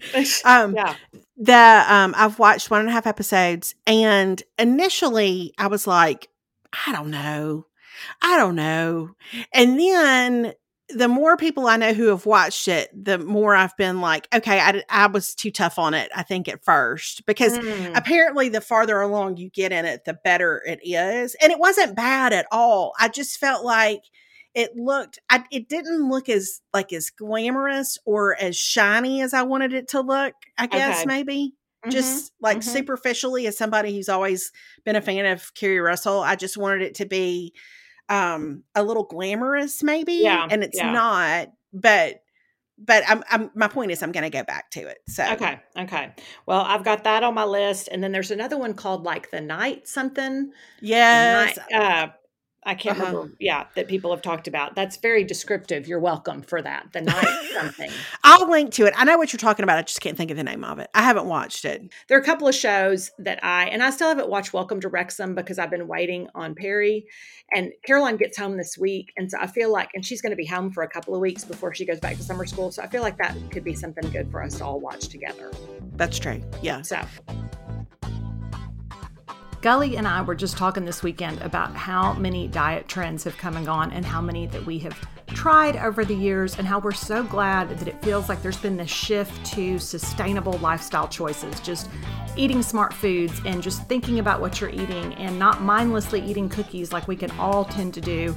Um, 0.46 0.76
yeah. 0.76 0.96
the 1.38 1.86
um, 1.88 2.14
I've 2.18 2.40
watched 2.40 2.70
one 2.70 2.82
and 2.82 2.90
a 2.90 2.92
half 2.92 3.08
episodes, 3.08 3.76
and 3.88 4.42
initially 4.60 5.54
I 5.58 5.68
was 5.68 5.88
like, 5.88 6.28
I 6.88 6.92
don't 6.92 7.12
know, 7.12 7.66
I 8.22 8.38
don't 8.38 8.56
know, 8.56 9.12
and 9.54 9.80
then 9.80 10.54
the 10.90 11.08
more 11.08 11.38
people 11.38 11.66
I 11.68 11.78
know 11.78 11.94
who 11.94 12.08
have 12.08 12.26
watched 12.26 12.68
it, 12.68 12.90
the 12.94 13.18
more 13.18 13.56
I've 13.56 13.76
been 13.78 14.02
like, 14.02 14.28
okay, 14.36 14.60
I, 14.60 14.84
I 14.90 15.08
was 15.08 15.34
too 15.34 15.50
tough 15.50 15.80
on 15.80 15.94
it. 15.94 16.12
I 16.14 16.24
think 16.24 16.48
at 16.48 16.64
first 16.64 17.26
because 17.26 17.58
Mm. 17.58 17.98
apparently 17.98 18.50
the 18.50 18.62
farther 18.62 19.00
along 19.00 19.38
you 19.38 19.50
get 19.50 19.72
in 19.72 19.86
it 19.86 20.06
the 20.06 20.14
better 20.14 20.62
it 20.66 20.80
is 20.84 21.36
and 21.42 21.52
it 21.52 21.60
wasn't 21.60 21.96
bad 21.96 22.34
at 22.34 22.48
all 22.52 22.94
i 23.00 23.08
just 23.08 23.38
felt 23.40 23.64
like 23.64 24.02
it 24.56 24.76
looked 24.76 25.20
I, 25.30 25.44
it 25.52 25.68
didn't 25.70 26.10
look 26.10 26.30
as 26.30 26.62
like 26.74 26.94
as 26.94 27.10
glamorous 27.10 27.98
or 28.06 28.36
as 28.40 28.56
shiny 28.56 29.22
as 29.22 29.34
i 29.34 29.42
wanted 29.44 29.74
it 29.74 29.88
to 29.90 30.02
look 30.02 30.34
i 30.58 30.68
guess 30.68 31.00
Okay. 31.00 31.06
maybe 31.08 31.54
just 31.90 32.32
like 32.40 32.60
mhm. 32.60 32.64
superficially 32.64 33.46
as 33.46 33.58
somebody 33.58 33.94
who's 33.94 34.08
always 34.08 34.52
been 34.86 34.96
a 34.96 35.02
fan 35.02 35.26
of 35.26 35.54
Keri 35.54 35.80
Russell. 35.80 36.22
I 36.22 36.38
just 36.38 36.56
wanted 36.56 36.82
it 36.82 36.96
to 36.96 37.06
be 37.06 37.54
um 38.08 38.64
a 38.74 38.84
little 38.84 39.04
glamorous 39.04 39.84
maybe 39.84 40.14
Yeah, 40.14 40.48
and 40.50 40.64
it's 40.64 40.78
yeah. 40.78 40.92
not 40.94 41.50
but 41.74 42.22
but 42.78 43.04
I'm, 43.08 43.22
I'm 43.30 43.52
my 43.54 43.68
point 43.68 43.92
is 43.92 44.02
i'm 44.02 44.12
gonna 44.14 44.30
go 44.30 44.44
back 44.44 44.72
to 44.72 44.88
it 44.88 45.00
so 45.08 45.26
Okay. 45.34 45.60
Okay. 45.78 46.14
Well, 46.46 46.62
I've 46.62 46.84
got 46.84 47.04
that 47.04 47.24
on 47.24 47.34
my 47.34 47.44
list, 47.46 47.90
and 47.92 48.04
then 48.04 48.12
there's 48.12 48.32
another 48.32 48.58
one 48.58 48.74
called 48.74 49.04
like 49.04 49.30
the 49.32 49.42
night 49.42 49.88
something. 49.88 50.52
Yes 50.82 51.58
Night- 51.58 51.82
uh, 51.82 52.08
I 52.66 52.76
can't 52.76 52.98
Uh-huh. 53.00 53.12
remember. 53.12 53.34
Yeah, 53.40 53.66
that 53.76 53.88
people 53.88 54.12
have 54.12 54.22
talked 54.22 54.48
about. 54.48 54.76
That's 54.76 54.98
very 54.98 55.24
descriptive. 55.24 55.88
You're 55.88 56.00
welcome 56.00 56.42
for 56.42 56.62
that. 56.62 56.88
The 56.94 57.02
night 57.02 57.50
something. 57.54 57.92
i'll 58.24 58.50
link 58.50 58.72
to 58.74 58.86
it 58.86 58.94
i 58.98 59.04
know 59.04 59.18
what 59.18 59.32
you're 59.32 59.38
talking 59.38 59.64
about 59.64 59.78
i 59.78 59.82
just 59.82 60.02
can't 60.02 60.18
think 60.18 60.32
of 60.32 60.38
the 60.38 60.44
name 60.44 60.64
of 60.64 60.80
it 60.80 60.90
i 60.96 61.04
haven't 61.04 61.26
watched 61.28 61.66
it 61.66 61.82
There 62.08 62.18
are 62.18 62.22
a 62.22 62.26
couple 62.26 62.48
of 62.48 62.56
shows 62.56 63.12
that 63.20 63.44
I 63.44 63.66
and 63.66 63.84
I 63.84 63.90
still 63.92 64.08
haven't 64.10 64.30
watched 64.30 64.54
Welcome 64.54 64.80
to 64.82 64.90
Wrexham 64.90 65.36
because 65.36 65.60
I've 65.60 65.70
been 65.70 65.88
waiting 65.88 66.28
on 66.36 66.56
Perry. 66.56 67.06
And 67.54 67.72
Caroline 67.86 68.18
gets 68.18 68.38
home 68.38 68.58
this 68.58 68.78
week, 68.78 69.12
and 69.18 69.30
so 69.30 69.38
I 69.40 69.46
feel 69.48 69.72
like, 69.72 69.90
and 69.94 70.04
she's 70.06 70.22
going 70.22 70.32
to 70.32 70.36
be 70.36 70.46
home 70.46 70.72
for 70.72 70.82
a 70.84 70.88
couple 70.90 71.14
of 71.14 71.22
weeks 71.22 71.44
before 71.44 71.74
she 71.74 71.86
goes 71.86 72.00
back 72.00 72.18
to 72.18 72.24
summer 72.24 72.46
school. 72.46 72.72
So 72.72 72.82
I 72.82 72.88
feel 72.88 73.02
like 73.04 73.18
that 73.18 73.36
could 73.52 73.64
be 73.64 73.76
something 73.76 74.10
good 74.12 74.32
for 74.32 74.42
us 74.42 74.58
to 74.58 74.66
all 74.66 74.80
watch 74.80 75.08
together. 75.10 75.52
that's 75.96 76.18
true 76.18 76.42
yeah 76.62 76.82
So 76.82 77.00
Gully 79.64 79.96
and 79.96 80.06
I 80.06 80.22
were 80.22 80.36
just 80.36 80.58
talking 80.58 80.84
this 80.84 81.04
weekend 81.04 81.42
about 81.42 81.74
how 81.74 82.12
many 82.16 82.50
diet 82.50 82.90
trends 82.90 83.24
have 83.24 83.38
come 83.38 83.56
and 83.56 83.66
gone 83.66 83.94
and 83.94 84.06
how 84.06 84.20
many 84.20 84.46
that 84.48 84.66
we 84.66 84.78
have 84.80 85.00
tried 85.28 85.78
over 85.78 86.04
the 86.04 86.14
years, 86.14 86.60
and 86.60 86.68
how 86.68 86.80
we're 86.80 86.92
so 86.92 87.24
glad 87.24 87.70
that 87.80 87.88
it 87.88 88.04
feels 88.04 88.28
like 88.28 88.42
there's 88.42 88.58
been 88.58 88.76
this 88.76 88.90
shift 88.90 89.46
to 89.46 89.80
sustainable 89.80 90.58
lifestyle 90.58 91.08
choices. 91.08 91.62
Just 91.62 91.90
eating 92.36 92.62
smart 92.62 92.94
foods 92.94 93.40
and 93.46 93.64
just 93.64 93.88
thinking 93.88 94.20
about 94.20 94.42
what 94.42 94.60
you're 94.60 94.70
eating 94.70 95.14
and 95.14 95.40
not 95.40 95.62
mindlessly 95.62 96.22
eating 96.22 96.50
cookies 96.50 96.92
like 96.92 97.08
we 97.08 97.16
can 97.16 97.32
all 97.40 97.64
tend 97.64 97.94
to 97.94 98.02
do. 98.02 98.36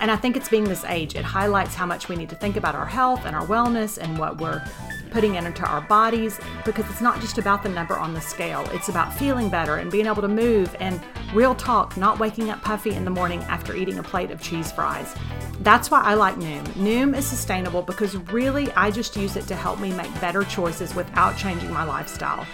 And 0.00 0.10
I 0.10 0.16
think 0.16 0.36
it's 0.36 0.48
being 0.48 0.64
this 0.64 0.84
age, 0.84 1.14
it 1.14 1.24
highlights 1.24 1.74
how 1.74 1.86
much 1.86 2.08
we 2.08 2.16
need 2.16 2.28
to 2.30 2.36
think 2.36 2.56
about 2.56 2.74
our 2.74 2.86
health 2.86 3.24
and 3.24 3.34
our 3.34 3.46
wellness 3.46 3.98
and 3.98 4.18
what 4.18 4.38
we're 4.38 4.62
putting 5.10 5.36
into 5.36 5.64
our 5.64 5.80
bodies 5.80 6.38
because 6.64 6.84
it's 6.90 7.00
not 7.00 7.20
just 7.20 7.38
about 7.38 7.62
the 7.62 7.68
number 7.68 7.96
on 7.96 8.12
the 8.12 8.20
scale. 8.20 8.68
It's 8.72 8.88
about 8.88 9.14
feeling 9.14 9.48
better 9.48 9.76
and 9.76 9.90
being 9.90 10.06
able 10.06 10.22
to 10.22 10.28
move 10.28 10.76
and 10.78 11.00
real 11.32 11.54
talk, 11.54 11.96
not 11.96 12.18
waking 12.18 12.50
up 12.50 12.62
puffy 12.62 12.94
in 12.94 13.04
the 13.04 13.10
morning 13.10 13.40
after 13.44 13.74
eating 13.74 13.98
a 13.98 14.02
plate 14.02 14.30
of 14.30 14.42
cheese 14.42 14.70
fries. 14.70 15.14
That's 15.60 15.90
why 15.90 16.02
I 16.02 16.14
like 16.14 16.36
Noom. 16.36 16.64
Noom 16.74 17.16
is 17.16 17.26
sustainable 17.26 17.82
because 17.82 18.16
really 18.30 18.70
I 18.72 18.90
just 18.90 19.16
use 19.16 19.36
it 19.36 19.46
to 19.46 19.54
help 19.54 19.80
me 19.80 19.90
make 19.92 20.12
better 20.20 20.44
choices 20.44 20.94
without 20.94 21.36
changing 21.38 21.72
my 21.72 21.84
lifestyle. 21.84 22.46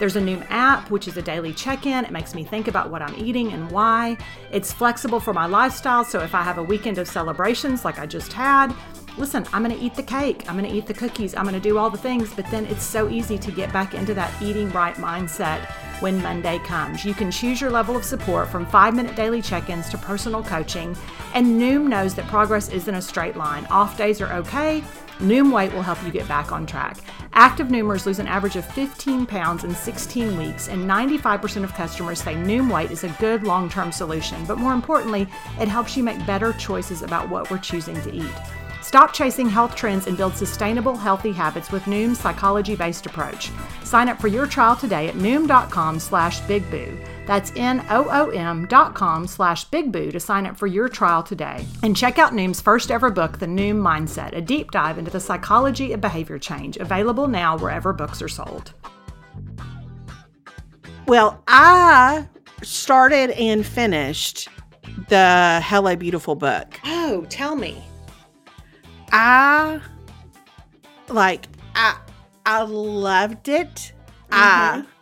There's 0.00 0.16
a 0.16 0.20
Noom 0.20 0.46
app, 0.48 0.90
which 0.90 1.06
is 1.06 1.18
a 1.18 1.22
daily 1.22 1.52
check 1.52 1.84
in. 1.84 2.06
It 2.06 2.10
makes 2.10 2.34
me 2.34 2.42
think 2.42 2.68
about 2.68 2.90
what 2.90 3.02
I'm 3.02 3.14
eating 3.16 3.52
and 3.52 3.70
why. 3.70 4.16
It's 4.50 4.72
flexible 4.72 5.20
for 5.20 5.34
my 5.34 5.44
lifestyle, 5.44 6.06
so 6.06 6.20
if 6.20 6.34
I 6.34 6.40
have 6.40 6.56
a 6.56 6.62
weekend 6.62 6.96
of 6.96 7.06
celebrations 7.06 7.84
like 7.84 7.98
I 7.98 8.06
just 8.06 8.32
had, 8.32 8.74
listen, 9.18 9.44
I'm 9.52 9.60
gonna 9.60 9.76
eat 9.78 9.94
the 9.94 10.02
cake, 10.02 10.48
I'm 10.48 10.56
gonna 10.56 10.72
eat 10.72 10.86
the 10.86 10.94
cookies, 10.94 11.34
I'm 11.34 11.44
gonna 11.44 11.60
do 11.60 11.76
all 11.76 11.90
the 11.90 11.98
things, 11.98 12.32
but 12.32 12.50
then 12.50 12.64
it's 12.66 12.82
so 12.82 13.10
easy 13.10 13.36
to 13.36 13.52
get 13.52 13.74
back 13.74 13.92
into 13.92 14.14
that 14.14 14.32
eating 14.40 14.70
right 14.70 14.94
mindset 14.94 15.70
when 16.00 16.22
Monday 16.22 16.58
comes. 16.60 17.04
You 17.04 17.12
can 17.12 17.30
choose 17.30 17.60
your 17.60 17.70
level 17.70 17.94
of 17.94 18.02
support 18.02 18.48
from 18.48 18.64
five 18.64 18.94
minute 18.94 19.14
daily 19.16 19.42
check 19.42 19.68
ins 19.68 19.90
to 19.90 19.98
personal 19.98 20.42
coaching, 20.42 20.96
and 21.34 21.60
Noom 21.60 21.88
knows 21.88 22.14
that 22.14 22.26
progress 22.26 22.70
isn't 22.70 22.94
a 22.94 23.02
straight 23.02 23.36
line. 23.36 23.66
Off 23.66 23.98
days 23.98 24.22
are 24.22 24.32
okay. 24.32 24.82
Noom 25.20 25.52
Weight 25.52 25.72
will 25.72 25.82
help 25.82 26.02
you 26.02 26.10
get 26.10 26.26
back 26.26 26.50
on 26.50 26.64
track. 26.64 26.96
Active 27.34 27.68
Noomers 27.68 28.06
lose 28.06 28.18
an 28.18 28.26
average 28.26 28.56
of 28.56 28.64
15 28.64 29.26
pounds 29.26 29.64
in 29.64 29.74
16 29.74 30.36
weeks, 30.38 30.68
and 30.68 30.88
95% 30.88 31.62
of 31.62 31.74
customers 31.74 32.22
say 32.22 32.34
Noom 32.34 32.72
Weight 32.72 32.90
is 32.90 33.04
a 33.04 33.14
good 33.20 33.42
long 33.44 33.68
term 33.68 33.92
solution. 33.92 34.42
But 34.46 34.58
more 34.58 34.72
importantly, 34.72 35.28
it 35.60 35.68
helps 35.68 35.96
you 35.96 36.02
make 36.02 36.24
better 36.26 36.54
choices 36.54 37.02
about 37.02 37.28
what 37.28 37.50
we're 37.50 37.58
choosing 37.58 38.00
to 38.02 38.14
eat. 38.14 38.32
Stop 38.82 39.12
chasing 39.12 39.48
health 39.48 39.76
trends 39.76 40.06
and 40.06 40.16
build 40.16 40.34
sustainable, 40.34 40.96
healthy 40.96 41.32
habits 41.32 41.70
with 41.70 41.84
Noom's 41.84 42.18
psychology-based 42.18 43.06
approach. 43.06 43.50
Sign 43.84 44.08
up 44.08 44.20
for 44.20 44.28
your 44.28 44.46
trial 44.46 44.74
today 44.74 45.08
at 45.08 45.14
noom.com 45.14 46.00
slash 46.00 46.40
bigboo. 46.42 46.98
That's 47.30 47.52
N-O-O-M 47.54 48.66
dot 48.66 48.96
com 48.96 49.28
slash 49.28 49.68
bigboo 49.68 50.10
to 50.10 50.18
sign 50.18 50.46
up 50.46 50.56
for 50.56 50.66
your 50.66 50.88
trial 50.88 51.22
today. 51.22 51.64
And 51.84 51.96
check 51.96 52.18
out 52.18 52.32
Noom's 52.32 52.60
first 52.60 52.90
ever 52.90 53.08
book, 53.08 53.38
The 53.38 53.46
Noom 53.46 53.76
Mindset, 53.76 54.36
a 54.36 54.40
deep 54.40 54.72
dive 54.72 54.98
into 54.98 55.12
the 55.12 55.20
psychology 55.20 55.92
of 55.92 56.00
behavior 56.00 56.40
change, 56.40 56.76
available 56.78 57.28
now 57.28 57.56
wherever 57.56 57.92
books 57.92 58.20
are 58.20 58.26
sold. 58.28 58.72
well 61.06 61.40
i 61.46 62.26
started 62.62 63.30
and 63.30 63.64
finished 63.64 64.48
the 65.08 65.60
hello 65.64 65.94
beautiful 65.94 66.34
book 66.34 66.80
oh, 66.84 67.24
tell 67.28 67.54
me. 67.54 67.80
I 69.12 69.80
like 71.08 71.46
I 71.76 71.96
I 72.44 72.62
loved 72.62 73.48
it. 73.48 73.92
I 74.32 74.78
mm-hmm. 74.82 74.99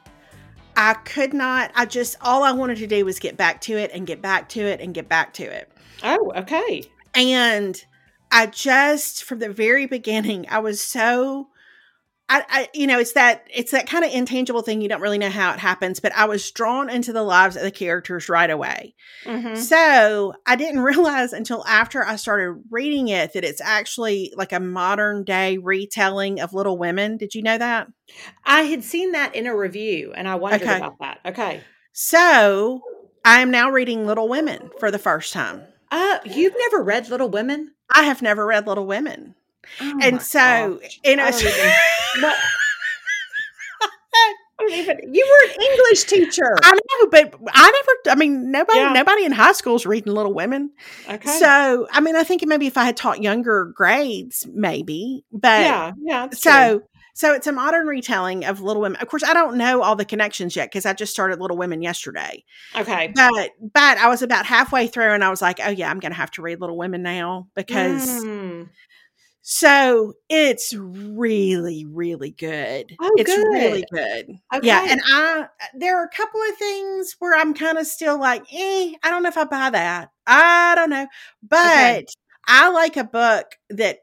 I 0.79 0.95
could 0.95 1.35
not 1.35 1.73
I 1.75 1.87
just 1.87 2.14
all 2.21 2.45
I 2.45 2.53
wanted 2.53 2.79
to 2.79 2.87
do 2.87 3.05
was 3.05 3.19
get 3.19 3.37
back 3.37 3.61
to 3.62 3.77
it 3.77 3.91
and 3.93 4.07
get 4.07 4.23
back 4.23 4.49
to 4.51 4.61
it 4.61 4.81
and 4.81 4.95
get 4.95 5.09
back 5.09 5.35
to 5.35 5.43
it. 5.43 5.69
Oh, 6.05 6.33
okay. 6.37 6.85
And 7.17 7.85
I 8.31 8.47
just 8.47 9.25
from 9.25 9.41
the 9.41 9.51
very 9.51 9.87
beginning 9.87 10.47
I 10.49 10.61
was 10.61 10.81
so 10.81 11.49
I, 12.31 12.45
I 12.49 12.69
you 12.75 12.87
know 12.87 12.99
it's 12.99 13.12
that 13.12 13.47
it's 13.53 13.71
that 13.73 13.87
kind 13.88 14.05
of 14.05 14.12
intangible 14.12 14.61
thing 14.62 14.81
you 14.83 14.88
don't 14.88 15.01
really 15.01 15.17
know 15.19 15.31
how 15.31 15.53
it 15.55 15.59
happens 15.59 15.99
but 15.99 16.12
I 16.14 16.27
was 16.27 16.51
drawn 16.51 16.91
into 16.91 17.12
the 17.12 17.23
lives 17.23 17.57
of 17.57 17.62
the 17.62 17.71
characters 17.71 18.29
right 18.29 18.51
away. 18.51 18.95
Mhm. 19.25 19.57
So 19.57 20.35
I 20.47 20.57
didn't 20.57 20.81
realize 20.93 21.33
until 21.33 21.64
after 21.67 22.05
I 22.05 22.17
started 22.17 22.62
reading 22.71 23.09
it 23.09 23.33
that 23.33 23.45
it's 23.45 23.61
actually 23.62 24.33
like 24.37 24.53
a 24.53 24.61
modern 24.61 25.25
day 25.25 25.59
retelling 25.59 26.41
of 26.41 26.53
Little 26.53 26.77
Women. 26.77 27.17
Did 27.17 27.35
you 27.35 27.43
know 27.43 27.57
that? 27.57 27.88
I 28.45 28.62
had 28.62 28.85
seen 28.85 29.12
that 29.12 29.35
in 29.35 29.47
a 29.47 29.55
review, 29.57 30.12
and 30.14 30.27
I 30.27 30.35
wondered 30.37 30.62
Okay. 30.62 30.77
about 30.77 30.99
that. 31.01 31.21
Okay. 31.27 31.62
So 31.93 32.83
I 33.25 33.41
am 33.41 33.51
now 33.51 33.71
reading 33.71 34.07
Little 34.07 34.29
Women 34.29 34.71
for 34.79 34.91
the 34.91 34.99
first 34.99 35.33
time. 35.33 35.62
Uh, 35.91 36.19
you've 36.25 36.55
never 36.59 36.83
read 36.83 37.09
Little 37.09 37.29
Women? 37.29 37.73
I 37.95 38.05
have 38.05 38.23
never 38.23 38.47
read 38.47 38.67
Little 38.67 38.87
Women. 38.87 39.35
Oh 39.81 39.99
and 40.03 40.23
so, 40.23 40.79
gosh. 40.81 41.01
you 41.05 41.16
know, 41.16 41.29
even- 41.29 41.42
what? 42.21 42.37
I 43.81 44.35
don't 44.61 44.73
even. 44.73 45.14
You 45.14 45.25
were 45.25 45.53
an 45.53 45.71
English 45.71 46.05
teacher. 46.05 46.57
I 46.62 46.73
know, 46.73 47.09
but 47.11 47.35
I 47.53 47.71
never, 47.71 48.16
I 48.16 48.18
mean, 48.18 48.51
nobody, 48.51 48.79
Yeah. 48.81 48.92
nobody 48.92 49.25
in 49.25 49.31
high 49.33 49.53
school 49.53 49.77
is 49.77 49.87
reading 49.87 50.12
Little 50.12 50.35
Women. 50.35 50.71
Okay. 51.09 51.31
So, 51.38 51.87
I 51.92 52.01
mean, 52.01 52.16
I 52.16 52.25
think 52.25 52.44
maybe 52.47 52.66
if 52.66 52.77
I 52.77 52.85
had 52.85 52.97
taught 52.97 53.23
younger 53.23 53.73
grades, 53.77 54.47
maybe, 54.53 55.25
but 55.31 55.61
yeah, 55.62 55.92
yeah. 56.03 56.25
it's 56.27 56.40
true. 56.40 56.51
So, 56.51 56.83
so 57.14 57.35
it's 57.35 57.47
a 57.47 57.53
modern 57.53 57.87
retelling 57.87 58.44
of 58.44 58.61
Little 58.61 58.83
Women. 58.83 59.01
Of 59.01 59.07
course, 59.09 59.23
I 59.23 59.33
don't 59.33 59.57
know 59.57 59.83
all 59.83 59.94
the 59.97 60.05
connections 60.05 60.57
yet 60.57 60.68
because 60.71 60.87
I 60.87 60.92
just 60.92 61.12
started 61.12 61.40
Little 61.40 61.57
Women 61.57 61.81
yesterday. 61.83 62.44
okay. 62.77 63.12
But, 63.14 63.51
but 63.61 63.99
I 63.99 64.09
was 64.09 64.23
about 64.23 64.47
halfway 64.47 64.88
through, 64.88 65.12
and 65.12 65.23
I 65.23 65.31
was 65.31 65.42
like, 65.42 65.61
"Oh 65.64 65.71
yeah, 65.71 65.88
I'm 65.90 66.01
going 66.01 66.12
to 66.12 66.16
have 66.18 66.31
to 66.33 66.42
read 66.42 66.61
Little 66.61 66.77
Women 66.77 67.03
now 67.03 67.49
because." 67.55 68.09
Mm. 68.25 68.68
So 69.51 70.13
it's 70.29 70.75
really, 70.75 71.87
really 71.87 72.33
good. 72.33 72.99
Oh, 73.01 73.17
it's 73.17 73.35
good. 73.35 73.45
really 73.51 73.83
good. 73.91 74.39
Okay. 74.55 74.67
Yeah, 74.67 74.83
and 74.91 75.01
I 75.07 75.47
there 75.75 75.99
are 75.99 76.05
a 76.05 76.11
couple 76.15 76.39
of 76.43 76.57
things 76.59 77.17
where 77.19 77.35
I'm 77.35 77.55
kind 77.55 77.79
of 77.79 77.87
still 77.87 78.21
like, 78.21 78.43
eh, 78.53 78.93
I 79.03 79.09
don't 79.11 79.23
know 79.23 79.31
if 79.31 79.39
I 79.39 79.45
buy 79.45 79.71
that. 79.71 80.11
I 80.27 80.75
don't 80.75 80.91
know, 80.91 81.07
but 81.43 81.65
Okay. 81.67 82.05
I 82.47 82.69
like 82.71 82.99
a 82.99 83.05
book 83.05 83.47
that 83.71 84.01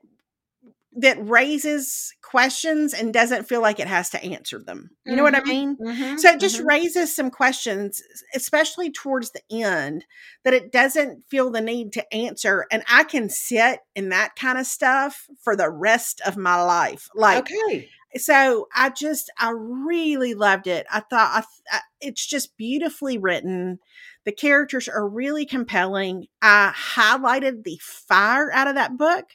that 0.98 1.18
raises 1.28 2.14
questions 2.26 2.94
and 2.94 3.14
doesn't 3.14 3.48
feel 3.48 3.62
like 3.62 3.80
it 3.80 3.88
has 3.88 4.10
to 4.10 4.24
answer 4.24 4.60
them. 4.60 4.90
You 5.06 5.16
know 5.16 5.24
what 5.24 5.36
I 5.36 5.42
Mhm, 5.42 5.46
mean? 5.46 5.80
mhm, 5.80 6.20
So 6.20 6.30
it 6.30 6.40
just 6.40 6.60
mhm. 6.60 6.66
raises 6.66 7.16
some 7.16 7.30
questions, 7.30 8.02
especially 8.34 8.92
towards 8.92 9.32
the 9.32 9.42
end, 9.52 10.06
that 10.44 10.54
it 10.54 10.72
doesn't 10.72 11.24
feel 11.30 11.52
the 11.52 11.62
need 11.62 11.94
to 11.94 12.14
answer. 12.14 12.66
And 12.72 12.84
I 12.90 13.04
can 13.04 13.30
sit 13.30 13.80
in 13.96 14.10
that 14.10 14.36
kind 14.36 14.58
of 14.58 14.66
stuff 14.66 15.28
for 15.44 15.56
the 15.56 15.70
rest 15.70 16.22
of 16.26 16.36
my 16.38 16.62
life. 16.62 17.10
Like, 17.14 17.48
okay. 17.50 17.90
so 18.18 18.68
I 18.76 18.90
just, 18.90 19.32
I 19.38 19.52
really 19.56 20.34
loved 20.34 20.68
it. 20.68 20.88
I 20.92 21.02
thought 21.02 21.44
I, 21.72 21.78
I, 21.78 21.82
it's 22.02 22.26
just 22.26 22.58
beautifully 22.58 23.18
written. 23.18 23.80
The 24.26 24.32
characters 24.32 24.88
are 24.88 25.08
really 25.08 25.46
compelling. 25.46 26.28
I 26.42 26.74
highlighted 26.76 27.64
the 27.64 27.80
fire 27.82 28.52
out 28.52 28.68
of 28.68 28.76
that 28.76 28.98
book 28.98 29.26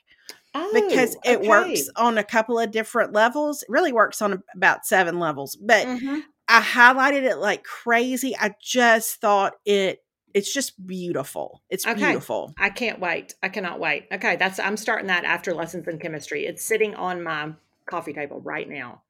because 0.52 1.16
Oh, 1.24 1.32
it 1.32 1.38
okay. 1.40 1.48
works 1.48 1.88
on 1.96 2.18
a 2.18 2.24
couple 2.24 2.58
of 2.58 2.70
different 2.70 3.12
levels. 3.12 3.62
It 3.62 3.68
really 3.68 3.92
works 3.92 4.20
on 4.22 4.42
about 4.54 4.86
seven 4.86 5.18
levels, 5.18 5.56
but 5.56 5.86
Mhm. 5.86 6.22
I 6.48 6.60
highlighted 6.60 7.22
it 7.22 7.36
like 7.36 7.62
crazy. 7.64 8.36
I 8.36 8.54
just 8.62 9.20
thought 9.20 9.54
it 9.64 10.02
it's 10.32 10.52
just 10.54 10.86
beautiful. 10.86 11.60
It's 11.70 11.84
Okay. 11.84 12.06
beautiful. 12.06 12.54
I 12.56 12.70
can't 12.70 13.00
wait. 13.00 13.34
I 13.42 13.48
cannot 13.48 13.80
wait. 13.80 14.06
Okay, 14.12 14.36
that's 14.36 14.58
I'm 14.60 14.76
starting 14.76 15.08
that 15.08 15.24
after 15.24 15.52
lessons 15.54 15.88
in 15.88 15.98
chemistry. 15.98 16.46
It's 16.46 16.64
sitting 16.64 16.94
on 16.94 17.22
my 17.22 17.52
coffee 17.86 18.12
table 18.12 18.40
right 18.40 18.68
now. 18.68 19.02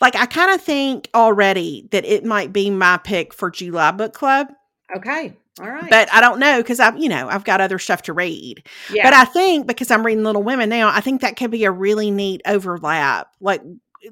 Like 0.00 0.16
I 0.16 0.26
kind 0.26 0.52
of 0.52 0.60
think 0.62 1.08
already 1.14 1.88
that 1.90 2.04
it 2.04 2.24
might 2.24 2.52
be 2.52 2.70
my 2.70 2.96
pick 2.98 3.34
for 3.34 3.50
July 3.50 3.90
book 3.90 4.12
club, 4.14 4.48
Okay. 4.96 5.34
All 5.60 5.70
right. 5.70 5.88
but 5.88 6.12
I 6.12 6.20
don't 6.20 6.40
know 6.40 6.56
because 6.60 6.80
I've 6.80 6.98
you 6.98 7.08
know 7.08 7.28
I've 7.28 7.44
got 7.44 7.60
other 7.60 7.78
stuff 7.78 8.02
to 8.02 8.12
read. 8.12 8.64
yeah. 8.92 9.04
But 9.04 9.12
I 9.14 9.24
think 9.24 9.66
because 9.68 9.90
I'm 9.90 10.04
reading 10.04 10.24
Little 10.24 10.42
Women 10.42 10.68
now, 10.68 10.88
I 10.88 11.00
think 11.00 11.20
that 11.20 11.36
could 11.36 11.50
be 11.52 11.64
a 11.64 11.70
really 11.70 12.10
neat 12.10 12.42
overlap. 12.46 13.28
Like 13.40 13.62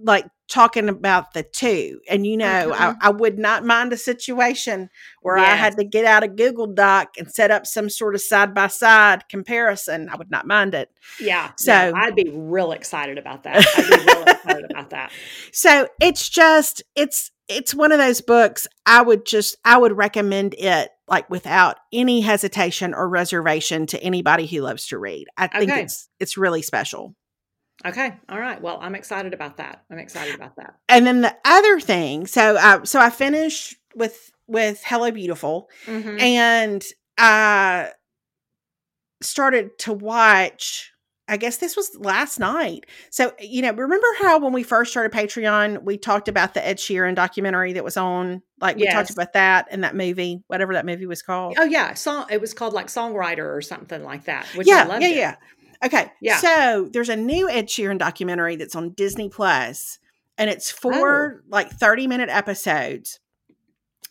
like 0.00 0.24
talking 0.48 0.88
about 0.88 1.34
the 1.34 1.42
two. 1.42 2.00
And 2.08 2.24
you 2.26 2.36
know, 2.36 2.72
I, 2.72 2.92
Mhm. 2.92 2.96
I 3.00 3.10
would 3.10 3.38
not 3.40 3.64
mind 3.64 3.92
a 3.92 3.96
situation 3.96 4.88
where 5.22 5.36
I 5.36 5.54
had 5.56 5.76
to 5.78 5.84
get 5.84 6.04
out 6.04 6.22
a 6.22 6.28
Google 6.28 6.66
Doc 6.68 7.14
and 7.18 7.28
set 7.30 7.50
up 7.50 7.66
some 7.66 7.88
sort 7.90 8.14
of 8.14 8.20
side 8.20 8.54
by 8.54 8.68
side 8.68 9.28
comparison. 9.28 10.08
I 10.10 10.16
would 10.16 10.30
not 10.30 10.46
mind 10.46 10.74
it. 10.74 10.90
yeah. 11.18 11.50
so- 11.56 11.72
So 11.90 11.92
I'd 11.96 12.14
be 12.14 12.30
real 12.32 12.70
excited 12.72 13.18
about 13.18 13.42
that. 13.42 13.56
I'd 13.76 13.88
be 14.06 14.12
real 14.12 14.24
excited 14.24 14.70
about 14.70 14.90
that. 14.90 15.10
So 15.52 15.88
it's 16.00 16.28
just 16.28 16.82
it's 16.94 17.31
it's 17.48 17.74
one 17.74 17.92
of 17.92 17.98
those 17.98 18.20
books 18.20 18.66
I 18.86 19.02
would 19.02 19.26
just 19.26 19.56
I 19.64 19.76
would 19.78 19.96
recommend 19.96 20.54
it 20.54 20.90
like 21.08 21.28
without 21.28 21.78
any 21.92 22.20
hesitation 22.20 22.94
or 22.94 23.08
reservation 23.08 23.86
to 23.86 24.02
anybody 24.02 24.46
who 24.46 24.60
loves 24.62 24.86
to 24.88 24.98
read. 24.98 25.26
I 25.36 25.46
think 25.48 25.70
Okay. 25.70 25.82
it's 25.82 26.08
it's 26.20 26.36
really 26.38 26.62
special. 26.62 27.14
Okay. 27.84 28.14
All 28.28 28.38
right. 28.38 28.60
Well, 28.62 28.78
I'm 28.80 28.94
excited 28.94 29.34
about 29.34 29.56
that. 29.56 29.82
I'm 29.90 29.98
excited 29.98 30.34
about 30.36 30.56
that. 30.56 30.74
And 30.88 31.06
then 31.06 31.20
the 31.22 31.36
other 31.44 31.80
thing, 31.80 32.26
so 32.26 32.56
uh, 32.56 32.84
so 32.84 33.00
I 33.00 33.10
finished 33.10 33.76
with 33.94 34.30
with 34.46 34.82
Hello 34.84 35.10
Beautiful 35.10 35.68
Mhm. 35.86 36.20
and 36.20 36.84
I 37.18 37.90
started 39.20 39.78
to 39.80 39.92
watch 39.92 40.92
I 41.28 41.36
guess 41.36 41.58
this 41.58 41.76
was 41.76 41.96
last 41.98 42.38
night. 42.40 42.86
So, 43.10 43.28
eh, 43.38 43.46
you 43.48 43.62
know, 43.62 43.72
remember 43.72 44.06
how 44.20 44.38
when 44.38 44.52
we 44.52 44.62
first 44.62 44.90
started 44.90 45.12
Patreon, 45.16 45.82
we 45.84 45.96
talked 45.96 46.28
about 46.28 46.54
the 46.54 46.66
Ed 46.66 46.78
Sheeran 46.78 47.14
documentary 47.14 47.72
that 47.74 47.84
was 47.84 47.96
on, 47.96 48.42
like 48.60 48.76
we 48.76 48.86
talked 48.88 49.10
about 49.10 49.32
that 49.34 49.68
and 49.70 49.84
that 49.84 49.94
movie, 49.94 50.42
whatever 50.48 50.74
that 50.74 50.84
movie 50.84 51.06
was 51.06 51.22
called. 51.22 51.54
Oh 51.58 51.64
yeah, 51.64 51.94
song. 51.94 52.26
It 52.30 52.40
was 52.40 52.52
called 52.54 52.74
like 52.74 52.88
Songwriter 52.88 53.56
or 53.56 53.62
something 53.62 54.02
like 54.02 54.24
that. 54.24 54.46
Which 54.56 54.66
yeah, 54.66 54.82
I 54.82 54.86
loved 54.86 55.02
yeah, 55.02 55.08
it. 55.08 55.16
yeah. 55.16 55.36
Okay. 55.84 56.12
Yeah. 56.20 56.36
So 56.36 56.88
there's 56.92 57.08
a 57.08 57.16
new 57.16 57.48
Ed 57.48 57.66
Sheeran 57.66 57.98
documentary 57.98 58.56
that's 58.56 58.76
on 58.76 58.90
Disney 58.90 59.28
Plus, 59.28 59.98
and 60.38 60.50
it's 60.50 60.70
four 60.70 61.42
oh. 61.42 61.48
like 61.48 61.70
30 61.70 62.06
minute 62.06 62.28
episodes. 62.30 63.20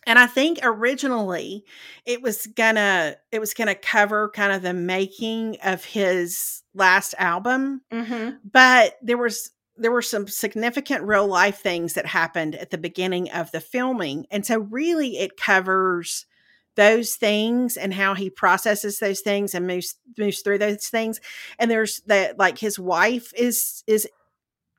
And 0.06 0.18
I 0.18 0.26
think 0.26 0.58
originally 0.62 1.64
it 2.04 2.22
was 2.22 2.46
gonna 2.46 3.16
it 3.30 3.38
was 3.38 3.54
gonna 3.54 3.74
cover 3.74 4.30
kind 4.34 4.52
of 4.52 4.62
the 4.62 4.74
making 4.74 5.58
of 5.62 5.84
his 5.84 6.61
last 6.74 7.14
album, 7.18 7.82
Mm-hmm. 7.92 8.36
but 8.50 8.96
there 9.02 9.18
was 9.18 9.50
there 9.76 9.90
were 9.92 10.02
some 10.02 10.28
significant 10.28 11.02
real 11.04 11.26
life 11.26 11.58
things 11.58 11.94
that 11.94 12.06
happened 12.06 12.54
at 12.54 12.70
the 12.70 12.78
beginning 12.78 13.30
of 13.30 13.50
the 13.52 13.60
filming. 13.60 14.26
And 14.30 14.44
so 14.44 14.58
really 14.58 15.16
it 15.18 15.36
covers 15.38 16.26
those 16.74 17.14
things 17.16 17.76
and 17.76 17.92
how 17.92 18.14
he 18.14 18.28
processes 18.30 18.98
those 18.98 19.20
things 19.20 19.54
and 19.54 19.66
moves 19.66 19.96
moves 20.18 20.40
through 20.42 20.58
those 20.58 20.88
things. 20.88 21.20
And 21.58 21.70
there's 21.70 22.00
that 22.06 22.38
like 22.38 22.58
his 22.58 22.78
wife 22.78 23.32
is 23.36 23.82
is 23.86 24.06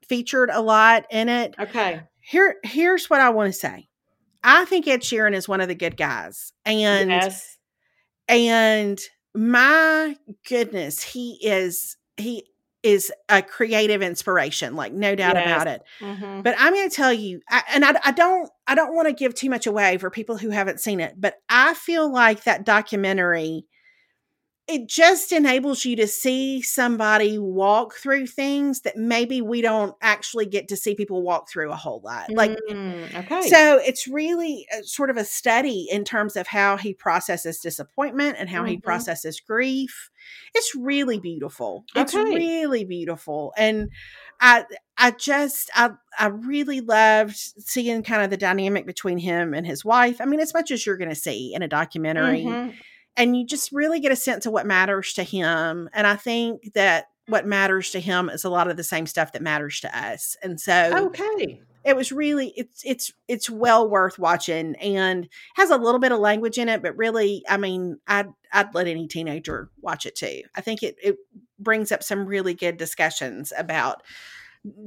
featured 0.08 0.50
a 0.52 0.60
lot 0.60 1.06
in 1.10 1.28
it. 1.28 1.54
Okay. 1.58 2.02
Here 2.20 2.56
here's 2.62 3.10
what 3.10 3.20
I 3.20 3.30
want 3.30 3.52
to 3.52 3.58
say. 3.58 3.88
I 4.42 4.64
think 4.64 4.86
Ed 4.86 5.00
Sheeran 5.00 5.34
is 5.34 5.48
one 5.48 5.60
of 5.60 5.68
the 5.68 5.74
good 5.74 5.96
guys. 5.96 6.52
And 6.64 7.10
yes. 7.10 7.58
and 8.28 9.00
my 9.34 10.16
goodness, 10.48 11.02
he 11.02 11.38
is 11.42 11.96
he 12.16 12.44
is 12.82 13.10
a 13.30 13.40
creative 13.42 14.02
inspiration, 14.02 14.76
like 14.76 14.92
no 14.92 15.14
doubt 15.14 15.36
Yes. 15.36 15.46
about 15.46 15.66
it. 15.66 15.82
Mm-hmm. 16.00 16.42
But 16.42 16.54
I'm 16.58 16.74
going 16.74 16.88
to 16.88 16.94
tell 16.94 17.12
you, 17.14 17.40
I, 17.48 17.62
and 17.72 17.82
I, 17.82 17.98
I 18.04 18.12
don't, 18.12 18.50
I 18.66 18.74
don't 18.74 18.94
want 18.94 19.08
to 19.08 19.14
give 19.14 19.34
too 19.34 19.48
much 19.48 19.66
away 19.66 19.96
for 19.96 20.10
people 20.10 20.36
who 20.36 20.50
haven't 20.50 20.80
seen 20.80 21.00
it, 21.00 21.14
but 21.18 21.36
I 21.48 21.72
feel 21.72 22.12
like 22.12 22.44
that 22.44 22.66
documentary, 22.66 23.64
it 24.68 24.88
just 24.88 25.32
enables 25.32 25.84
you 25.84 25.96
to 25.96 26.06
see 26.06 26.62
somebody 26.62 27.38
walk 27.38 27.94
through 27.94 28.26
things 28.26 28.80
that 28.82 28.96
maybe 28.96 29.42
we 29.42 29.60
don't 29.60 29.94
actually 30.02 30.46
get 30.46 30.68
to 30.68 30.76
see 30.76 30.94
people 30.94 31.22
walk 31.22 31.50
through 31.50 31.70
a 31.70 31.76
whole 31.76 32.00
lot. 32.02 32.30
Like 32.36 32.54
Mm, 32.70 33.14
okay. 33.14 33.50
so 33.50 33.78
it's 33.78 34.08
really 34.08 34.66
a, 34.72 34.82
sort 34.84 35.10
of 35.10 35.16
a 35.18 35.24
study 35.24 35.86
in 35.90 36.04
terms 36.04 36.36
of 36.36 36.46
how 36.46 36.76
he 36.78 36.94
processes 36.94 37.60
disappointment 37.60 38.36
and 38.38 38.48
how 38.48 38.64
he 38.64 38.76
Mhm. 38.76 38.82
processes 38.82 39.40
grief. 39.40 40.10
It's 40.54 40.74
really 40.74 41.18
beautiful. 41.20 41.84
It's 41.94 42.14
Okay. 42.14 42.24
really 42.32 42.84
beautiful. 42.84 43.52
And 43.58 43.90
I 44.40 44.64
I 44.96 45.10
just 45.12 45.70
I 45.74 45.90
I 46.18 46.26
really 46.28 46.80
loved 46.80 47.36
seeing 47.36 48.02
kind 48.02 48.22
of 48.22 48.30
the 48.30 48.36
dynamic 48.36 48.86
between 48.86 49.18
him 49.18 49.54
and 49.54 49.66
his 49.66 49.84
wife. 49.84 50.20
I 50.20 50.24
mean, 50.26 50.40
as 50.40 50.54
much 50.54 50.70
as 50.70 50.86
you're 50.86 50.96
going 50.96 51.10
to 51.10 51.14
see 51.16 51.52
in 51.54 51.62
a 51.62 51.68
documentary 51.68 52.44
Mhm. 52.44 52.84
And 53.16 53.36
you 53.36 53.46
just 53.46 53.72
really 53.72 54.00
get 54.00 54.12
a 54.12 54.16
sense 54.16 54.46
of 54.46 54.52
what 54.52 54.66
matters 54.66 55.12
to 55.14 55.22
him. 55.22 55.88
And 55.92 56.06
I 56.06 56.16
think 56.16 56.72
that 56.74 57.06
what 57.26 57.46
matters 57.46 57.90
to 57.92 58.00
him 58.00 58.28
is 58.28 58.44
a 58.44 58.50
lot 58.50 58.68
of 58.68 58.76
the 58.76 58.84
same 58.84 59.06
stuff 59.06 59.32
that 59.32 59.42
matters 59.42 59.80
to 59.80 59.98
us. 59.98 60.36
And 60.42 60.60
so 60.60 61.08
Okay. 61.08 61.62
it 61.84 61.96
was 61.96 62.12
really 62.12 62.52
it's 62.56 62.82
it's 62.84 63.12
it's 63.28 63.48
well 63.48 63.88
worth 63.88 64.18
watching 64.18 64.74
and 64.76 65.28
has 65.56 65.70
a 65.70 65.76
little 65.78 66.00
bit 66.00 66.12
of 66.12 66.18
language 66.18 66.56
in 66.58 66.68
it 66.70 66.82
but 66.82 66.96
really 66.96 67.42
i 67.48 67.58
mean 67.58 67.98
i'd 68.06 68.28
i'd 68.52 68.74
let 68.74 68.86
any 68.86 69.06
teenager 69.06 69.68
watch 69.82 70.06
it 70.06 70.16
too 70.16 70.40
i 70.54 70.62
think 70.62 70.82
it 70.82 70.96
it 71.02 71.16
brings 71.58 71.92
up 71.92 72.02
some 72.02 72.24
really 72.26 72.54
good 72.54 72.78
discussions 72.78 73.52
about 73.56 74.02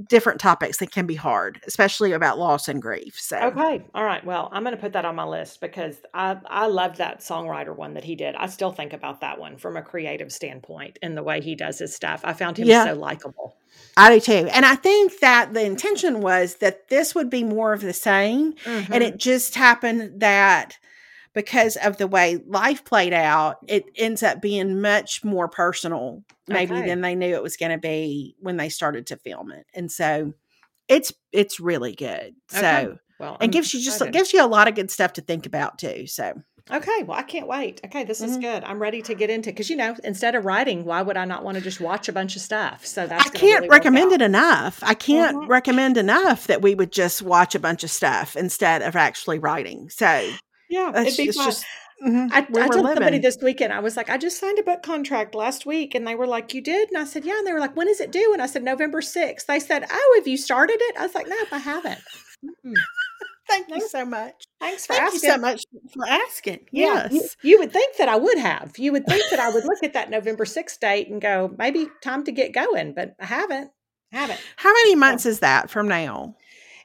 different 0.09 0.39
topics 0.39 0.77
that 0.77 0.91
can 0.91 1.05
be 1.05 1.13
hard 1.13 1.61
especially 1.67 2.11
about 2.11 2.39
loss 2.39 2.67
and 2.67 2.81
grief 2.81 3.19
so 3.19 3.37
Okay. 3.37 3.85
All 3.93 4.03
right. 4.03 4.25
Well, 4.25 4.49
I'm 4.51 4.63
going 4.63 4.75
to 4.75 4.81
put 4.81 4.93
that 4.93 5.05
on 5.05 5.15
my 5.15 5.23
list 5.25 5.61
because 5.61 5.97
I 6.15 6.37
I 6.47 6.65
loved 6.65 6.97
that 6.97 7.19
songwriter 7.19 7.75
one 7.75 7.93
that 7.93 8.03
he 8.03 8.15
did. 8.15 8.33
I 8.35 8.47
still 8.47 8.71
think 8.71 8.93
about 8.93 9.21
that 9.21 9.39
one 9.39 9.57
from 9.57 9.77
a 9.77 9.83
creative 9.83 10.31
standpoint 10.33 10.97
and 11.03 11.15
the 11.15 11.21
way 11.21 11.41
he 11.41 11.53
does 11.53 11.77
his 11.77 11.95
stuff. 11.95 12.21
I 12.23 12.33
found 12.33 12.57
him 12.57 12.67
Yeah. 12.67 12.85
so 12.85 12.93
likable. 12.95 13.55
i 13.95 14.09
do 14.13 14.19
too 14.19 14.47
and 14.51 14.65
i 14.65 14.73
think 14.75 15.19
that 15.19 15.53
the 15.53 15.63
intention 15.63 16.21
was 16.21 16.55
that 16.55 16.87
this 16.89 17.13
would 17.13 17.29
be 17.29 17.43
more 17.43 17.73
of 17.73 17.81
the 17.81 17.93
same 17.93 18.55
and 18.65 18.87
Mhm. 18.87 19.01
it 19.01 19.17
just 19.17 19.53
happened 19.55 20.19
that 20.21 20.77
because 21.37 21.75
of 21.77 21.97
the 21.97 22.07
way 22.07 22.41
life 22.47 22.83
played 22.83 23.13
out 23.13 23.57
it 23.67 23.85
ends 23.95 24.23
up 24.23 24.41
being 24.41 24.81
much 24.81 25.23
more 25.23 25.47
personal 25.47 26.23
maybe 26.47 26.73
Okay. 26.73 26.87
than 26.87 27.01
they 27.01 27.13
knew 27.13 27.35
it 27.35 27.43
was 27.43 27.57
going 27.57 27.71
to 27.71 27.77
be 27.77 28.35
when 28.39 28.57
they 28.57 28.69
started 28.69 29.05
to 29.05 29.15
film 29.17 29.51
it 29.51 29.65
and 29.75 29.91
so 29.91 30.33
it's 30.87 31.13
it's 31.31 31.59
really 31.59 31.93
good 31.93 32.33
so 32.49 32.97
well, 33.19 33.37
and 33.39 33.49
I'm 33.49 33.51
gives 33.51 33.73
you 33.73 33.81
just 33.81 33.97
excited. 33.97 34.13
gives 34.13 34.33
you 34.33 34.43
a 34.43 34.47
lot 34.47 34.67
of 34.67 34.73
good 34.75 34.89
stuff 34.89 35.13
to 35.13 35.21
think 35.21 35.45
about 35.45 35.77
too 35.77 36.07
so 36.07 36.33
Okay, 36.69 37.03
well, 37.03 37.17
I 37.17 37.23
can't 37.23 37.47
wait. 37.47 37.79
Okay, 37.85 38.03
this 38.03 38.19
is 38.19 38.35
Mhm. 38.37 38.41
good. 38.41 38.63
I'm 38.65 38.81
ready 38.81 39.01
to 39.03 39.15
get 39.15 39.29
into 39.29 39.51
because 39.51 39.69
you 39.69 39.77
know, 39.77 39.95
instead 40.03 40.35
of 40.35 40.43
writing, 40.43 40.83
why 40.83 41.01
would 41.01 41.15
I 41.15 41.23
not 41.23 41.45
want 41.45 41.55
to 41.55 41.61
just 41.63 41.79
watch 41.79 42.09
a 42.09 42.11
bunch 42.11 42.35
of 42.35 42.41
stuff? 42.41 42.85
So 42.85 43.07
that's 43.07 43.25
i 43.25 43.29
can't 43.29 43.61
really 43.61 43.69
recommend 43.69 44.11
it 44.11 44.21
enough 44.21 44.83
i 44.83 44.93
can't 44.93 45.37
Mhm. 45.37 45.47
recommend 45.47 45.95
enough 45.95 46.47
that 46.47 46.61
we 46.61 46.75
would 46.75 46.91
just 46.91 47.21
watch 47.21 47.55
a 47.55 47.59
bunch 47.59 47.85
of 47.85 47.89
stuff 47.89 48.35
instead 48.35 48.81
of 48.81 48.97
actually 48.97 49.39
writing 49.39 49.89
so 49.89 50.29
Yeah, 50.69 50.91
that's 50.93 51.07
it'd 51.07 51.17
be 51.17 51.29
it's 51.29 51.37
fun. 51.37 51.45
just 51.47 51.65
mhm, 52.05 52.29
I, 52.31 52.39
I 52.39 52.67
told 52.67 52.85
somebody 52.85 53.19
this 53.19 53.37
weekend, 53.41 53.73
I 53.73 53.79
was 53.79 53.97
like, 53.97 54.09
I 54.09 54.17
just 54.17 54.39
signed 54.39 54.59
a 54.59 54.63
book 54.63 54.83
contract 54.83 55.33
last 55.35 55.65
week. 55.65 55.95
And 55.95 56.05
they 56.07 56.15
were 56.15 56.27
like, 56.27 56.53
You 56.53 56.61
did? 56.61 56.89
And 56.89 56.97
I 56.97 57.05
said, 57.05 57.25
Yeah. 57.25 57.37
And 57.37 57.47
they 57.47 57.53
were 57.53 57.59
like, 57.59 57.75
When 57.75 57.87
is 57.87 57.99
it 57.99 58.11
due? 58.11 58.31
And 58.33 58.41
I 58.41 58.45
said, 58.45 58.63
November 58.63 59.01
6th. 59.01 59.45
They 59.45 59.59
said, 59.59 59.85
Oh, 59.89 60.13
have 60.17 60.27
you 60.27 60.37
started 60.37 60.77
it? 60.79 60.97
I 60.97 61.03
was 61.03 61.15
like, 61.15 61.27
Nope, 61.27 61.47
I 61.51 61.59
haven't. 61.59 61.99
Mm-mm. 62.45 62.73
thank 63.49 63.69
you 63.69 63.87
so 63.87 64.03
much 64.05 64.45
Thanks 64.59 64.85
for 64.85 64.93
Thank 64.93 65.13
you 65.13 65.19
so 65.19 65.37
much 65.37 65.63
for 65.93 66.07
asking. 66.07 66.59
Yeah, 66.71 67.07
Yes. 67.09 67.13
you, 67.13 67.51
you 67.51 67.59
would 67.59 67.71
think 67.71 67.95
that 67.97 68.09
I 68.09 68.15
would 68.15 68.37
have. 68.37 68.77
You 68.77 68.91
would 68.91 69.05
think 69.05 69.23
that 69.29 69.39
I 69.39 69.49
would 69.49 69.63
look 69.63 69.83
at 69.83 69.93
that 69.93 70.09
November 70.09 70.45
6th 70.45 70.79
date 70.79 71.09
and 71.09 71.21
go, 71.21 71.53
maybe 71.57 71.87
time 72.01 72.23
to 72.25 72.31
get 72.31 72.53
going, 72.53 72.93
but 72.93 73.15
I 73.19 73.25
haven't. 73.25 73.71
I 74.13 74.17
Haven't. 74.17 74.39
How 74.55 74.71
many 74.71 74.95
months 74.95 75.25
is 75.25 75.39
that 75.39 75.69
from 75.69 75.87
now? 75.87 76.35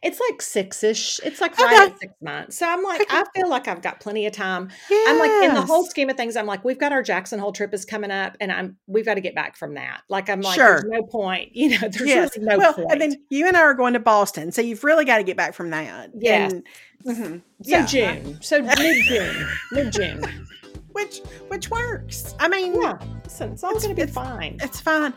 It's 0.03 0.21
like 0.29 0.43
six 0.43 0.83
ish. 0.83 1.21
It's 1.25 1.41
like 1.41 1.53
Okay. 1.53 1.63
right 1.65 1.91
at 1.93 1.99
six 2.01 2.13
months. 2.21 2.59
So 2.59 2.67
I'm 2.69 2.83
like, 2.83 3.03
Okay. 3.03 3.17
I 3.17 3.25
feel 3.37 3.49
like 3.49 3.69
I've 3.69 3.83
got 3.83 4.01
plenty 4.01 4.27
of 4.27 4.33
time. 4.33 4.69
I'm 4.91 5.19
like, 5.19 5.31
in 5.49 5.55
the 5.55 5.63
whole 5.63 5.85
scheme 5.87 6.11
of 6.11 6.17
things, 6.17 6.37
I'm 6.37 6.47
like, 6.47 6.65
we've 6.65 6.79
got 6.79 6.91
our 6.93 7.03
Jackson 7.05 7.39
Hole 7.39 7.53
trip 7.53 7.73
is 7.73 7.85
coming 7.85 8.11
up, 8.11 8.37
and 8.41 8.51
I'm 8.51 8.77
we've 8.89 9.05
got 9.05 9.15
to 9.15 9.21
get 9.21 9.35
back 9.37 9.57
from 9.57 9.75
that. 9.75 10.01
Like, 10.09 10.29
I'm 10.29 10.41
like, 10.41 10.57
Sure. 10.57 10.81
there's 10.81 10.85
no 10.91 11.03
point. 11.05 11.51
You 11.55 11.71
know, 11.71 11.79
there's 11.89 12.01
Yes. 12.01 12.37
really 12.37 12.49
no 12.49 12.59
well, 12.59 12.75
point. 12.75 12.89
and 12.91 13.01
then 13.01 13.15
you 13.31 13.47
and 13.47 13.57
I 13.57 13.61
are 13.61 13.75
going 13.75 13.93
to 13.93 14.01
Boston, 14.01 14.51
so 14.51 14.61
you've 14.61 14.83
really 14.83 15.05
got 15.05 15.19
to 15.19 15.23
get 15.25 15.37
back 15.37 15.55
from 15.55 15.71
that. 15.71 16.11
Yeah. 16.19 16.49
And, 16.49 16.67
mhm, 17.05 17.39
so 17.63 17.71
yeah, 17.71 17.87
June, 17.87 18.39
so 18.43 18.61
mid 18.61 19.05
June, 19.07 19.49
mid 19.71 19.93
June. 19.93 20.47
which 20.93 21.19
which 21.49 21.71
works. 21.71 22.35
I 22.41 22.49
mean, 22.49 22.75
Yeah, 22.81 22.99
listen, 23.25 23.53
it's 23.53 23.63
all 23.65 23.71
going 23.75 23.91
to 23.91 23.95
be 23.95 24.03
it's- 24.03 24.15
fine. 24.15 24.59
it's 24.61 24.81
fine. 24.81 25.15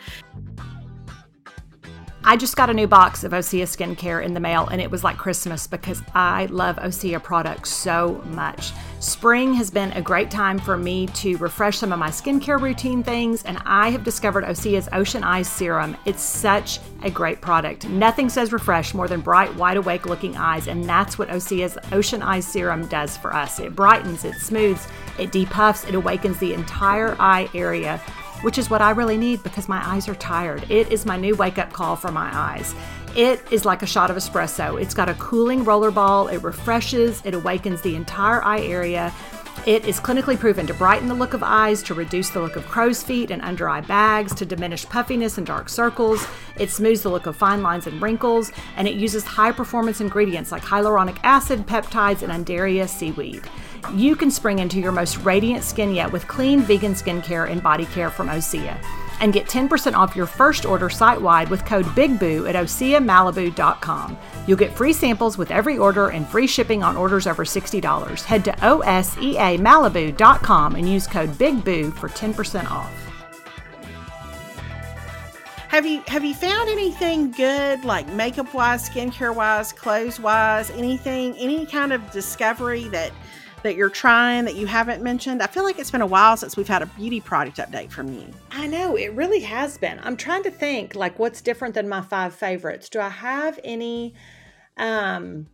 I 2.28 2.38
just 2.38 2.55
got 2.55 2.71
a 2.71 2.73
new 2.73 2.88
box 2.88 3.23
of 3.23 3.34
Osea 3.34 3.65
skincare 3.65 4.26
in 4.26 4.34
the 4.34 4.39
mail 4.39 4.67
and 4.67 4.82
it 4.82 4.89
was 4.89 5.03
like 5.03 5.15
Christmas 5.15 5.67
because 5.67 6.01
I 6.15 6.47
love 6.47 6.76
Osea 6.78 7.21
products 7.21 7.69
so 7.69 8.19
much. 8.26 8.71
Spring 8.99 9.53
has 9.53 9.69
been 9.69 9.91
a 9.91 10.01
great 10.01 10.32
time 10.32 10.57
for 10.57 10.76
me 10.76 11.05
to 11.07 11.38
refresh 11.38 11.78
some 11.78 11.93
of 11.93 11.99
my 11.99 12.09
skincare 12.09 12.59
routine 12.59 13.03
things, 13.03 13.43
and 13.43 13.59
I 13.63 13.89
have 13.89 14.03
discovered 14.03 14.43
Osea's 14.43 14.89
Ocean 14.91 15.23
Eyes 15.23 15.47
Serum. 15.47 15.95
It's 16.05 16.23
such 16.23 16.80
a 17.03 17.11
great 17.11 17.41
product. 17.41 17.88
Nothing 17.88 18.30
says 18.30 18.51
refresh 18.51 18.95
more 18.95 19.07
than 19.07 19.21
bright, 19.21 19.53
wide 19.55 19.78
awake 19.78 20.07
looking 20.07 20.36
eyes, 20.36 20.67
and 20.67 20.84
that's 20.86 21.19
what 21.19 21.30
Osea's 21.30 21.78
Ocean 21.91 22.23
Eyes 22.23 22.47
Serum 22.47 22.88
does 22.88 23.15
for 23.15 23.36
us. 23.36 23.59
It 23.59 23.76
brightens, 23.76 24.26
it 24.26 24.36
smooths, 24.36 24.88
it 25.19 25.32
depuffs, 25.32 25.88
it 25.88 25.93
awakens 25.93 26.39
the 26.39 26.55
entire 26.55 27.15
eye 27.19 27.47
area 27.53 28.01
which 28.41 28.57
is 28.57 28.69
what 28.69 28.81
I 28.81 28.91
really 28.91 29.17
need 29.17 29.43
because 29.43 29.67
my 29.67 29.81
eyes 29.86 30.07
are 30.07 30.15
tired. 30.15 30.69
It 30.69 30.91
is 30.91 31.05
my 31.05 31.17
new 31.17 31.36
wake 31.36 31.57
up 31.57 31.73
call 31.73 31.95
for 31.95 32.11
my 32.11 32.29
eyes. 32.33 32.75
It 33.15 33.41
is 33.51 33.63
like 33.63 33.81
a 33.81 33.86
shot 33.86 34.09
of 34.11 34.17
espresso. 34.17 34.81
It's 34.81 34.93
got 34.93 35.07
a 35.07 35.13
cooling 35.15 35.63
roller 35.63 35.91
ball, 35.91 36.27
it 36.27 36.43
refreshes, 36.43 37.21
it 37.25 37.33
awakens 37.33 37.81
the 37.81 37.95
entire 37.95 38.43
eye 38.43 38.61
area. 38.61 39.13
It 39.66 39.86
is 39.86 39.99
clinically 39.99 40.38
proven 40.38 40.68
to 40.68 40.76
brighten 40.76 41.08
the 41.08 41.16
look 41.16 41.34
of 41.34 41.41
eyes, 41.41 41.82
to 41.84 41.95
reduce 41.95 42.30
the 42.30 42.39
look 42.39 42.56
of 42.56 42.68
crow's 42.68 43.01
feet 43.01 43.32
and 43.32 43.41
under 43.41 43.68
eye 43.68 43.82
bags, 43.82 44.36
to 44.36 44.45
diminish 44.45 44.86
puffiness 44.86 45.39
and 45.39 45.47
dark 45.47 45.70
circles. 45.70 46.28
It 46.56 46.70
smooths 46.70 47.01
the 47.01 47.10
look 47.10 47.26
of 47.26 47.36
fine 47.36 47.64
lines 47.64 47.88
and 47.88 47.99
wrinkles, 47.99 48.51
and 48.78 48.88
it 48.88 48.93
uses 48.93 49.24
high 49.24 49.51
performance 49.51 50.01
ingredients 50.01 50.51
like 50.51 50.62
hyaluronic 50.62 51.18
acid, 51.24 51.66
peptides, 51.66 52.22
and 52.22 52.32
Undaria 52.32 52.88
seaweed. 52.88 53.41
You 53.93 54.16
can 54.16 54.30
spring 54.30 54.60
into 54.60 54.80
your 54.80 54.91
most 54.91 55.18
radiant 55.18 55.64
skin 55.64 55.95
yet 55.95 56.12
with 56.12 56.28
clean 56.28 56.62
vegan 56.62 56.93
skincare 56.93 57.49
and 57.49 57.64
body 57.64 57.86
care 57.86 58.12
from 58.12 58.28
Osea. 58.28 58.78
And 59.20 59.34
get 59.34 59.47
10% 59.47 59.93
off 59.93 60.16
your 60.16 60.26
first 60.26 60.66
order 60.66 60.89
site 60.89 61.22
wide 61.22 61.49
with 61.49 61.66
code 61.66 61.86
BIGBOO 61.88 62.47
at 62.47 62.55
OseaMalibu.com. 62.55 64.18
You'll 64.47 64.57
get 64.57 64.74
free 64.76 64.93
samples 64.93 65.38
with 65.38 65.51
every 65.51 65.78
order 65.78 66.07
and 66.07 66.26
free 66.28 66.47
shipping 66.47 66.82
on 66.84 66.95
orders 66.95 67.28
over 67.28 67.43
$60. 67.43 68.24
Head 68.24 68.45
to 68.45 68.51
OSEAMalibu.com 68.51 70.76
and 70.76 70.89
use 70.89 71.07
code 71.07 71.32
BIGBOO 71.32 71.93
for 71.93 72.07
10% 72.09 72.72
off. 72.72 73.05
Have 75.76 75.86
you 75.86 76.01
have 76.07 76.24
you 76.24 76.34
found 76.34 76.70
anything 76.70 77.32
good 77.32 77.84
like 77.84 78.07
makeup 78.13 78.53
wise, 78.53 78.89
skincare 78.89 79.36
wise, 79.36 79.74
clothes 79.74 80.22
wise, 80.22 80.72
anything, 80.72 81.36
any 81.38 81.66
kind 81.66 81.91
of 81.91 82.11
discovery 82.11 82.88
that 82.89 83.11
that 83.66 83.76
you're 83.76 83.89
trying 83.89 84.45
that 84.45 84.55
you 84.55 84.68
haven't 84.68 85.01
mentioned? 85.01 85.41
I 85.41 85.47
feel 85.47 85.63
like 85.63 85.80
it's 85.80 85.91
been 85.91 86.01
a 86.01 86.05
while 86.05 86.38
since 86.38 86.55
we've 86.55 86.68
had 86.68 86.84
a 86.84 86.86
beauty 86.86 87.20
product 87.20 87.57
update 87.57 87.91
from 87.91 88.13
you. 88.13 88.26
I 88.51 88.68
know, 88.68 88.95
it 88.95 89.11
really 89.13 89.41
has 89.41 89.78
been. 89.78 89.99
I'm 90.03 90.16
trying 90.16 90.43
to 90.43 90.51
think 90.51 90.95
like 90.95 91.18
what's 91.18 91.41
different 91.41 91.74
than 91.74 91.89
my 91.89 92.01
five 92.01 92.34
favorites. 92.34 92.89
Do 92.89 92.99
I 92.99 93.09
have 93.09 93.59
any 93.63 94.13
um 94.78 95.47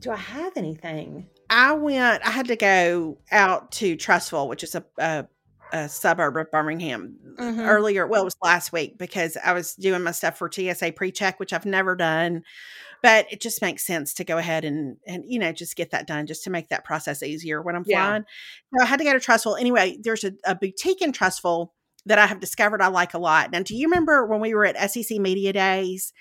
do 0.00 0.10
I 0.10 0.16
have 0.16 0.56
anything? 0.56 1.28
I 1.48 1.72
went 1.74 2.26
I 2.26 2.30
had 2.30 2.48
to 2.48 2.56
go 2.56 3.18
out 3.30 3.70
to 3.72 3.96
Trussville, 3.96 4.48
which 4.48 4.64
is 4.64 4.74
a, 4.74 4.84
a 4.98 5.26
a 5.72 5.88
suburb 5.88 6.36
of 6.36 6.50
Birmingham 6.50 7.16
Mhm. 7.38 7.66
earlier. 7.68 8.06
Well, 8.06 8.22
it 8.22 8.24
was 8.24 8.36
last 8.42 8.72
week 8.72 8.98
because 8.98 9.36
I 9.42 9.52
was 9.52 9.74
doing 9.74 10.02
my 10.02 10.10
stuff 10.12 10.38
for 10.38 10.50
TSA 10.50 10.92
pre-check, 10.92 11.38
which 11.40 11.52
I've 11.52 11.66
never 11.66 11.94
done, 11.96 12.42
but 13.02 13.26
it 13.30 13.40
just 13.40 13.62
makes 13.62 13.86
sense 13.86 14.14
to 14.14 14.24
go 14.24 14.38
ahead 14.38 14.64
and 14.64 14.96
and 15.06 15.24
you 15.26 15.38
know 15.38 15.52
just 15.52 15.76
get 15.76 15.90
that 15.92 16.06
done 16.06 16.26
just 16.26 16.42
to 16.44 16.50
make 16.50 16.68
that 16.70 16.84
process 16.84 17.22
easier 17.22 17.62
when 17.62 17.76
I'm 17.76 17.84
Yeah. 17.86 18.06
flying. 18.06 18.24
So 18.76 18.84
I 18.84 18.86
had 18.86 18.98
to 18.98 19.04
go 19.04 19.12
to 19.12 19.18
Trussville 19.18 19.60
anyway. 19.60 19.98
There's 20.00 20.24
a, 20.24 20.32
a 20.44 20.54
boutique 20.54 21.02
in 21.02 21.12
Trussville 21.12 21.68
that 22.06 22.18
I 22.18 22.26
have 22.26 22.40
discovered 22.40 22.80
I 22.80 22.88
like 22.88 23.12
a 23.14 23.18
lot. 23.18 23.50
Now, 23.52 23.62
do 23.62 23.74
you 23.76 23.86
remember 23.88 24.26
when 24.26 24.40
we 24.40 24.54
were 24.54 24.64
at 24.64 24.90
SEC 24.90 25.18
Media 25.18 25.52
Days 25.52 26.12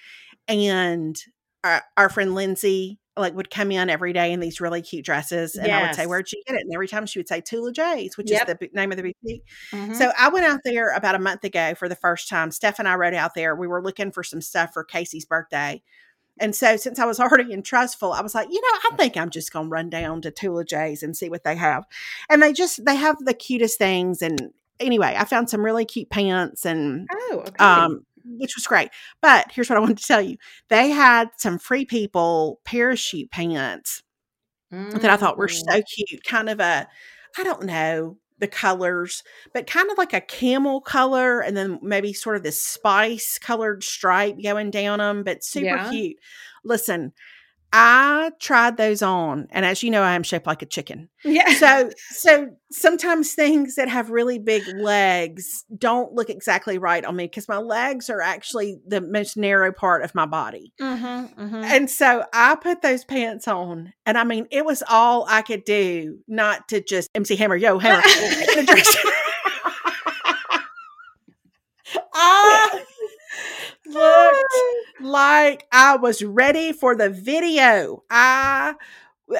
and 0.48 1.18
our, 1.64 1.84
our 1.96 2.10
friend 2.10 2.36
Lindsay 2.36 3.00
like 3.18 3.36
would 3.36 3.50
come 3.50 3.72
in 3.72 3.90
every 3.90 4.14
day 4.14 4.32
in 4.32 4.40
these 4.40 4.62
really 4.62 4.82
cute 4.82 5.06
dresses 5.06 5.56
and 5.56 5.72
I 5.72 5.84
would 5.84 5.96
say 5.96 6.06
where'd 6.06 6.32
you 6.32 6.42
get 6.46 6.56
it 6.56 6.62
and 6.62 6.74
every 6.74 6.88
time 6.88 7.06
she 7.06 7.20
would 7.20 7.28
say 7.28 7.42
Tula 7.42 7.72
J's 7.72 8.18
which 8.18 8.30
Yep. 8.32 8.50
is 8.50 8.56
the 8.60 8.70
name 8.74 8.92
of 8.92 8.98
the 8.98 9.04
boutique 9.04 9.44
Mhm. 9.72 9.96
so 9.96 10.12
I 10.18 10.30
went 10.30 10.46
out 10.46 10.60
there 10.64 10.94
about 10.94 11.16
a 11.16 11.20
month 11.20 11.44
ago 11.44 11.74
for 11.76 11.90
the 11.90 11.96
first 11.96 12.30
time. 12.30 12.52
Steph 12.52 12.80
and 12.80 12.88
I 12.88 12.96
rode 12.96 13.14
out 13.14 13.34
there. 13.36 13.56
We 13.56 13.68
were 13.68 13.82
looking 13.84 14.12
for 14.12 14.24
some 14.24 14.42
stuff 14.42 14.74
for 14.74 14.84
Casey's 14.84 15.26
birthday. 15.26 15.82
And 16.40 16.56
so 16.56 16.78
since 16.78 17.00
I 17.00 17.06
was 17.06 17.20
already 17.20 17.52
in 17.52 17.64
Trussville, 17.64 18.16
I 18.16 18.22
was 18.22 18.36
like, 18.36 18.48
you 18.52 18.62
know, 18.62 18.80
I 18.92 18.96
think 18.96 19.18
I'm 19.18 19.30
just 19.30 19.52
gonna 19.52 19.70
run 19.70 19.90
down 19.90 20.22
to 20.22 20.32
Tula 20.32 20.64
J's 20.66 21.04
and 21.04 21.16
see 21.18 21.30
what 21.30 21.44
they 21.44 21.56
have. 21.56 21.86
And 22.30 22.42
they 22.42 22.54
just 22.54 22.86
they 22.86 22.96
have 22.96 23.18
the 23.20 23.34
cutest 23.34 23.78
things. 23.78 24.22
And 24.22 24.52
anyway, 24.80 25.16
I 25.18 25.26
found 25.26 25.50
some 25.50 25.64
really 25.66 25.86
cute 25.86 26.10
pants 26.10 26.66
and 26.66 27.08
oh, 27.12 27.44
okay. 27.48 27.64
um 27.64 28.06
which 28.38 28.56
was 28.56 28.68
great. 28.68 28.90
But 29.22 29.52
here's 29.52 29.70
what 29.70 29.78
I 29.78 29.82
wanted 29.82 29.98
to 30.00 30.06
tell 30.08 30.22
you. 30.22 30.38
They 30.70 30.90
had 30.90 31.30
some 31.38 31.60
free 31.60 31.86
people 31.86 32.60
parachute 32.66 33.32
pants 33.32 34.04
that 34.94 35.10
I 35.12 35.18
thought 35.18 35.38
were 35.38 35.48
Mm. 35.48 35.62
so 35.74 35.82
cute. 35.84 36.24
Kind 36.24 36.50
of 36.50 36.60
a, 36.60 36.88
I 37.38 37.44
don't 37.44 37.64
know 37.64 38.18
the 38.40 38.48
colors, 38.48 39.24
but 39.54 39.68
kind 39.68 39.90
of 39.92 39.98
like 39.98 40.14
a 40.14 40.22
camel 40.22 40.82
color, 40.82 41.40
and 41.42 41.58
then 41.58 41.80
maybe 41.82 42.14
sort 42.14 42.36
of 42.38 42.44
this 42.44 42.62
spice 42.62 43.40
colored 43.40 43.84
stripe 43.84 44.38
going 44.44 44.72
down 44.72 45.00
them, 45.00 45.24
but 45.24 45.44
super 45.44 45.78
Yeah. 45.78 45.90
cute. 45.90 46.18
Listen, 46.64 47.14
I 47.74 48.32
tried 48.40 48.78
those 48.78 49.02
on, 49.02 49.48
and 49.52 49.66
as 49.66 49.84
you 49.84 49.92
know, 49.92 50.02
I 50.02 50.14
am 50.14 50.24
shaped 50.24 50.48
like 50.48 50.62
a 50.62 50.66
chicken. 50.66 51.10
yeah. 51.26 51.54
So, 51.56 51.90
so 52.12 52.50
sometimes 52.72 53.34
things 53.34 53.76
that 53.76 53.90
have 53.90 54.10
really 54.10 54.40
big 54.40 54.64
legs 54.68 55.66
don't 55.78 56.14
look 56.14 56.30
exactly 56.30 56.78
right 56.78 57.04
on 57.04 57.16
me 57.16 57.26
because 57.26 57.48
my 57.48 57.58
legs 57.58 58.10
are 58.10 58.22
actually 58.22 58.80
the 58.88 59.02
most 59.02 59.36
narrow 59.36 59.74
part 59.74 60.04
of 60.04 60.16
my 60.16 60.26
body. 60.26 60.74
mm-hmm, 60.80 61.42
mm-hmm. 61.42 61.56
And 61.56 61.90
so 61.90 62.24
I 62.34 62.56
put 62.56 62.82
those 62.82 63.04
pants 63.04 63.48
on, 63.48 63.94
and 64.06 64.18
I 64.18 64.24
mean, 64.24 64.48
it 64.50 64.66
was 64.66 64.82
all 64.90 65.26
I 65.28 65.42
could 65.42 65.66
do 65.66 66.20
not 66.28 66.70
to 66.70 66.82
just 66.82 67.10
MC 67.16 67.36
Hammer, 67.36 67.58
yo, 67.58 67.80
Hammer. 67.80 68.04
in 68.54 68.60
a 68.60 68.64
dress. 68.64 68.96
I 72.14 72.84
like 75.18 75.66
I 75.72 75.98
was 75.98 76.24
ready 76.24 76.72
for 76.72 76.96
the 76.96 77.10
video. 77.10 78.04
I, 78.10 78.74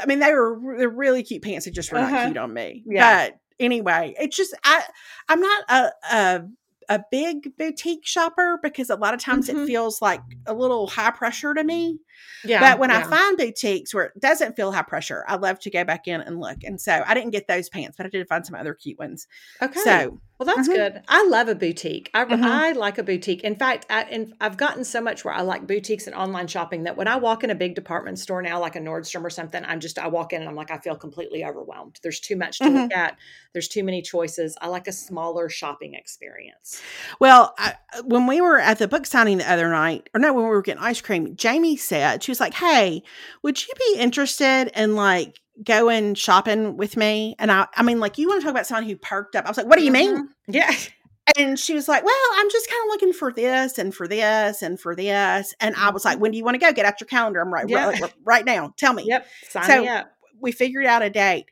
I 0.02 0.06
mean, 0.06 0.20
they 0.20 0.34
were 0.34 0.60
they're 0.78 0.90
really 0.90 1.24
cute 1.24 1.44
pants. 1.44 1.66
They 1.66 1.72
just 1.72 1.92
were 1.92 2.00
not 2.00 2.12
Uh-huh. 2.14 2.26
cute 2.26 2.38
on 2.38 2.54
me. 2.54 2.84
Yeah. 2.86 3.28
But 3.28 3.40
anyway, 3.60 4.16
it's 4.20 4.36
just 4.36 4.56
I, 4.64 4.84
I'm 5.30 5.40
not 5.40 5.64
a 5.70 5.92
a, 6.12 6.42
a 6.90 7.00
big 7.12 7.56
boutique 7.58 8.06
shopper 8.06 8.60
because 8.62 8.90
a 8.90 8.96
lot 8.96 9.14
of 9.14 9.20
times 9.20 9.50
Mhm. 9.50 9.64
it 9.64 9.68
feels 9.68 10.02
like 10.02 10.22
a 10.46 10.54
little 10.54 10.88
high 10.88 11.12
pressure 11.12 11.54
to 11.54 11.64
me. 11.64 12.00
Yeah. 12.44 12.60
But 12.60 12.80
when 12.80 12.92
I 12.92 13.04
find 13.04 13.38
boutiques 13.38 13.94
where 13.94 14.06
it 14.06 14.20
doesn't 14.20 14.56
feel 14.56 14.72
high 14.72 14.82
pressure, 14.84 15.24
I 15.28 15.36
love 15.36 15.60
to 15.62 15.70
go 15.70 15.84
back 15.84 16.08
in 16.08 16.22
and 16.22 16.40
look. 16.40 16.58
And 16.64 16.80
so 16.80 17.04
I 17.06 17.14
didn't 17.14 17.32
get 17.32 17.48
those 17.48 17.70
pants, 17.70 17.96
but 17.98 18.06
I 18.06 18.10
did 18.10 18.28
find 18.28 18.46
some 18.46 18.56
other 18.56 18.74
cute 18.74 19.00
ones. 19.00 19.28
okay. 19.62 19.80
So 19.80 20.22
Well, 20.40 20.46
that's 20.56 20.70
Mhm. 20.70 20.74
good. 20.76 21.02
I 21.08 21.26
love 21.28 21.48
a 21.48 21.56
boutique. 21.56 22.12
I, 22.14 22.24
Mhm. 22.24 22.44
I 22.44 22.72
like 22.74 23.00
a 23.00 23.04
boutique. 23.04 23.44
In 23.44 23.56
fact, 23.56 23.88
I, 23.90 24.04
and 24.04 24.36
I've 24.40 24.56
gotten 24.56 24.84
so 24.84 25.02
much 25.02 25.26
where 25.26 25.34
I 25.34 25.42
like 25.42 25.66
boutiques 25.66 26.06
and 26.06 26.16
online 26.16 26.46
shopping 26.46 26.84
that 26.84 26.96
when 26.96 27.08
I 27.08 27.16
walk 27.16 27.44
in 27.44 27.50
a 27.50 27.56
big 27.56 27.74
department 27.74 28.20
store 28.20 28.44
now, 28.44 28.60
like 28.60 28.76
a 28.76 28.80
Nordstrom 28.80 29.24
or 29.24 29.32
something, 29.32 29.66
I'm 29.66 29.80
just, 29.80 29.98
I 29.98 30.06
walk 30.10 30.34
in 30.34 30.42
and 30.42 30.48
I'm 30.48 30.56
like, 30.56 30.70
I 30.70 30.78
feel 30.78 30.96
completely 30.96 31.44
overwhelmed. 31.44 31.98
There's 32.04 32.20
too 32.20 32.36
much 32.36 32.60
to 32.60 32.66
Mm-hmm. 32.66 32.76
look 32.84 32.92
at. 32.94 33.18
There's 33.54 33.68
too 33.68 33.84
many 33.84 34.04
choices. 34.04 34.56
I 34.62 34.68
like 34.68 34.88
a 34.88 34.92
smaller 34.92 35.50
shopping 35.50 35.96
experience. 35.96 36.84
Well, 37.20 37.56
I, 37.58 37.74
when 38.04 38.28
we 38.28 38.40
were 38.40 38.60
at 38.60 38.78
the 38.78 38.88
book 38.88 39.08
signing 39.08 39.40
the 39.40 39.52
other 39.52 39.70
night, 39.70 40.08
or 40.14 40.20
no, 40.20 40.34
when 40.34 40.44
we 40.44 40.52
were 40.52 40.62
getting 40.62 40.84
ice 40.84 41.02
cream, 41.02 41.36
Jamie 41.36 41.78
said, 41.78 42.07
she 42.20 42.32
was 42.32 42.40
like, 42.40 42.54
Hey, 42.54 43.04
would 43.44 43.62
you 43.62 43.74
be 43.94 44.00
interested 44.00 44.72
in 44.76 44.96
like 44.96 45.40
going 45.64 46.14
shopping 46.16 46.78
with 46.78 46.96
me? 46.98 47.36
And 47.40 47.52
I, 47.52 47.68
I 47.76 47.84
mean, 47.84 48.00
like, 48.00 48.18
you 48.18 48.28
want 48.28 48.42
to 48.42 48.46
talk 48.46 48.52
about 48.52 48.68
someone 48.68 48.86
who 48.88 48.96
perked 48.96 49.36
up. 49.36 49.46
I 49.46 49.50
was 49.50 49.58
like, 49.58 49.68
What 49.68 49.78
do 49.80 49.86
you 49.86 49.92
mean? 49.92 50.16
Mhm. 50.18 50.28
Yeah. 50.48 50.72
And 51.38 51.60
she 51.60 51.74
was 51.74 51.90
like, 51.90 52.06
Well, 52.06 52.16
I'm 52.36 52.50
just 52.50 52.70
kind 52.70 52.82
of 52.86 52.88
looking 52.88 53.12
for 53.12 53.34
this 53.34 53.78
and 53.78 53.94
for 53.94 54.08
this 54.08 54.62
and 54.62 54.80
for 54.80 54.96
this. 54.96 55.54
And 55.60 55.76
I 55.76 55.90
was 55.90 56.06
like, 56.06 56.20
When 56.20 56.32
do 56.32 56.38
you 56.38 56.46
want 56.46 56.56
to 56.56 56.60
go? 56.60 56.72
Get 56.72 56.86
out 56.86 57.02
your 57.02 57.08
calendar. 57.10 57.42
I'm 57.42 57.54
right, 57.54 57.68
Mm-hmm. 57.68 58.02
Right, 58.02 58.14
right 58.24 58.46
now. 58.46 58.74
Tell 58.78 58.94
me. 58.94 59.04
Yep. 59.06 59.28
Sign 59.50 59.64
So- 59.66 59.82
me 59.82 59.88
up. 59.90 60.10
we 60.40 60.54
figured 60.54 60.86
out 60.86 61.02
a 61.02 61.10
date. 61.10 61.48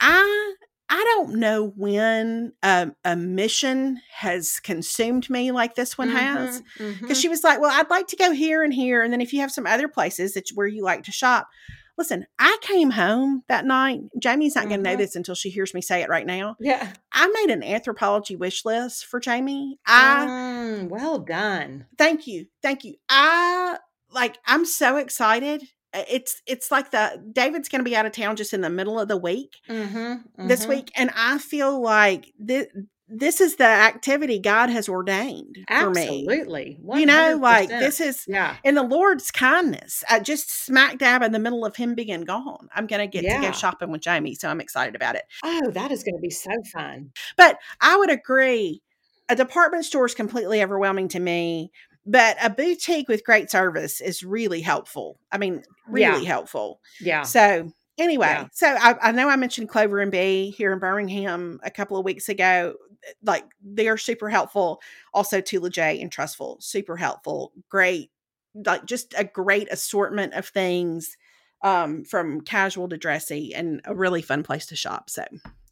I 0.00 0.54
I 0.92 1.02
don't 1.14 1.36
know 1.36 1.72
when 1.76 2.52
um, 2.64 2.96
a 3.04 3.14
mission 3.14 4.00
has 4.12 4.58
consumed 4.60 5.30
me 5.30 5.52
like 5.52 5.76
this 5.76 5.96
one 5.96 6.08
has. 6.08 6.62
Mhm, 6.78 7.00
Because 7.00 7.18
mhm. 7.18 7.22
she 7.22 7.28
was 7.28 7.44
like, 7.44 7.60
"Well, 7.60 7.70
I'd 7.72 7.88
like 7.90 8.08
to 8.08 8.16
go 8.16 8.32
here 8.32 8.62
and 8.64 8.74
here, 8.74 9.02
and 9.02 9.12
then 9.12 9.20
if 9.20 9.32
you 9.32 9.40
have 9.40 9.52
some 9.52 9.66
other 9.66 9.86
places 9.88 10.34
that 10.34 10.48
where 10.54 10.66
you 10.66 10.82
like 10.82 11.04
to 11.04 11.12
shop." 11.12 11.48
Listen, 11.96 12.26
I 12.38 12.56
came 12.62 12.90
home 12.90 13.42
that 13.48 13.66
night. 13.66 14.00
Jamie's 14.18 14.54
not 14.56 14.68
going 14.68 14.82
to 14.82 14.90
know 14.90 14.96
this 14.96 15.16
until 15.16 15.34
she 15.34 15.50
hears 15.50 15.74
me 15.74 15.82
say 15.82 16.00
it 16.02 16.08
right 16.08 16.24
now. 16.26 16.56
yeah. 16.58 16.92
I 17.12 17.26
made 17.28 17.50
an 17.52 17.60
Anthropologie 17.60 18.38
wish 18.38 18.64
list 18.64 19.04
for 19.04 19.20
Jamie. 19.20 19.78
I 19.86 20.26
Mm, 20.26 20.88
well 20.88 21.18
done. 21.18 21.86
thank 21.98 22.26
you, 22.26 22.46
thank 22.62 22.84
you. 22.84 22.94
I 23.08 23.78
like. 24.10 24.38
I'm 24.46 24.64
so 24.64 24.96
excited. 24.96 25.62
Uh, 25.92 26.02
It's 26.08 26.40
it's 26.46 26.70
like 26.70 26.90
the 26.90 27.22
David's 27.32 27.68
going 27.68 27.80
to 27.84 27.88
be 27.88 27.96
out 27.96 28.06
of 28.06 28.12
town 28.12 28.36
just 28.36 28.52
in 28.52 28.60
the 28.60 28.70
middle 28.70 28.98
of 29.00 29.08
the 29.08 29.16
week 29.16 29.56
Mhm, 29.68 30.22
this 30.38 30.64
mhm. 30.66 30.68
week 30.68 30.92
and 30.96 31.10
i 31.16 31.38
feel 31.38 31.80
like 31.80 32.32
this 32.38 32.66
this 33.12 33.40
is 33.40 33.56
the 33.56 33.64
activity 33.64 34.38
God 34.38 34.70
has 34.70 34.88
ordained 34.88 35.56
for 35.68 35.90
me. 35.90 36.00
Absolutely. 36.28 36.78
You 36.94 37.06
know, 37.06 37.36
like 37.42 37.68
this 37.68 38.00
is 38.00 38.24
Yeah. 38.28 38.54
in 38.62 38.76
the 38.76 38.84
Lord's 38.84 39.32
kindness. 39.32 40.04
I 40.08 40.20
just 40.20 40.64
smack 40.64 40.98
dab 40.98 41.20
in 41.22 41.32
the 41.32 41.40
middle 41.40 41.64
of 41.64 41.74
him 41.74 41.96
being 41.96 42.20
gone. 42.22 42.68
I'm 42.72 42.86
going 42.86 43.00
to 43.00 43.08
get 43.08 43.28
to 43.28 43.40
go 43.42 43.50
shopping 43.50 43.90
with 43.90 44.00
Jamie, 44.00 44.36
so 44.36 44.48
I'm 44.48 44.60
excited 44.60 44.94
about 44.94 45.16
it. 45.16 45.24
Oh, 45.42 45.72
that 45.72 45.90
is 45.90 46.04
going 46.04 46.14
to 46.14 46.20
be 46.20 46.30
so 46.30 46.52
fun. 46.72 47.10
But 47.36 47.58
I 47.80 47.96
would 47.96 48.10
agree, 48.10 48.80
a 49.28 49.34
department 49.34 49.84
store 49.86 50.06
is 50.06 50.14
completely 50.14 50.62
overwhelming 50.62 51.08
to 51.08 51.18
me. 51.18 51.72
But 52.10 52.36
a 52.42 52.50
boutique 52.50 53.08
with 53.08 53.24
great 53.24 53.50
service 53.50 54.00
is 54.00 54.24
really 54.24 54.60
helpful. 54.60 55.20
I 55.30 55.38
mean, 55.38 55.62
really 55.86 56.24
helpful. 56.24 56.80
Yeah. 57.00 57.22
So 57.22 57.72
anyway, 57.98 58.26
Yeah. 58.26 58.48
so 58.52 58.66
I, 58.68 58.96
I 59.00 59.12
know 59.12 59.28
I 59.28 59.36
mentioned 59.36 59.68
Clover 59.68 60.00
and 60.00 60.10
Bee 60.10 60.50
here 60.50 60.72
in 60.72 60.80
Birmingham 60.80 61.60
a 61.62 61.70
couple 61.70 61.96
of 61.96 62.04
weeks 62.04 62.28
ago. 62.28 62.74
Like 63.22 63.44
they 63.62 63.86
are 63.88 63.96
super 63.96 64.28
helpful. 64.28 64.80
Also, 65.14 65.40
Tula 65.40 65.70
J 65.70 66.00
and 66.00 66.10
Trussville, 66.10 66.60
super 66.62 66.96
helpful. 66.96 67.52
Great, 67.68 68.10
like 68.54 68.86
just 68.86 69.14
a 69.16 69.22
great 69.24 69.68
assortment 69.70 70.34
of 70.34 70.46
things, 70.48 71.16
um, 71.62 72.04
from 72.04 72.40
casual 72.40 72.88
to 72.88 72.96
dressy, 72.96 73.54
and 73.54 73.80
a 73.84 73.94
really 73.94 74.22
fun 74.22 74.42
place 74.42 74.66
to 74.66 74.76
shop. 74.76 75.08
So 75.10 75.24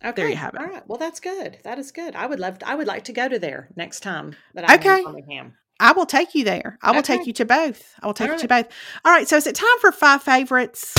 Okay. 0.04 0.30
you 0.30 0.36
have 0.36 0.54
it. 0.54 0.60
All 0.60 0.66
right. 0.68 0.86
Well, 0.86 0.98
that's 0.98 1.18
good. 1.20 1.58
That 1.64 1.78
is 1.80 1.90
good. 1.90 2.14
I 2.14 2.26
would 2.26 2.38
love. 2.38 2.60
To, 2.60 2.68
I 2.68 2.76
would 2.76 2.86
like 2.86 3.04
to 3.04 3.12
go 3.12 3.28
to 3.28 3.38
there 3.38 3.68
next 3.76 4.00
time 4.00 4.36
that 4.54 4.68
I'm 4.70 4.78
Okay. 4.78 4.98
in 5.00 5.04
Birmingham. 5.04 5.56
I 5.80 5.92
will 5.92 6.06
take 6.06 6.34
you 6.34 6.44
there. 6.44 6.78
I 6.82 6.90
will 6.92 7.02
take 7.02 7.26
you 7.26 7.32
to 7.34 7.44
both. 7.44 7.94
I 8.02 8.06
will 8.06 8.14
take 8.14 8.28
All 8.28 8.34
you 8.34 8.40
to 8.40 8.48
both. 8.48 8.66
All 9.04 9.12
right. 9.12 9.28
So 9.28 9.36
is 9.36 9.46
it 9.46 9.54
time 9.54 9.68
for 9.80 9.92
five 9.92 10.22
favorites? 10.22 10.94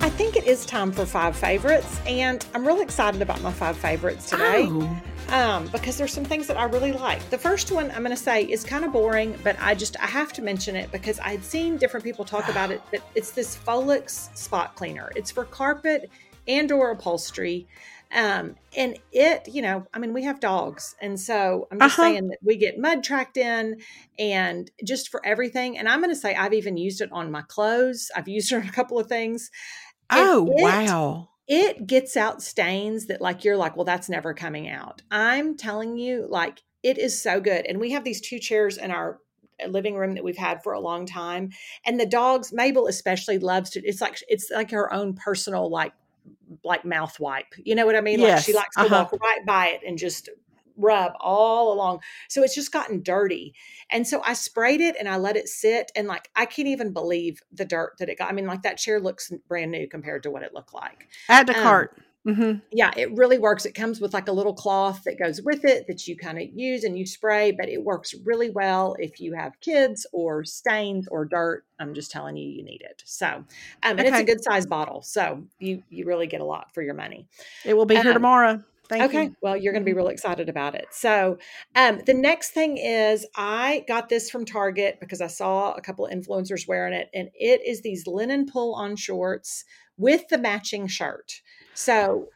I 0.00 0.08
think 0.16 0.36
it 0.36 0.44
is 0.46 0.66
time 0.66 0.90
for 0.90 1.06
five 1.06 1.36
favorites, 1.36 2.00
and 2.06 2.44
I'm 2.52 2.66
really 2.66 2.82
excited 2.82 3.22
about 3.22 3.40
my 3.42 3.52
five 3.52 3.76
favorites 3.76 4.28
today. 4.28 4.66
Oh, 4.68 5.00
um, 5.30 5.66
because 5.68 5.96
there's 5.96 6.12
some 6.12 6.24
things 6.24 6.46
that 6.46 6.56
I 6.56 6.64
really 6.64 6.92
like. 6.92 7.28
The 7.30 7.38
first 7.38 7.72
one 7.72 7.90
I'm 7.90 8.02
going 8.04 8.10
to 8.10 8.16
say 8.16 8.44
is 8.44 8.64
kind 8.64 8.84
of 8.84 8.92
boring, 8.92 9.36
but 9.42 9.56
I 9.60 9.74
just 9.74 9.98
I 10.00 10.06
have 10.06 10.32
to 10.34 10.42
mention 10.42 10.76
it 10.76 10.92
because 10.92 11.18
I'd 11.20 11.44
seen 11.44 11.76
different 11.76 12.04
people 12.04 12.24
talk 12.24 12.48
about 12.48 12.70
it. 12.70 12.82
That 12.92 13.02
it's 13.14 13.30
this 13.32 13.56
Folex 13.56 14.34
spot 14.36 14.76
cleaner. 14.76 15.10
It's 15.16 15.30
for 15.30 15.44
carpet 15.44 16.10
and 16.46 16.70
or 16.70 16.90
upholstery. 16.90 17.66
Um, 18.14 18.54
and 18.76 18.96
it, 19.10 19.48
you 19.48 19.60
know, 19.60 19.86
I 19.92 19.98
mean, 19.98 20.12
we 20.12 20.22
have 20.22 20.38
dogs, 20.38 20.94
and 21.00 21.18
so 21.18 21.66
I'm 21.72 21.80
just 21.80 21.98
Uh-huh. 21.98 22.10
saying 22.10 22.28
that 22.28 22.38
we 22.44 22.56
get 22.56 22.78
mud 22.78 23.02
tracked 23.02 23.36
in, 23.36 23.80
and 24.18 24.70
just 24.84 25.08
for 25.08 25.24
everything. 25.26 25.78
And 25.78 25.88
I'm 25.88 25.98
going 26.00 26.14
to 26.14 26.20
say 26.20 26.34
I've 26.36 26.52
even 26.54 26.76
used 26.76 27.00
it 27.00 27.10
on 27.10 27.32
my 27.32 27.42
clothes. 27.42 28.10
I've 28.14 28.28
used 28.28 28.52
it 28.52 28.56
on 28.56 28.68
a 28.68 28.72
couple 28.72 29.00
of 29.00 29.08
things. 29.08 29.50
And 30.10 30.20
oh 30.28 30.46
it- 30.46 30.62
wow. 30.62 31.30
It 31.46 31.86
gets 31.86 32.16
out 32.16 32.42
stains 32.42 33.06
that 33.06 33.20
like 33.20 33.44
you're 33.44 33.56
like 33.56 33.76
well 33.76 33.84
that's 33.84 34.08
never 34.08 34.32
coming 34.32 34.68
out 34.68 35.02
i'm 35.10 35.56
telling 35.56 35.96
you 35.96 36.26
like 36.28 36.62
it 36.82 36.98
is 36.98 37.20
so 37.20 37.40
good 37.40 37.66
and 37.66 37.78
we 37.78 37.90
have 37.90 38.04
these 38.04 38.20
two 38.20 38.38
chairs 38.38 38.78
in 38.78 38.90
our 38.90 39.18
uh, 39.62 39.68
living 39.68 39.94
room 39.94 40.14
that 40.14 40.24
we've 40.24 40.36
had 40.36 40.62
for 40.62 40.72
a 40.72 40.80
long 40.80 41.06
time 41.06 41.50
and 41.84 42.00
the 42.00 42.06
dogs 42.06 42.52
mabel 42.52 42.86
especially 42.86 43.38
loves 43.38 43.70
to 43.70 43.80
it's 43.84 44.00
like 44.00 44.18
it's 44.28 44.50
like 44.50 44.70
her 44.70 44.92
own 44.92 45.14
personal 45.14 45.70
like 45.70 45.92
like 46.64 46.84
mouth 46.84 47.18
wipe 47.20 47.54
you 47.64 47.74
know 47.74 47.84
what 47.84 47.96
i 47.96 48.00
mean 48.00 48.20
like 48.20 48.42
she 48.42 48.54
likes 48.54 48.74
to 48.76 48.82
uh-huh. 48.82 49.06
walk 49.10 49.20
right 49.20 49.44
by 49.46 49.66
it 49.68 49.80
and 49.86 49.98
just 49.98 50.30
rub 50.76 51.12
all 51.20 51.72
along 51.72 52.00
so 52.28 52.42
it's 52.42 52.54
just 52.54 52.72
gotten 52.72 53.02
dirty 53.02 53.54
and 53.90 54.06
so 54.06 54.20
i 54.24 54.32
sprayed 54.32 54.80
it 54.80 54.96
and 54.98 55.08
i 55.08 55.16
let 55.16 55.36
it 55.36 55.48
sit 55.48 55.90
and 55.96 56.08
like 56.08 56.28
i 56.36 56.44
can't 56.44 56.68
even 56.68 56.92
believe 56.92 57.40
the 57.52 57.64
dirt 57.64 57.92
that 57.98 58.08
it 58.08 58.18
got 58.18 58.30
i 58.30 58.32
mean 58.32 58.46
like 58.46 58.62
that 58.62 58.78
chair 58.78 59.00
looks 59.00 59.30
brand 59.48 59.70
new 59.70 59.86
compared 59.88 60.22
to 60.22 60.30
what 60.30 60.42
it 60.42 60.54
looked 60.54 60.74
like 60.74 61.08
Add 61.28 61.46
to 61.48 61.54
Um, 61.54 61.62
cart. 61.62 61.96
hmm 62.24 62.52
yeah, 62.72 62.90
it 62.96 63.12
really 63.16 63.38
works. 63.38 63.66
It 63.66 63.74
comes 63.74 64.00
with 64.00 64.12
like 64.14 64.26
a 64.28 64.32
little 64.32 64.54
cloth 64.54 65.04
that 65.04 65.18
goes 65.18 65.40
with 65.42 65.64
it 65.64 65.86
that 65.86 66.08
you 66.08 66.16
kind 66.16 66.38
of 66.38 66.48
use 66.52 66.82
and 66.82 66.98
you 66.98 67.06
spray, 67.06 67.52
but 67.52 67.68
it 67.68 67.84
works 67.84 68.14
really 68.24 68.50
well 68.50 68.96
if 68.98 69.20
you 69.20 69.34
have 69.34 69.60
kids 69.60 70.06
or 70.12 70.42
stains 70.44 71.06
or 71.08 71.24
dirt. 71.24 71.64
I'm 71.78 71.94
just 71.94 72.10
telling 72.10 72.36
you, 72.36 72.48
you 72.48 72.64
need 72.64 72.82
it. 72.82 73.02
So, 73.04 73.26
um, 73.26 73.46
and 73.82 74.00
it's 74.00 74.18
a 74.18 74.24
good 74.24 74.42
size 74.42 74.66
bottle, 74.66 75.02
so 75.02 75.44
you 75.60 75.82
you 75.90 76.04
really 76.06 76.26
get 76.26 76.40
a 76.40 76.44
lot 76.44 76.72
for 76.74 76.82
your 76.82 76.94
money. 76.94 77.28
It 77.64 77.74
will 77.74 77.86
be 77.86 77.96
here 77.96 78.06
Um, 78.10 78.14
tomorrow. 78.14 78.62
Thank 78.88 79.12
okay, 79.12 79.12
you. 79.12 79.34
well, 79.42 79.56
you're 79.56 79.72
going 79.72 79.82
to 79.84 79.88
be 79.90 79.94
really 79.94 80.12
excited 80.12 80.48
about 80.48 80.74
it. 80.74 80.86
So, 80.92 81.38
um, 81.74 82.00
the 82.06 82.14
next 82.14 82.50
thing 82.52 82.76
is 82.78 83.26
I 83.36 83.84
got 83.88 84.08
this 84.08 84.30
from 84.30 84.44
Target 84.44 84.98
because 85.00 85.20
I 85.20 85.26
saw 85.26 85.72
a 85.72 85.80
couple 85.80 86.06
of 86.06 86.12
influencers 86.12 86.68
wearing 86.68 86.94
it, 86.94 87.08
and 87.12 87.28
it 87.34 87.60
is 87.66 87.82
these 87.82 88.06
linen 88.06 88.46
pull 88.46 88.74
on 88.74 88.96
shorts 88.96 89.64
with 89.96 90.28
the 90.28 90.38
matching 90.38 90.86
shirt. 90.86 91.32
So, 91.74 92.28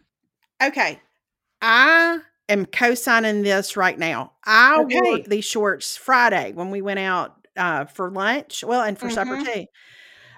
Okay. 0.62 1.00
I 1.62 2.20
am 2.48 2.66
co-signing 2.66 3.42
this 3.42 3.76
right 3.76 3.98
now. 3.98 4.34
I 4.44 4.80
Okay. 4.80 4.90
wore 4.90 5.20
these 5.26 5.44
shorts 5.44 5.96
Friday 5.96 6.52
when 6.54 6.70
we 6.70 6.82
went 6.82 7.00
out 7.00 7.46
uh, 7.56 7.86
for 7.86 8.10
lunch. 8.10 8.64
Well, 8.64 8.82
and 8.82 8.98
for 8.98 9.10
supper 9.10 9.36
Mhm. 9.36 9.48
too. 9.52 9.66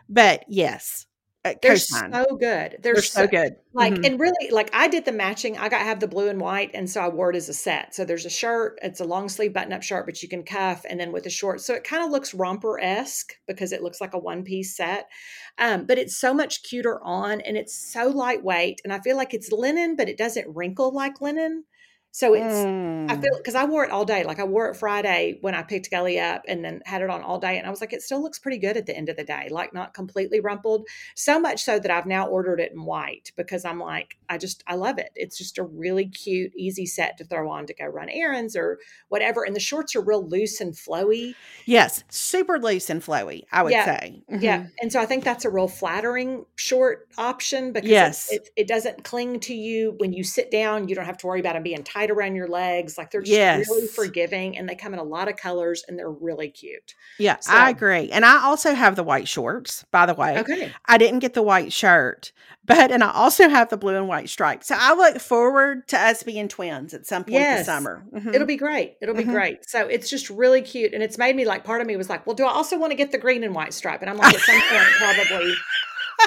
But 0.09 0.45
yes, 0.49 1.07
uh, 1.45 1.55
they're 1.63 1.73
co-sign. 1.73 2.13
so 2.13 2.25
good. 2.39 2.77
They're, 2.83 2.95
They're 2.95 3.03
so 3.03 3.27
good. 3.27 3.57
Like 3.73 3.95
Mhm. 3.95 4.05
and 4.05 4.21
really 4.21 4.51
like 4.51 4.69
I 4.75 4.89
did 4.89 5.05
the 5.07 5.13
matching. 5.13 5.57
I 5.57 5.69
got 5.71 5.81
have 5.83 6.01
the 6.01 6.09
blue 6.09 6.29
and 6.29 6.41
white, 6.41 6.71
and 6.75 6.91
so 6.91 7.01
I 7.01 7.09
wore 7.09 7.31
it 7.31 7.37
as 7.37 7.49
a 7.49 7.55
set. 7.55 7.95
So 7.95 8.05
there's 8.05 8.27
a 8.27 8.31
shirt. 8.31 8.79
It's 8.83 9.01
a 9.01 9.05
long 9.05 9.29
sleeve 9.31 9.53
button 9.55 9.73
up 9.73 9.83
shirt, 9.83 10.05
but 10.07 10.23
you 10.23 10.29
can 10.29 10.43
cuff, 10.45 10.85
and 10.89 11.01
then 11.01 11.13
with 11.13 11.25
the 11.25 11.31
shorts. 11.31 11.65
So 11.65 11.75
it 11.75 11.85
kind 11.85 12.05
of 12.05 12.11
looks 12.11 12.35
romper 12.35 12.79
esque 12.81 13.33
because 13.47 13.73
it 13.73 13.83
looks 13.83 14.01
like 14.01 14.13
a 14.13 14.19
one 14.19 14.45
piece 14.45 14.77
set. 14.77 15.09
Um, 15.57 15.87
but 15.87 15.99
it's 15.99 16.17
so 16.17 16.35
much 16.35 16.63
cuter 16.63 17.01
on, 17.03 17.41
and 17.41 17.57
it's 17.57 17.75
so 17.75 18.09
lightweight, 18.09 18.81
and 18.85 18.93
I 18.93 19.01
feel 19.01 19.17
like 19.17 19.33
it's 19.33 19.51
linen, 19.53 19.97
but 19.97 20.09
it 20.09 20.19
doesn't 20.19 20.47
wrinkle 20.55 20.93
like 20.93 21.21
linen. 21.23 21.65
So 22.13 22.35
it's 22.35 22.45
I 22.45 23.15
Mm. 23.17 23.21
feel 23.23 23.37
because 23.39 23.55
I 23.55 23.65
wore 23.65 23.85
it 23.85 23.91
all 23.91 24.05
day. 24.05 24.25
Like 24.25 24.39
I 24.41 24.45
wore 24.45 24.69
it 24.69 24.75
Friday 24.77 25.39
when 25.43 25.55
I 25.55 25.63
picked 25.63 25.91
Gully 25.91 26.19
up 26.19 26.43
and 26.49 26.65
then 26.65 26.81
had 26.85 27.03
it 27.03 27.11
on 27.11 27.23
all 27.23 27.39
day. 27.39 27.57
And 27.57 27.67
I 27.67 27.71
was 27.71 27.81
like, 27.81 27.93
it 27.93 28.03
still 28.03 28.21
looks 28.21 28.39
pretty 28.39 28.59
good 28.59 28.77
at 28.77 28.87
the 28.87 28.97
end 28.97 29.09
of 29.09 29.17
the 29.17 29.25
day, 29.25 29.49
like 29.51 29.73
not 29.73 29.95
completely 29.95 30.41
rumpled. 30.41 30.87
So 31.15 31.39
much 31.41 31.63
so 31.63 31.79
that 31.79 31.91
I've 31.91 32.07
now 32.07 32.27
ordered 32.27 32.61
it 32.61 32.73
in 32.73 32.85
white 32.85 33.33
because 33.37 33.65
I'm 33.65 33.79
like, 33.79 34.17
I 34.29 34.39
just, 34.39 34.63
I 34.67 34.75
love 34.75 34.99
it. 34.99 35.11
It's 35.15 35.39
just 35.39 35.59
a 35.59 35.63
really 35.65 36.07
cute, 36.09 36.53
easy 36.57 36.87
set 36.87 37.17
to 37.19 37.25
throw 37.25 37.49
on 37.51 37.67
to 37.67 37.75
go 37.75 37.87
run 37.87 38.09
errands 38.09 38.57
or 38.57 38.79
whatever. 39.09 39.45
And 39.45 39.55
the 39.55 39.61
shorts 39.61 39.95
are 39.97 40.01
real 40.01 40.27
loose 40.27 40.61
and 40.61 40.75
flowy. 40.75 41.35
yes, 41.67 42.03
super 42.11 42.59
loose 42.59 42.91
and 42.91 43.03
flowy. 43.03 43.45
I 43.53 43.63
would 43.63 43.73
Yeah. 43.73 43.85
say. 43.85 44.23
Yeah. 44.29 44.59
Mhm. 44.63 44.71
And 44.83 44.93
so 44.93 45.01
I 45.01 45.07
think 45.07 45.25
that's 45.25 45.45
a 45.45 45.51
real 45.51 45.69
flattering 45.69 46.45
short 46.57 47.09
option 47.19 47.73
because 47.73 47.89
Yes. 47.91 48.33
it, 48.33 48.43
it, 48.57 48.63
it 48.63 48.69
doesn't 48.69 49.05
cling 49.05 49.41
to 49.41 49.55
you 49.55 49.95
when 49.99 50.13
you 50.13 50.25
sit 50.25 50.51
down. 50.51 50.89
You 50.89 50.95
don't 50.95 51.05
have 51.07 51.19
to 51.19 51.27
worry 51.27 51.41
about 51.41 51.55
them 51.55 51.63
being 51.63 51.83
tight 51.85 52.00
around 52.09 52.37
your 52.37 52.47
legs. 52.47 52.97
Like 52.97 53.11
they're 53.11 53.21
just 53.21 53.69
really 53.69 53.89
forgiving 53.89 54.57
and 54.57 54.69
they 54.69 54.77
come 54.77 54.95
in 54.95 55.01
a 55.01 55.05
lot 55.05 55.27
of 55.27 55.35
colors 55.35 55.83
and 55.89 55.99
they're 55.99 56.09
really 56.09 56.51
cute. 56.51 56.95
Yeah, 57.19 57.39
So- 57.41 57.53
I 57.53 57.69
agree. 57.71 58.11
And 58.13 58.25
I 58.25 58.45
also 58.45 58.75
have 58.75 58.95
the 58.95 59.03
white 59.03 59.27
shorts. 59.27 59.85
By 59.91 60.07
the 60.07 60.15
way, 60.15 60.39
Okay. 60.39 60.73
I 60.87 60.97
didn't 60.99 61.19
get 61.19 61.35
the 61.35 61.43
white 61.43 61.73
shirt, 61.73 62.31
but 62.65 62.93
and 62.93 63.03
I 63.03 63.11
also 63.11 63.49
have 63.49 63.69
the 63.71 63.77
blue 63.77 63.97
and 63.97 64.07
white 64.07 64.29
stripe. 64.29 64.63
So 64.63 64.77
I 64.79 64.95
look 64.95 65.19
forward 65.21 65.89
to 65.89 65.99
us 65.99 66.23
being 66.23 66.47
twins 66.47 66.95
at 66.95 67.07
some 67.07 67.25
point 67.25 67.33
Yes. 67.35 67.59
this 67.61 67.67
summer. 67.67 68.05
Mhm. 68.15 68.33
It'll 68.35 68.47
be 68.47 68.57
great. 68.57 68.97
It'll 69.03 69.15
be 69.17 69.25
Mhm. 69.25 69.33
great. 69.33 69.69
So 69.69 69.87
it's 69.89 70.09
just 70.09 70.31
really 70.31 70.63
cute. 70.63 70.95
And 70.95 71.03
it's 71.03 71.19
made 71.19 71.35
me 71.35 71.45
like, 71.45 71.65
part 71.65 71.81
of 71.81 71.89
me 71.89 71.97
was 71.97 72.09
like, 72.09 72.25
well, 72.27 72.37
do 72.37 72.45
I 72.45 72.53
also 72.53 72.79
want 72.79 72.93
to 72.93 72.97
get 72.97 73.11
the 73.11 73.19
green 73.19 73.43
and 73.43 73.55
white 73.55 73.75
stripe? 73.75 74.01
And 74.01 74.09
I'm 74.09 74.17
like, 74.17 74.35
at 74.35 74.41
some 74.41 74.61
point, 74.61 74.89
probably 74.99 75.53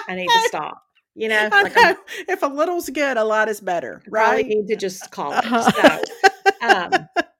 I 0.09 0.15
need 0.15 0.28
to 0.28 0.39
stop. 0.47 0.84
You 1.16 1.30
know, 1.30 1.49
like 1.51 1.76
know. 1.76 1.95
If 2.28 2.41
a 2.41 2.47
little's 2.47 2.89
good, 2.89 3.18
a 3.18 3.24
lot 3.24 3.47
is 3.47 3.61
better, 3.61 4.01
right? 4.07 4.45
need 4.45 4.68
to 4.68 4.76
just 4.76 5.11
call 5.11 5.34
it. 5.34 5.45
Uh-huh. 5.45 5.72
So, 5.72 6.68
um, 6.68 7.07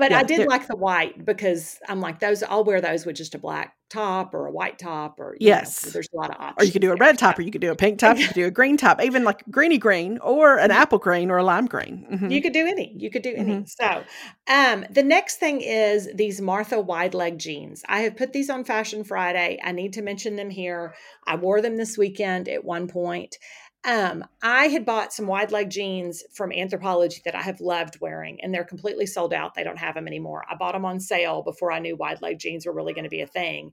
but 0.00 0.10
Yeah, 0.10 0.18
I 0.18 0.22
did 0.24 0.48
like 0.48 0.66
the 0.66 0.74
white 0.76 1.24
because 1.24 1.78
I'm 1.88 2.00
like 2.00 2.18
those. 2.18 2.42
I'll 2.42 2.64
wear 2.64 2.80
those 2.80 3.06
with 3.06 3.14
just 3.14 3.36
a 3.36 3.38
black 3.38 3.76
top 3.88 4.34
or 4.34 4.46
a 4.46 4.52
white 4.52 4.78
top, 4.78 5.18
or 5.20 5.36
you 5.40 5.50
know, 5.50 5.56
Yes. 5.56 5.80
there's 5.82 6.08
a 6.12 6.16
lot 6.16 6.30
of 6.30 6.36
options. 6.40 6.54
Or 6.58 6.64
you 6.64 6.72
could 6.72 6.82
do 6.82 6.92
a 6.92 6.96
red 6.96 7.18
top, 7.18 7.38
or 7.38 7.42
you 7.42 7.50
could 7.50 7.60
do 7.60 7.70
a 7.72 7.76
pink 7.76 7.98
top, 7.98 8.18
you 8.18 8.26
could 8.26 8.34
do 8.34 8.46
a 8.46 8.50
green 8.50 8.76
top, 8.76 9.02
even 9.02 9.24
like 9.24 9.42
greeny 9.50 9.78
green, 9.78 10.18
or 10.18 10.58
an 10.58 10.70
apple 10.70 10.98
green, 10.98 11.30
or 11.30 11.38
a 11.38 11.44
lime 11.44 11.66
green. 11.66 12.06
Mhm. 12.10 12.30
You 12.30 12.40
could 12.42 12.52
do 12.52 12.66
any. 12.66 12.94
You 12.96 13.10
could 13.10 13.22
do 13.22 13.34
any. 13.36 13.52
Mhm. 13.62 13.68
So, 13.68 14.02
um, 14.48 14.86
the 14.90 15.02
next 15.02 15.36
thing 15.36 15.60
is 15.60 16.08
these 16.14 16.40
Martha 16.40 16.80
wide 16.80 17.14
leg 17.14 17.38
jeans. 17.38 17.82
I 17.88 18.00
have 18.02 18.16
put 18.16 18.32
these 18.32 18.48
on 18.50 18.64
Fashion 18.64 19.04
Friday. 19.04 19.58
I 19.62 19.72
need 19.72 19.92
to 19.94 20.02
mention 20.02 20.36
them 20.36 20.50
here. 20.50 20.94
I 21.26 21.36
wore 21.36 21.60
them 21.60 21.76
this 21.76 21.98
weekend 21.98 22.48
at 22.48 22.64
one 22.64 22.86
point. 22.88 23.36
Um, 23.82 24.24
I 24.42 24.66
had 24.66 24.84
bought 24.84 25.12
some 25.12 25.26
wide 25.26 25.52
leg 25.52 25.70
jeans 25.70 26.22
from 26.32 26.50
Anthropologie 26.50 27.22
that 27.22 27.34
I 27.34 27.40
have 27.40 27.62
loved 27.62 27.98
wearing, 27.98 28.38
and 28.42 28.52
they're 28.52 28.62
completely 28.62 29.06
sold 29.06 29.32
out. 29.32 29.54
They 29.54 29.64
don't 29.64 29.78
have 29.78 29.94
them 29.94 30.06
anymore. 30.06 30.44
I 30.50 30.54
bought 30.54 30.72
them 30.72 30.84
on 30.84 31.00
sale 31.00 31.42
before 31.42 31.72
I 31.72 31.78
knew 31.78 31.96
wide 31.96 32.20
leg 32.20 32.38
jeans 32.38 32.66
were 32.66 32.74
really 32.74 32.92
going 32.92 33.04
to 33.04 33.10
be 33.10 33.22
a 33.22 33.26
thing. 33.26 33.72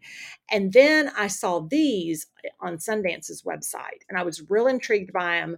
And 0.49 0.72
then 0.72 1.12
I 1.18 1.28
saw 1.28 1.60
these 1.60 2.28
on 2.62 2.80
Sundance's 2.80 3.43
website, 3.43 4.03
and 4.08 4.18
I 4.18 4.24
was 4.24 4.49
real 4.49 4.68
intrigued 4.68 5.12
by 5.12 5.41
them 5.41 5.58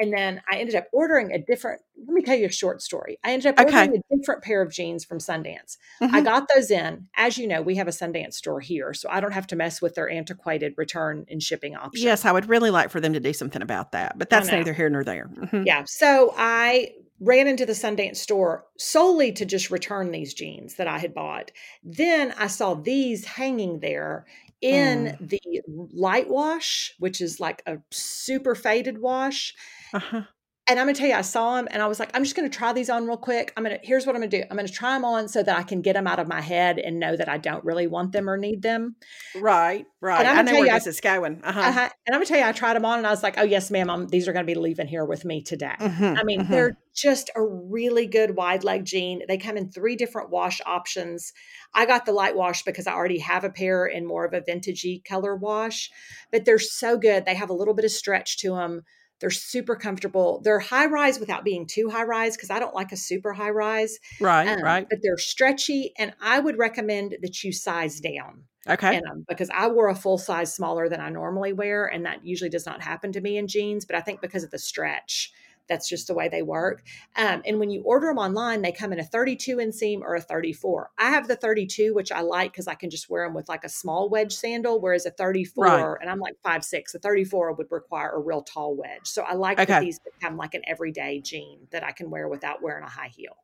And 0.00 0.12
then 0.12 0.40
I 0.50 0.56
ended 0.56 0.74
up 0.74 0.86
ordering 0.92 1.30
a 1.32 1.38
different, 1.38 1.82
let 2.06 2.14
me 2.14 2.22
tell 2.22 2.36
you 2.36 2.46
a 2.46 2.52
short 2.52 2.80
story. 2.80 3.18
I 3.22 3.32
ended 3.32 3.48
up 3.48 3.60
Okay. 3.60 3.82
ordering 3.82 4.00
a 4.10 4.16
different 4.16 4.42
pair 4.42 4.62
of 4.62 4.72
jeans 4.72 5.04
from 5.04 5.18
Sundance. 5.18 5.76
I 6.00 6.20
Mhm. 6.20 6.24
got 6.24 6.48
those 6.54 6.70
in. 6.70 7.06
As 7.16 7.36
you 7.36 7.46
know, 7.46 7.60
we 7.60 7.76
have 7.76 7.86
a 7.86 7.90
Sundance 7.90 8.32
store 8.34 8.60
here, 8.60 8.94
so 8.94 9.10
I 9.10 9.20
don't 9.20 9.32
have 9.32 9.46
to 9.48 9.56
mess 9.56 9.82
with 9.82 9.94
their 9.94 10.08
antiquated 10.08 10.72
return 10.78 11.26
and 11.30 11.42
shipping 11.42 11.76
option. 11.76 12.02
Yes, 12.02 12.24
I 12.24 12.32
would 12.32 12.48
really 12.48 12.70
like 12.70 12.88
for 12.88 12.98
them 13.00 13.12
to 13.12 13.20
do 13.20 13.34
something 13.34 13.60
about 13.60 13.92
that, 13.92 14.18
but 14.18 14.30
that's 14.30 14.50
neither 14.50 14.72
here 14.72 14.88
nor 14.88 15.04
there. 15.04 15.28
Mhm. 15.36 15.66
Yeah. 15.66 15.84
So 15.86 16.32
I 16.36 16.92
ran 17.20 17.46
into 17.46 17.66
the 17.66 17.72
Sundance 17.74 18.16
store 18.16 18.66
solely 18.78 19.32
to 19.32 19.44
just 19.44 19.70
return 19.70 20.10
these 20.10 20.34
jeans 20.34 20.76
that 20.76 20.88
I 20.88 20.98
had 20.98 21.14
bought. 21.14 21.50
Then 21.82 22.32
I 22.32 22.46
saw 22.48 22.74
these 22.74 23.24
hanging 23.26 23.80
there 23.80 24.26
in 24.60 25.16
Mm. 25.20 25.28
the 25.28 25.40
light 25.66 26.28
wash, 26.28 26.94
which 26.98 27.20
is 27.20 27.40
like 27.40 27.62
a 27.66 27.78
super 27.90 28.54
faded 28.54 28.98
wash. 28.98 29.54
Uh-huh. 29.92 30.24
And 30.70 30.78
I'm 30.78 30.86
gonna 30.86 30.96
tell 30.96 31.08
you, 31.08 31.14
I 31.14 31.22
saw 31.22 31.56
them 31.56 31.66
and 31.72 31.82
I 31.82 31.88
was 31.88 31.98
like, 31.98 32.12
I'm 32.14 32.22
just 32.22 32.36
gonna 32.36 32.48
try 32.48 32.72
these 32.72 32.88
on 32.88 33.04
real 33.04 33.16
quick. 33.16 33.52
I'm 33.56 33.64
gonna, 33.64 33.80
here's 33.82 34.06
what 34.06 34.14
I'm 34.14 34.20
gonna 34.20 34.30
do. 34.30 34.44
I'm 34.48 34.56
gonna 34.56 34.68
try 34.68 34.94
them 34.94 35.04
on 35.04 35.26
so 35.26 35.42
that 35.42 35.58
I 35.58 35.64
can 35.64 35.82
get 35.82 35.94
them 35.94 36.06
out 36.06 36.20
of 36.20 36.28
my 36.28 36.40
head 36.40 36.78
and 36.78 37.00
know 37.00 37.16
that 37.16 37.28
I 37.28 37.38
don't 37.38 37.64
really 37.64 37.88
want 37.88 38.12
them 38.12 38.30
or 38.30 38.36
need 38.36 38.62
them. 38.62 38.94
Right, 39.34 39.84
right. 40.00 40.20
And 40.20 40.28
I'm 40.28 40.38
I 40.38 40.42
know 40.42 40.52
tell 40.52 40.60
where 40.60 40.68
you, 40.68 40.72
I- 40.72 40.78
this 40.78 40.86
is 40.86 41.00
going. 41.00 41.40
Uh-huh. 41.42 41.60
Uh-huh. 41.60 41.88
And 42.06 42.14
I'm 42.14 42.20
gonna 42.20 42.26
tell 42.26 42.38
you, 42.38 42.44
I 42.44 42.52
tried 42.52 42.74
them 42.74 42.84
on 42.84 42.98
and 42.98 43.06
I 43.06 43.10
was 43.10 43.24
like, 43.24 43.34
oh, 43.36 43.42
yes, 43.42 43.68
ma'am, 43.72 43.90
I'm, 43.90 44.06
these 44.06 44.28
are 44.28 44.32
gonna 44.32 44.44
be 44.44 44.54
leaving 44.54 44.86
here 44.86 45.04
with 45.04 45.24
me 45.24 45.42
today. 45.42 45.74
Mhm, 45.80 46.16
I 46.16 46.22
mean, 46.22 46.42
mhm. 46.42 46.48
they're 46.48 46.78
just 46.94 47.30
a 47.34 47.42
really 47.42 48.06
good 48.06 48.36
wide 48.36 48.62
leg 48.62 48.84
jean. 48.84 49.22
They 49.26 49.38
come 49.38 49.56
in 49.56 49.72
three 49.72 49.96
different 49.96 50.30
wash 50.30 50.60
options. 50.66 51.32
I 51.74 51.84
got 51.84 52.06
the 52.06 52.12
light 52.12 52.36
wash 52.36 52.62
because 52.62 52.86
I 52.86 52.92
already 52.92 53.18
have 53.18 53.42
a 53.42 53.50
pair 53.50 53.86
in 53.86 54.06
more 54.06 54.24
of 54.24 54.34
a 54.34 54.40
vintagey 54.40 55.04
color 55.04 55.34
wash, 55.34 55.90
but 56.30 56.44
they're 56.44 56.60
so 56.60 56.96
good. 56.96 57.26
They 57.26 57.34
have 57.34 57.50
a 57.50 57.54
little 57.54 57.74
bit 57.74 57.84
of 57.84 57.90
stretch 57.90 58.36
to 58.38 58.54
them. 58.54 58.82
They're 59.20 59.30
super 59.30 59.76
comfortable. 59.76 60.40
They're 60.42 60.58
high 60.60 60.86
rise 60.86 61.20
without 61.20 61.44
being 61.44 61.66
too 61.66 61.90
high 61.90 62.04
rise 62.04 62.36
because 62.36 62.50
I 62.50 62.58
don't 62.58 62.74
like 62.74 62.92
a 62.92 62.96
super 62.96 63.32
high 63.32 63.50
rise. 63.50 63.98
right, 64.18 64.58
Um, 64.58 64.58
right. 64.60 64.88
But 64.88 65.00
they're 65.02 65.18
stretchy, 65.18 65.92
and 65.98 66.14
I 66.20 66.40
would 66.40 66.58
recommend 66.58 67.16
that 67.22 67.42
you 67.44 67.52
size 67.52 68.00
down 68.00 68.44
Okay. 68.68 68.92
in 68.92 69.02
them 69.04 69.24
because 69.28 69.50
I 69.50 69.68
wore 69.68 69.88
a 69.88 69.94
full 69.94 70.18
size 70.18 70.54
smaller 70.54 70.88
than 70.88 71.00
I 71.00 71.10
normally 71.10 71.52
wear, 71.52 71.86
and 71.86 72.04
that 72.06 72.24
usually 72.24 72.50
does 72.50 72.66
not 72.66 72.82
happen 72.82 73.12
to 73.12 73.20
me 73.20 73.36
in 73.36 73.46
jeans. 73.46 73.84
But 73.86 73.96
I 73.96 74.00
think 74.00 74.20
because 74.20 74.44
of 74.44 74.50
the 74.50 74.58
stretch, 74.58 75.32
that's 75.70 75.88
just 75.88 76.08
the 76.08 76.14
way 76.14 76.28
they 76.28 76.42
work. 76.42 76.82
Um, 77.16 77.42
and 77.46 77.58
when 77.58 77.70
you 77.70 77.82
order 77.82 78.08
them 78.08 78.18
online, 78.18 78.62
they 78.62 78.72
come 78.72 78.92
in 78.92 79.00
a 79.00 79.04
32 79.04 79.56
inseam 79.56 80.00
or 80.02 80.16
a 80.16 80.20
34. 80.20 80.90
I 80.98 81.10
have 81.10 81.28
the 81.28 81.36
32, 81.36 81.94
which 81.94 82.12
I 82.12 82.20
like 82.20 82.52
because 82.52 82.68
I 82.68 82.74
can 82.74 82.90
just 82.90 83.08
wear 83.08 83.24
them 83.26 83.34
with 83.34 83.48
like 83.48 83.64
a 83.64 83.68
small 83.70 84.10
wedge 84.10 84.34
sandal, 84.34 84.80
whereas 84.80 85.06
a 85.06 85.10
34, 85.12 85.54
Right. 85.56 85.90
and 86.02 86.10
I'm 86.10 86.20
like 86.20 86.34
five 86.44 86.64
six, 86.64 86.94
a 86.94 86.98
34 86.98 87.54
would 87.54 87.68
require 87.70 88.12
a 88.12 88.20
real 88.20 88.42
tall 88.42 88.76
wedge. 88.76 89.06
So 89.06 89.22
I 89.22 89.34
like 89.34 89.60
Okay. 89.60 89.66
that 89.66 89.78
these 89.78 90.00
become 90.00 90.36
like 90.36 90.54
an 90.54 90.62
everyday 90.66 91.20
jean 91.20 91.68
that 91.70 91.84
I 91.84 91.92
can 91.92 92.10
wear 92.10 92.28
without 92.28 92.62
wearing 92.62 92.84
a 92.84 92.90
high 92.90 93.08
heel. 93.14 93.36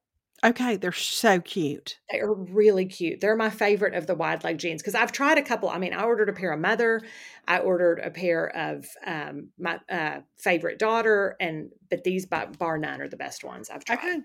Okay, 0.45 0.76
they're 0.76 0.93
so 0.93 1.41
cute. 1.41 1.99
They 2.12 2.20
are 2.20 2.32
really 2.32 2.84
cute. 2.84 3.20
They're 3.20 3.37
my 3.37 3.49
favorite 3.51 3.95
of 3.95 4.07
the 4.07 4.14
wide 4.14 4.45
leg 4.45 4.59
jeans 4.59 4.82
because 4.82 4.95
I've 4.95 5.12
tried 5.12 5.39
a 5.39 5.43
couple. 5.43 5.70
I 5.70 5.78
mean, 5.78 5.95
I 5.95 6.05
ordered 6.05 6.28
a 6.28 6.32
pair 6.32 6.53
of 6.53 6.61
mother, 6.61 7.01
I 7.49 7.59
ordered 7.59 8.01
a 8.01 8.11
pair 8.11 8.55
of 8.55 8.87
um, 9.07 9.49
my 9.59 9.80
uh, 9.91 10.20
favorite 10.37 10.78
daughter, 10.78 11.37
and 11.41 11.70
but 11.89 12.05
these 12.05 12.26
by 12.26 12.47
bar 12.47 12.76
none 12.76 13.01
are 13.01 13.09
the 13.09 13.16
best 13.16 13.45
ones 13.45 13.70
I've 13.70 13.84
tried. 13.84 13.99
Okay. 13.99 14.18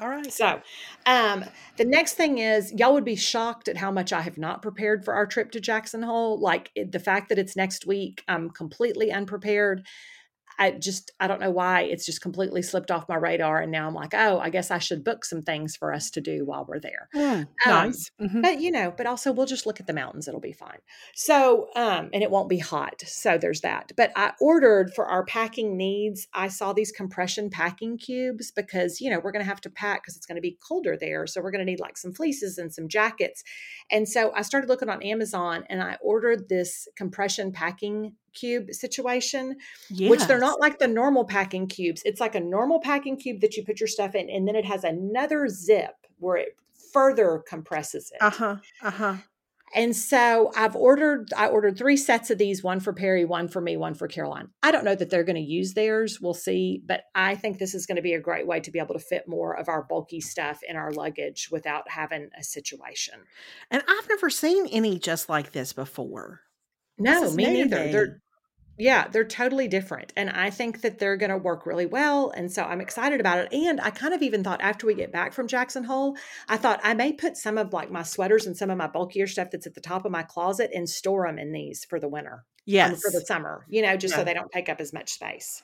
All 0.00 0.08
right. 0.08 0.32
So, 0.32 0.60
um, 1.06 1.44
the 1.76 1.84
next 1.84 2.14
thing 2.14 2.38
is 2.38 2.72
y'all 2.72 2.94
would 2.94 3.04
be 3.04 3.16
shocked 3.16 3.66
at 3.66 3.76
how 3.76 3.90
much 3.90 4.12
I 4.12 4.20
have 4.20 4.38
not 4.38 4.62
prepared 4.62 5.04
for 5.04 5.14
our 5.14 5.26
trip 5.26 5.50
to 5.52 5.60
Jackson 5.60 6.02
Hole. 6.02 6.38
Like 6.38 6.70
the 6.76 7.00
fact 7.00 7.30
that 7.30 7.38
it's 7.38 7.56
next 7.56 7.84
week, 7.84 8.22
I'm 8.28 8.50
completely 8.50 9.10
unprepared. 9.10 9.84
I 10.58 10.72
just 10.72 11.12
I 11.20 11.26
don't 11.28 11.40
know 11.40 11.50
why 11.50 11.82
it's 11.82 12.04
just 12.06 12.20
completely 12.20 12.62
slipped 12.62 12.90
off 12.90 13.08
my 13.08 13.16
radar, 13.16 13.60
and 13.60 13.70
now 13.72 13.86
I'm 13.86 13.94
like, 13.94 14.14
oh, 14.14 14.38
I 14.40 14.50
guess 14.50 14.70
I 14.70 14.78
should 14.78 15.04
book 15.04 15.24
some 15.24 15.42
things 15.42 15.76
for 15.76 15.92
us 15.92 16.10
to 16.12 16.20
do 16.20 16.44
while 16.44 16.64
we're 16.68 16.80
there 16.80 17.08
Mm, 17.14 17.40
Um, 17.40 17.46
nice. 17.66 18.10
Mhm. 18.20 18.42
but 18.42 18.60
you 18.60 18.70
know 18.70 18.92
but 18.96 19.06
also 19.06 19.32
we'll 19.32 19.46
just 19.46 19.66
look 19.66 19.80
at 19.80 19.86
the 19.86 19.92
mountains 19.92 20.26
it'll 20.28 20.40
be 20.40 20.52
fine 20.52 20.78
so 21.14 21.68
um 21.76 22.10
and 22.12 22.22
it 22.22 22.30
won't 22.30 22.48
be 22.48 22.58
hot 22.58 23.00
so 23.06 23.38
there's 23.38 23.60
that 23.62 23.92
but 23.96 24.12
i 24.16 24.32
ordered 24.40 24.92
for 24.94 25.06
our 25.06 25.24
packing 25.24 25.76
needs 25.76 26.26
i 26.34 26.48
saw 26.48 26.72
these 26.72 26.90
compression 26.92 27.50
packing 27.50 27.96
cubes 27.98 28.50
because 28.50 29.00
you 29.00 29.10
know 29.10 29.20
we're 29.22 29.32
going 29.32 29.44
to 29.44 29.48
have 29.48 29.60
to 29.60 29.70
pack 29.70 30.02
because 30.02 30.16
it's 30.16 30.26
going 30.26 30.36
to 30.36 30.42
be 30.42 30.58
colder 30.66 30.96
there 30.96 31.26
so 31.26 31.40
we're 31.40 31.50
going 31.50 31.64
to 31.64 31.70
need 31.70 31.80
like 31.80 31.96
some 31.96 32.12
fleeces 32.12 32.58
and 32.58 32.72
some 32.72 32.88
jackets 32.88 33.42
and 33.90 34.08
so 34.08 34.32
i 34.34 34.42
started 34.42 34.68
looking 34.68 34.88
on 34.88 35.02
amazon 35.02 35.64
and 35.68 35.82
i 35.82 35.96
ordered 36.00 36.48
this 36.48 36.88
compression 36.96 37.52
packing 37.52 38.14
cube 38.38 38.72
situation 38.72 39.56
which 39.90 40.24
they're 40.26 40.38
not 40.38 40.60
like 40.60 40.78
the 40.78 40.88
normal 40.88 41.24
packing 41.24 41.66
cubes. 41.66 42.02
It's 42.04 42.20
like 42.20 42.34
a 42.34 42.40
normal 42.40 42.80
packing 42.80 43.16
cube 43.16 43.40
that 43.40 43.56
you 43.56 43.64
put 43.64 43.80
your 43.80 43.88
stuff 43.88 44.14
in, 44.14 44.28
and 44.30 44.46
then 44.46 44.56
it 44.56 44.64
has 44.64 44.84
another 44.84 45.48
zip 45.48 45.94
where 46.18 46.36
it 46.36 46.56
further 46.92 47.42
compresses 47.48 48.10
it. 48.14 48.22
Uh-huh. 48.22 48.56
Uh-huh. 48.82 49.16
And 49.74 49.94
so 49.94 50.50
I've 50.56 50.74
ordered, 50.76 51.30
I 51.36 51.48
ordered 51.48 51.76
three 51.76 51.98
sets 51.98 52.30
of 52.30 52.38
these, 52.38 52.62
one 52.62 52.80
for 52.80 52.94
Perry, 52.94 53.26
one 53.26 53.48
for 53.48 53.60
me, 53.60 53.76
one 53.76 53.92
for 53.92 54.08
Caroline. 54.08 54.48
I 54.62 54.70
don't 54.70 54.84
know 54.84 54.94
that 54.94 55.10
they're 55.10 55.24
going 55.24 55.36
to 55.36 55.42
use 55.42 55.74
theirs. 55.74 56.20
We'll 56.22 56.32
see. 56.32 56.82
But 56.86 57.02
I 57.14 57.34
think 57.34 57.58
this 57.58 57.74
is 57.74 57.84
going 57.84 57.96
to 57.96 58.02
be 58.02 58.14
a 58.14 58.20
great 58.20 58.46
way 58.46 58.60
to 58.60 58.70
be 58.70 58.78
able 58.78 58.94
to 58.94 59.00
fit 59.00 59.28
more 59.28 59.54
of 59.54 59.68
our 59.68 59.82
bulky 59.82 60.22
stuff 60.22 60.60
in 60.66 60.76
our 60.76 60.90
luggage 60.90 61.50
without 61.52 61.90
having 61.90 62.30
a 62.38 62.42
situation. 62.42 63.14
And 63.70 63.82
I've 63.86 64.08
never 64.08 64.30
seen 64.30 64.66
any 64.68 64.98
just 64.98 65.28
like 65.28 65.52
this 65.52 65.74
before. 65.74 66.40
No, 66.98 67.24
is 67.24 67.36
me 67.36 67.44
neither. 67.44 67.92
They're 67.92 68.22
yeah, 68.78 69.08
they're 69.08 69.24
totally 69.24 69.68
different. 69.68 70.12
And 70.16 70.30
I 70.30 70.50
think 70.50 70.80
that 70.82 70.98
they're 70.98 71.16
going 71.16 71.30
to 71.30 71.36
work 71.36 71.66
really 71.66 71.86
well. 71.86 72.30
And 72.30 72.50
so 72.50 72.62
I'm 72.62 72.80
excited 72.80 73.20
about 73.20 73.38
it. 73.38 73.52
And 73.52 73.80
I 73.80 73.90
kind 73.90 74.14
of 74.14 74.22
even 74.22 74.44
thought 74.44 74.60
after 74.60 74.86
we 74.86 74.94
get 74.94 75.12
back 75.12 75.32
from 75.32 75.48
Jackson 75.48 75.84
Hole, 75.84 76.16
I 76.48 76.56
thought 76.56 76.80
I 76.82 76.94
may 76.94 77.12
put 77.12 77.36
some 77.36 77.58
of 77.58 77.72
like 77.72 77.90
my 77.90 78.02
sweaters 78.04 78.46
and 78.46 78.56
some 78.56 78.70
of 78.70 78.78
my 78.78 78.86
bulkier 78.86 79.26
stuff 79.26 79.50
that's 79.50 79.66
at 79.66 79.74
the 79.74 79.80
top 79.80 80.04
of 80.04 80.12
my 80.12 80.22
closet 80.22 80.70
and 80.72 80.88
store 80.88 81.26
them 81.26 81.38
in 81.38 81.52
these 81.52 81.84
for 81.84 81.98
the 82.00 82.08
winter. 82.08 82.32
um, 82.32 82.42
Yes. 82.66 83.00
for 83.00 83.10
the 83.10 83.24
summer, 83.26 83.64
you 83.68 83.80
know, 83.82 83.96
just 83.96 84.14
so 84.14 84.24
they 84.24 84.34
don't 84.34 84.52
take 84.52 84.68
up 84.68 84.80
as 84.80 84.92
much 84.92 85.10
space. 85.10 85.62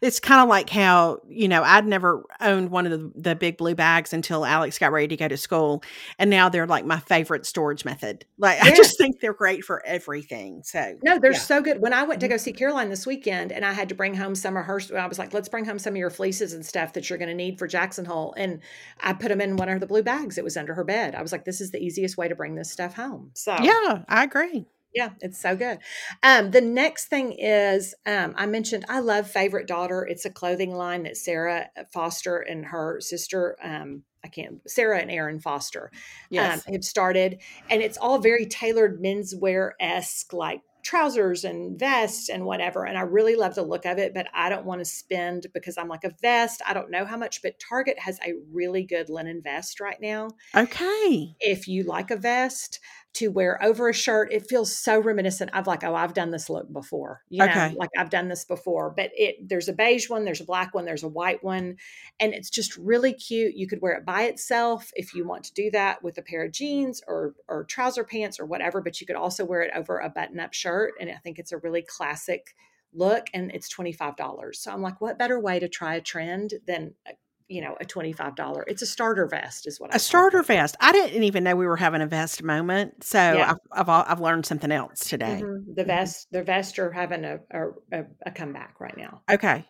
It's 0.00 0.18
kind 0.20 0.40
of 0.40 0.48
like 0.48 0.70
how 0.70 1.18
you 1.28 1.46
know 1.46 1.62
i'd 1.62 1.86
never 1.86 2.24
owned 2.40 2.70
one 2.70 2.86
of 2.86 2.92
the, 2.92 3.12
the 3.14 3.34
big 3.34 3.58
blue 3.58 3.74
bags 3.74 4.12
until 4.14 4.46
alex 4.46 4.78
got 4.78 4.92
ready 4.92 5.08
to 5.08 5.16
go 5.16 5.28
to 5.28 5.36
school 5.36 5.82
and 6.18 6.30
now 6.30 6.48
they're 6.48 6.66
like 6.66 6.86
my 6.86 6.98
favorite 7.00 7.44
storage 7.44 7.84
method 7.84 8.24
like 8.38 8.58
i 8.62 8.74
just 8.74 8.96
think 8.96 9.20
they're 9.20 9.34
great 9.34 9.62
for 9.64 9.84
everything 9.84 10.62
so 10.64 10.94
No, 11.02 11.18
they're 11.18 11.32
yeah. 11.32 11.38
so 11.38 11.60
good. 11.60 11.80
When 11.80 11.92
I 11.92 12.04
went 12.04 12.20
to 12.20 12.26
Mhm. 12.26 12.30
go 12.30 12.36
see 12.38 12.52
Caroline 12.52 12.88
this 12.88 13.06
weekend 13.06 13.52
and 13.52 13.64
I 13.64 13.72
had 13.72 13.88
to 13.90 13.94
bring 13.94 14.14
home 14.14 14.34
some 14.34 14.56
of 14.56 14.64
her, 14.64 14.80
I 14.96 15.06
was 15.06 15.18
like, 15.18 15.34
let's 15.34 15.48
bring 15.48 15.64
home 15.64 15.78
some 15.78 15.92
of 15.94 15.96
your 15.98 16.10
fleeces 16.10 16.52
and 16.52 16.64
stuff 16.64 16.92
that 16.94 17.10
you're 17.10 17.18
going 17.18 17.28
to 17.28 17.34
need 17.34 17.58
for 17.58 17.66
Jackson 17.66 18.04
Hole. 18.04 18.34
And 18.36 18.60
I 19.00 19.12
put 19.12 19.28
them 19.28 19.40
in 19.40 19.56
one 19.56 19.68
of 19.68 19.80
the 19.80 19.86
blue 19.86 20.02
bags. 20.02 20.38
It 20.38 20.44
was 20.44 20.56
under 20.56 20.74
her 20.74 20.84
bed. 20.84 21.14
I 21.14 21.22
was 21.22 21.32
like, 21.32 21.44
this 21.44 21.60
is 21.60 21.70
the 21.72 21.78
easiest 21.82 22.16
way 22.16 22.28
to 22.28 22.34
bring 22.34 22.54
this 22.54 22.70
stuff 22.70 22.94
home. 22.94 23.30
So, 23.34 23.56
yeah 23.60 24.04
i 24.08 24.24
agree 24.24 24.66
yeah, 24.94 25.10
it's 25.20 25.40
so 25.40 25.56
good. 25.56 25.78
Um, 26.22 26.50
the 26.50 26.60
next 26.60 27.06
thing 27.06 27.32
is 27.32 27.94
um, 28.06 28.34
I 28.36 28.46
mentioned 28.46 28.84
I 28.88 29.00
love 29.00 29.30
Favorite 29.30 29.66
Daughter. 29.66 30.06
It's 30.08 30.24
a 30.24 30.30
clothing 30.30 30.74
line 30.74 31.04
that 31.04 31.16
Sara 31.16 31.68
Foster 31.92 32.38
and 32.38 32.66
her 32.66 33.00
sister, 33.00 33.56
um, 33.62 34.02
I 34.24 34.28
can't, 34.28 34.60
Sara 34.68 35.00
and 35.00 35.10
Erin 35.10 35.40
Foster, 35.40 35.90
yes 36.30 36.66
um, 36.66 36.74
have 36.74 36.84
started, 36.84 37.40
and 37.70 37.82
it's 37.82 37.98
all 37.98 38.18
very 38.18 38.46
tailored 38.46 39.02
menswear 39.02 39.72
esque, 39.80 40.32
like 40.32 40.60
trousers 40.82 41.44
and 41.44 41.78
vests 41.78 42.28
and 42.28 42.44
whatever. 42.44 42.84
And 42.84 42.98
I 42.98 43.02
really 43.02 43.36
love 43.36 43.54
the 43.54 43.62
look 43.62 43.86
of 43.86 43.98
it, 43.98 44.12
but 44.14 44.26
I 44.34 44.48
don't 44.48 44.66
want 44.66 44.80
to 44.80 44.84
spend 44.84 45.46
because 45.54 45.78
I'm 45.78 45.86
like 45.86 46.02
a 46.02 46.10
vest. 46.20 46.60
I 46.66 46.74
don't 46.74 46.90
know 46.90 47.04
how 47.04 47.16
much, 47.16 47.40
but 47.40 47.60
Target 47.60 48.00
has 48.00 48.18
a 48.26 48.32
really 48.52 48.82
good 48.82 49.08
linen 49.08 49.40
vest 49.42 49.80
right 49.80 50.00
now 50.00 50.30
okay 50.54 51.34
if 51.40 51.68
you 51.68 51.84
like 51.84 52.10
a 52.10 52.16
vest 52.16 52.80
to 53.14 53.28
wear 53.28 53.62
over 53.62 53.88
a 53.88 53.94
shirt, 53.94 54.32
it 54.32 54.46
feels 54.48 54.74
so 54.74 54.98
reminiscent 54.98 55.54
of 55.54 55.66
like, 55.66 55.84
oh, 55.84 55.94
I've 55.94 56.14
done 56.14 56.30
this 56.30 56.48
look 56.48 56.72
before. 56.72 57.22
You 57.28 57.44
know, 57.44 57.50
Okay. 57.50 57.76
like 57.76 57.90
I've 57.98 58.10
done 58.10 58.28
this 58.28 58.44
before. 58.44 58.90
But 58.90 59.10
it 59.14 59.36
there's 59.46 59.68
a 59.68 59.72
beige 59.72 60.08
one, 60.08 60.24
there's 60.24 60.40
a 60.40 60.44
black 60.46 60.74
one, 60.74 60.84
there's 60.86 61.02
a 61.02 61.08
white 61.08 61.44
one, 61.44 61.76
and 62.20 62.32
it's 62.34 62.50
just 62.50 62.76
really 62.76 63.12
cute. 63.12 63.54
You 63.54 63.66
could 63.68 63.82
wear 63.82 63.92
it 63.94 64.06
by 64.06 64.22
itself 64.22 64.90
if 64.94 65.14
you 65.14 65.26
want 65.26 65.44
to 65.44 65.52
do 65.54 65.70
that 65.72 66.02
with 66.02 66.18
a 66.18 66.22
pair 66.22 66.44
of 66.44 66.52
jeans 66.52 67.02
or 67.06 67.34
or 67.48 67.64
trouser 67.64 68.04
pants 68.04 68.40
or 68.40 68.46
whatever. 68.46 68.80
But 68.80 69.00
you 69.00 69.06
could 69.06 69.16
also 69.16 69.44
wear 69.44 69.62
it 69.62 69.72
over 69.74 69.98
a 69.98 70.08
button-up 70.08 70.54
shirt, 70.54 70.94
and 71.00 71.10
I 71.10 71.16
think 71.16 71.38
it's 71.38 71.52
a 71.52 71.58
really 71.58 71.82
classic 71.82 72.54
look. 72.94 73.26
And 73.34 73.50
it's 73.52 73.68
twenty 73.68 73.92
five 73.92 74.16
dollars. 74.16 74.60
So 74.60 74.72
I'm 74.72 74.82
like, 74.82 75.00
what 75.00 75.18
better 75.18 75.38
way 75.40 75.58
to 75.58 75.68
try 75.68 75.94
a 75.96 76.00
trend 76.00 76.54
than 76.66 76.94
uh, 77.06 77.12
you 77.52 77.60
know 77.60 77.76
a 77.80 77.84
twenty 77.84 78.12
five 78.12 78.34
dollar? 78.34 78.64
It's 78.66 78.82
a 78.82 78.86
starter 78.86 79.26
vest, 79.26 79.66
is 79.66 79.78
what 79.78 79.90
I 79.92 79.94
a 79.94 79.96
it. 79.96 80.00
starter 80.00 80.42
vest 80.42 80.76
i 80.80 80.90
didn't 80.92 81.22
even 81.24 81.44
know 81.44 81.54
we 81.54 81.66
were 81.66 81.76
having 81.76 82.00
a 82.02 82.06
vest 82.06 82.42
moment 82.42 83.04
so 83.04 83.18
Yeah. 83.18 83.54
I've, 83.72 83.88
I've 83.88 84.06
i've 84.10 84.20
learned 84.20 84.46
something 84.46 84.72
else 84.72 85.00
today 85.08 85.40
Mhm. 85.42 85.74
The 85.76 85.84
vest, 85.84 86.28
the 86.32 86.42
vest 86.42 86.78
are 86.78 86.90
having 86.90 87.24
a, 87.24 87.38
a 87.50 87.60
a 87.92 88.04
a 88.26 88.30
comeback 88.30 88.80
right 88.80 88.96
now. 88.96 89.22
okay 89.30 89.64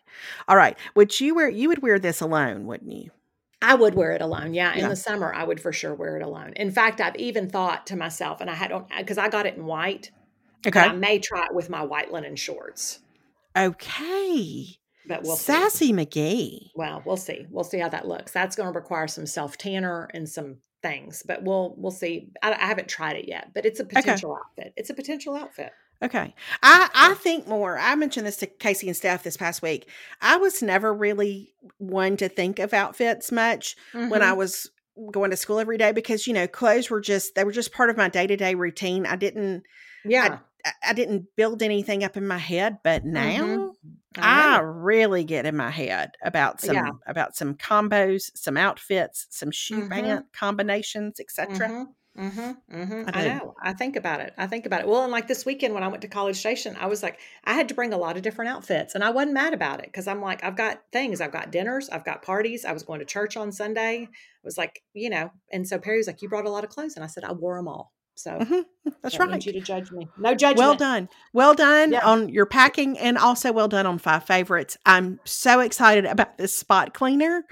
all 0.47 0.55
right 0.57 0.77
would 0.95 1.19
you 1.19 1.35
wear 1.35 1.49
you 1.49 1.67
would 1.69 1.81
wear 1.81 1.99
this 1.99 2.21
alone 2.21 2.65
wouldn't 2.65 2.91
you 2.91 3.11
I 3.65 3.75
would 3.75 3.95
wear 3.95 4.11
it 4.11 4.21
alone. 4.21 4.53
Yeah, 4.53 4.73
in 4.73 4.79
Yeah. 4.79 4.89
the 4.89 4.95
summer, 4.97 5.33
I 5.33 5.45
would 5.45 5.61
for 5.61 5.71
sure 5.71 5.95
wear 5.95 6.17
it 6.17 6.21
alone. 6.21 6.51
In 6.57 6.69
fact, 6.69 6.99
I've 6.99 7.15
even 7.15 7.49
thought 7.49 7.87
to 7.87 7.95
myself, 7.95 8.41
and 8.41 8.49
I 8.49 8.55
had 8.55 8.73
on 8.73 8.87
because 8.97 9.17
I 9.17 9.29
got 9.29 9.45
it 9.45 9.55
in 9.55 9.65
white. 9.65 10.11
okay 10.67 10.81
I 10.81 10.91
may 10.91 11.17
try 11.19 11.45
it 11.45 11.55
with 11.55 11.69
my 11.69 11.81
white 11.81 12.11
linen 12.11 12.35
shorts. 12.35 12.99
okay 13.57 14.77
but 15.07 15.23
we'll 15.23 15.35
see. 15.35 15.51
Sassy 15.53 15.91
McGee. 15.93 16.69
Well, 16.75 17.01
we'll 17.05 17.17
see. 17.17 17.45
We'll 17.49 17.63
see 17.63 17.79
how 17.79 17.89
that 17.89 18.07
looks. 18.07 18.31
That's 18.31 18.55
going 18.55 18.71
to 18.71 18.77
require 18.77 19.07
some 19.07 19.25
self 19.25 19.57
tanner 19.57 20.09
and 20.13 20.27
some 20.27 20.57
things, 20.81 21.23
but 21.25 21.43
we'll 21.43 21.75
we'll 21.77 21.91
see. 21.91 22.29
I, 22.41 22.53
I 22.53 22.65
haven't 22.65 22.87
tried 22.89 23.15
it 23.17 23.27
yet, 23.27 23.51
but 23.53 23.65
it's 23.65 23.79
a 23.79 23.85
potential 23.85 24.35
outfit. 24.37 24.73
It's 24.75 24.89
a 24.89 24.93
potential 24.93 25.35
outfit. 25.35 25.71
Okay. 26.01 26.35
I, 26.61 26.89
I 26.93 27.13
think 27.13 27.47
more. 27.47 27.77
I 27.77 27.95
mentioned 27.95 28.27
this 28.27 28.35
to 28.37 28.47
Casey 28.47 28.87
and 28.87 28.97
Steph 28.97 29.23
this 29.23 29.37
past 29.37 29.61
week. 29.61 29.87
I 30.21 30.35
was 30.35 30.61
never 30.61 30.93
really 30.93 31.53
one 31.77 32.17
to 32.17 32.27
think 32.27 32.59
of 32.59 32.73
outfits 32.73 33.31
much 33.31 33.77
when 33.93 34.21
I 34.21 34.31
Mhm. 34.31 34.37
was 34.37 34.69
going 35.13 35.31
to 35.31 35.37
school 35.37 35.59
every 35.59 35.77
day 35.77 35.93
because, 35.93 36.27
you 36.27 36.33
know, 36.33 36.45
clothes 36.45 36.89
were 36.89 36.99
just, 36.99 37.35
they 37.35 37.45
were 37.45 37.53
just 37.53 37.71
part 37.71 37.89
of 37.89 37.95
my 37.95 38.09
day 38.09 38.27
to 38.27 38.35
day 38.35 38.53
routine. 38.53 39.05
I 39.05 39.15
didn't, 39.15 39.63
yeah, 40.03 40.39
I, 40.65 40.71
I 40.89 40.93
didn't 40.93 41.27
build 41.37 41.63
anything 41.63 42.03
up 42.03 42.17
in 42.17 42.27
my 42.27 42.37
head, 42.37 42.79
but 42.83 43.05
now 43.05 43.45
Mhm. 43.45 43.62
I 44.21 44.59
I 44.59 44.59
really 44.59 45.23
get 45.23 45.45
in 45.45 45.55
my 45.57 45.69
head 45.71 46.11
about 46.23 46.61
some, 46.61 46.77
Yeah. 46.77 46.91
about 47.07 47.35
some 47.35 47.55
combos, 47.55 48.31
some 48.37 48.57
outfits, 48.57 49.27
some 49.29 49.51
shoe 49.51 49.83
Mhm. 49.83 49.83
band 49.83 50.25
combinations, 50.33 51.19
etc. 51.19 51.49
Mhm, 51.49 51.95
mhm, 52.17 52.61
mhm. 52.69 53.09
I 53.13 53.21
I, 53.21 53.23
know. 53.23 53.53
I 53.61 53.73
think 53.73 53.95
about 53.97 54.21
it. 54.21 54.33
I 54.37 54.47
think 54.47 54.65
about 54.65 54.81
it. 54.81 54.87
Well, 54.87 55.03
and 55.03 55.11
like 55.11 55.27
this 55.27 55.45
weekend 55.45 55.73
when 55.73 55.83
I 55.83 55.87
went 55.89 56.01
to 56.03 56.07
College 56.07 56.37
Station, 56.37 56.75
I 56.77 56.85
was 56.87 57.03
like, 57.03 57.19
I 57.43 57.53
had 57.53 57.67
to 57.69 57.73
bring 57.75 57.91
a 57.93 57.97
lot 57.97 58.15
of 58.15 58.23
different 58.23 58.49
outfits, 58.49 58.95
and 58.95 59.03
I 59.03 59.09
wasn't 59.11 59.33
mad 59.33 59.53
about 59.53 59.79
it 59.81 59.87
because 59.87 60.07
I'm 60.07 60.21
like, 60.21 60.43
I've 60.43 60.55
got 60.55 60.83
things. 60.93 61.19
I've 61.21 61.31
got 61.33 61.51
dinners. 61.51 61.89
I've 61.89 62.05
got 62.05 62.21
parties. 62.23 62.63
I 62.65 62.71
was 62.71 62.83
going 62.83 62.99
to 62.99 63.05
church 63.05 63.35
on 63.35 63.51
Sunday. 63.51 64.03
It 64.03 64.09
was 64.43 64.57
like, 64.57 64.83
you 64.93 65.09
know, 65.09 65.31
and 65.51 65.67
so 65.67 65.79
Perry 65.79 65.97
was 65.97 66.07
like, 66.07 66.21
you 66.21 66.29
brought 66.29 66.45
a 66.45 66.49
lot 66.49 66.63
of 66.63 66.69
clothes, 66.69 66.95
and 66.95 67.03
I 67.03 67.07
said, 67.07 67.23
I 67.25 67.33
wore 67.33 67.57
them 67.57 67.67
all. 67.67 67.93
So 68.15 68.31
Mhm. 68.31 68.65
That's 69.01 69.17
right. 69.17 69.29
need 69.31 69.45
you 69.45 69.53
to 69.53 69.59
judge 69.61 69.91
me. 69.91 70.07
No 70.17 70.35
judgment. 70.35 70.57
Well 70.59 70.75
done. 70.75 71.09
Well 71.33 71.53
done 71.53 71.93
Yeah. 71.93 72.05
on 72.05 72.29
your 72.29 72.45
packing 72.45 72.97
and 72.99 73.17
also 73.17 73.51
well 73.51 73.67
done 73.67 73.85
on 73.85 73.97
five 73.97 74.23
favorites. 74.25 74.77
I'm 74.85 75.19
so 75.25 75.59
excited 75.61 76.05
about 76.05 76.37
this 76.37 76.55
spot 76.55 76.93
cleaner 76.93 77.43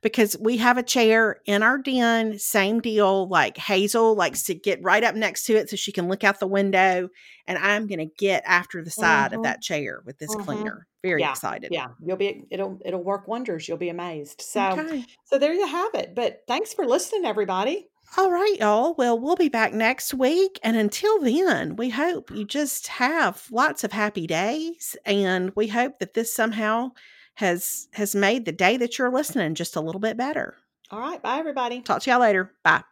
because 0.00 0.36
we 0.40 0.56
have 0.58 0.78
a 0.78 0.82
chair 0.82 1.40
in 1.44 1.62
our 1.62 1.78
den, 1.78 2.38
same 2.38 2.80
deal, 2.80 3.28
like 3.28 3.56
Hazel 3.58 4.14
likes 4.14 4.42
to 4.44 4.54
get 4.54 4.82
right 4.82 5.04
up 5.04 5.14
next 5.14 5.44
to 5.46 5.54
it 5.56 5.68
so 5.68 5.76
she 5.76 5.92
can 5.92 6.08
look 6.08 6.24
out 6.24 6.40
the 6.40 6.46
window. 6.46 7.08
And 7.46 7.58
I'm 7.58 7.86
going 7.86 7.98
to 7.98 8.06
get 8.18 8.42
after 8.46 8.82
the 8.82 8.90
side 8.90 9.32
of 9.32 9.40
Mhm. 9.40 9.44
that 9.44 9.60
chair 9.62 10.02
with 10.06 10.18
this 10.18 10.34
Mhm. 10.34 10.44
cleaner. 10.44 10.86
Very 11.02 11.20
Yeah. 11.20 11.30
excited. 11.30 11.68
Yeah, 11.72 11.88
you'll 12.04 12.16
be. 12.16 12.42
It'll 12.50 12.80
it'll 12.84 13.04
work 13.04 13.28
wonders. 13.28 13.68
You'll 13.68 13.76
be 13.76 13.90
amazed. 13.90 14.40
So 14.40 14.60
Okay. 14.72 15.04
so 15.24 15.38
there 15.38 15.52
you 15.52 15.66
have 15.66 15.94
it. 15.94 16.14
But 16.16 16.42
thanks 16.48 16.72
for 16.74 16.84
listening, 16.84 17.24
everybody. 17.26 17.88
All 18.16 18.30
right, 18.30 18.56
y'all. 18.58 18.94
Well, 18.96 19.18
we'll 19.18 19.36
be 19.36 19.48
back 19.48 19.74
next 19.74 20.14
week. 20.14 20.58
And 20.62 20.76
until 20.76 21.20
then, 21.20 21.76
we 21.76 21.90
hope 21.90 22.30
you 22.30 22.44
just 22.44 22.86
have 22.88 23.46
lots 23.50 23.84
of 23.84 23.92
happy 23.92 24.26
days. 24.26 24.96
And 25.04 25.52
we 25.54 25.68
hope 25.68 25.98
that 25.98 26.14
this 26.14 26.34
somehow 26.34 26.92
has 27.34 27.88
has 27.92 28.14
made 28.14 28.44
the 28.44 28.52
day 28.52 28.76
that 28.78 28.98
you're 28.98 29.12
listening 29.12 29.54
just 29.54 29.76
a 29.76 29.80
little 29.80 30.00
bit 30.00 30.16
better. 30.16 30.54
All 30.90 31.00
right. 31.00 31.20
Bye, 31.22 31.38
everybody. 31.38 31.82
Talk 31.82 32.02
to 32.02 32.10
y'all 32.10 32.20
later. 32.20 32.52
Bye. 32.62 32.82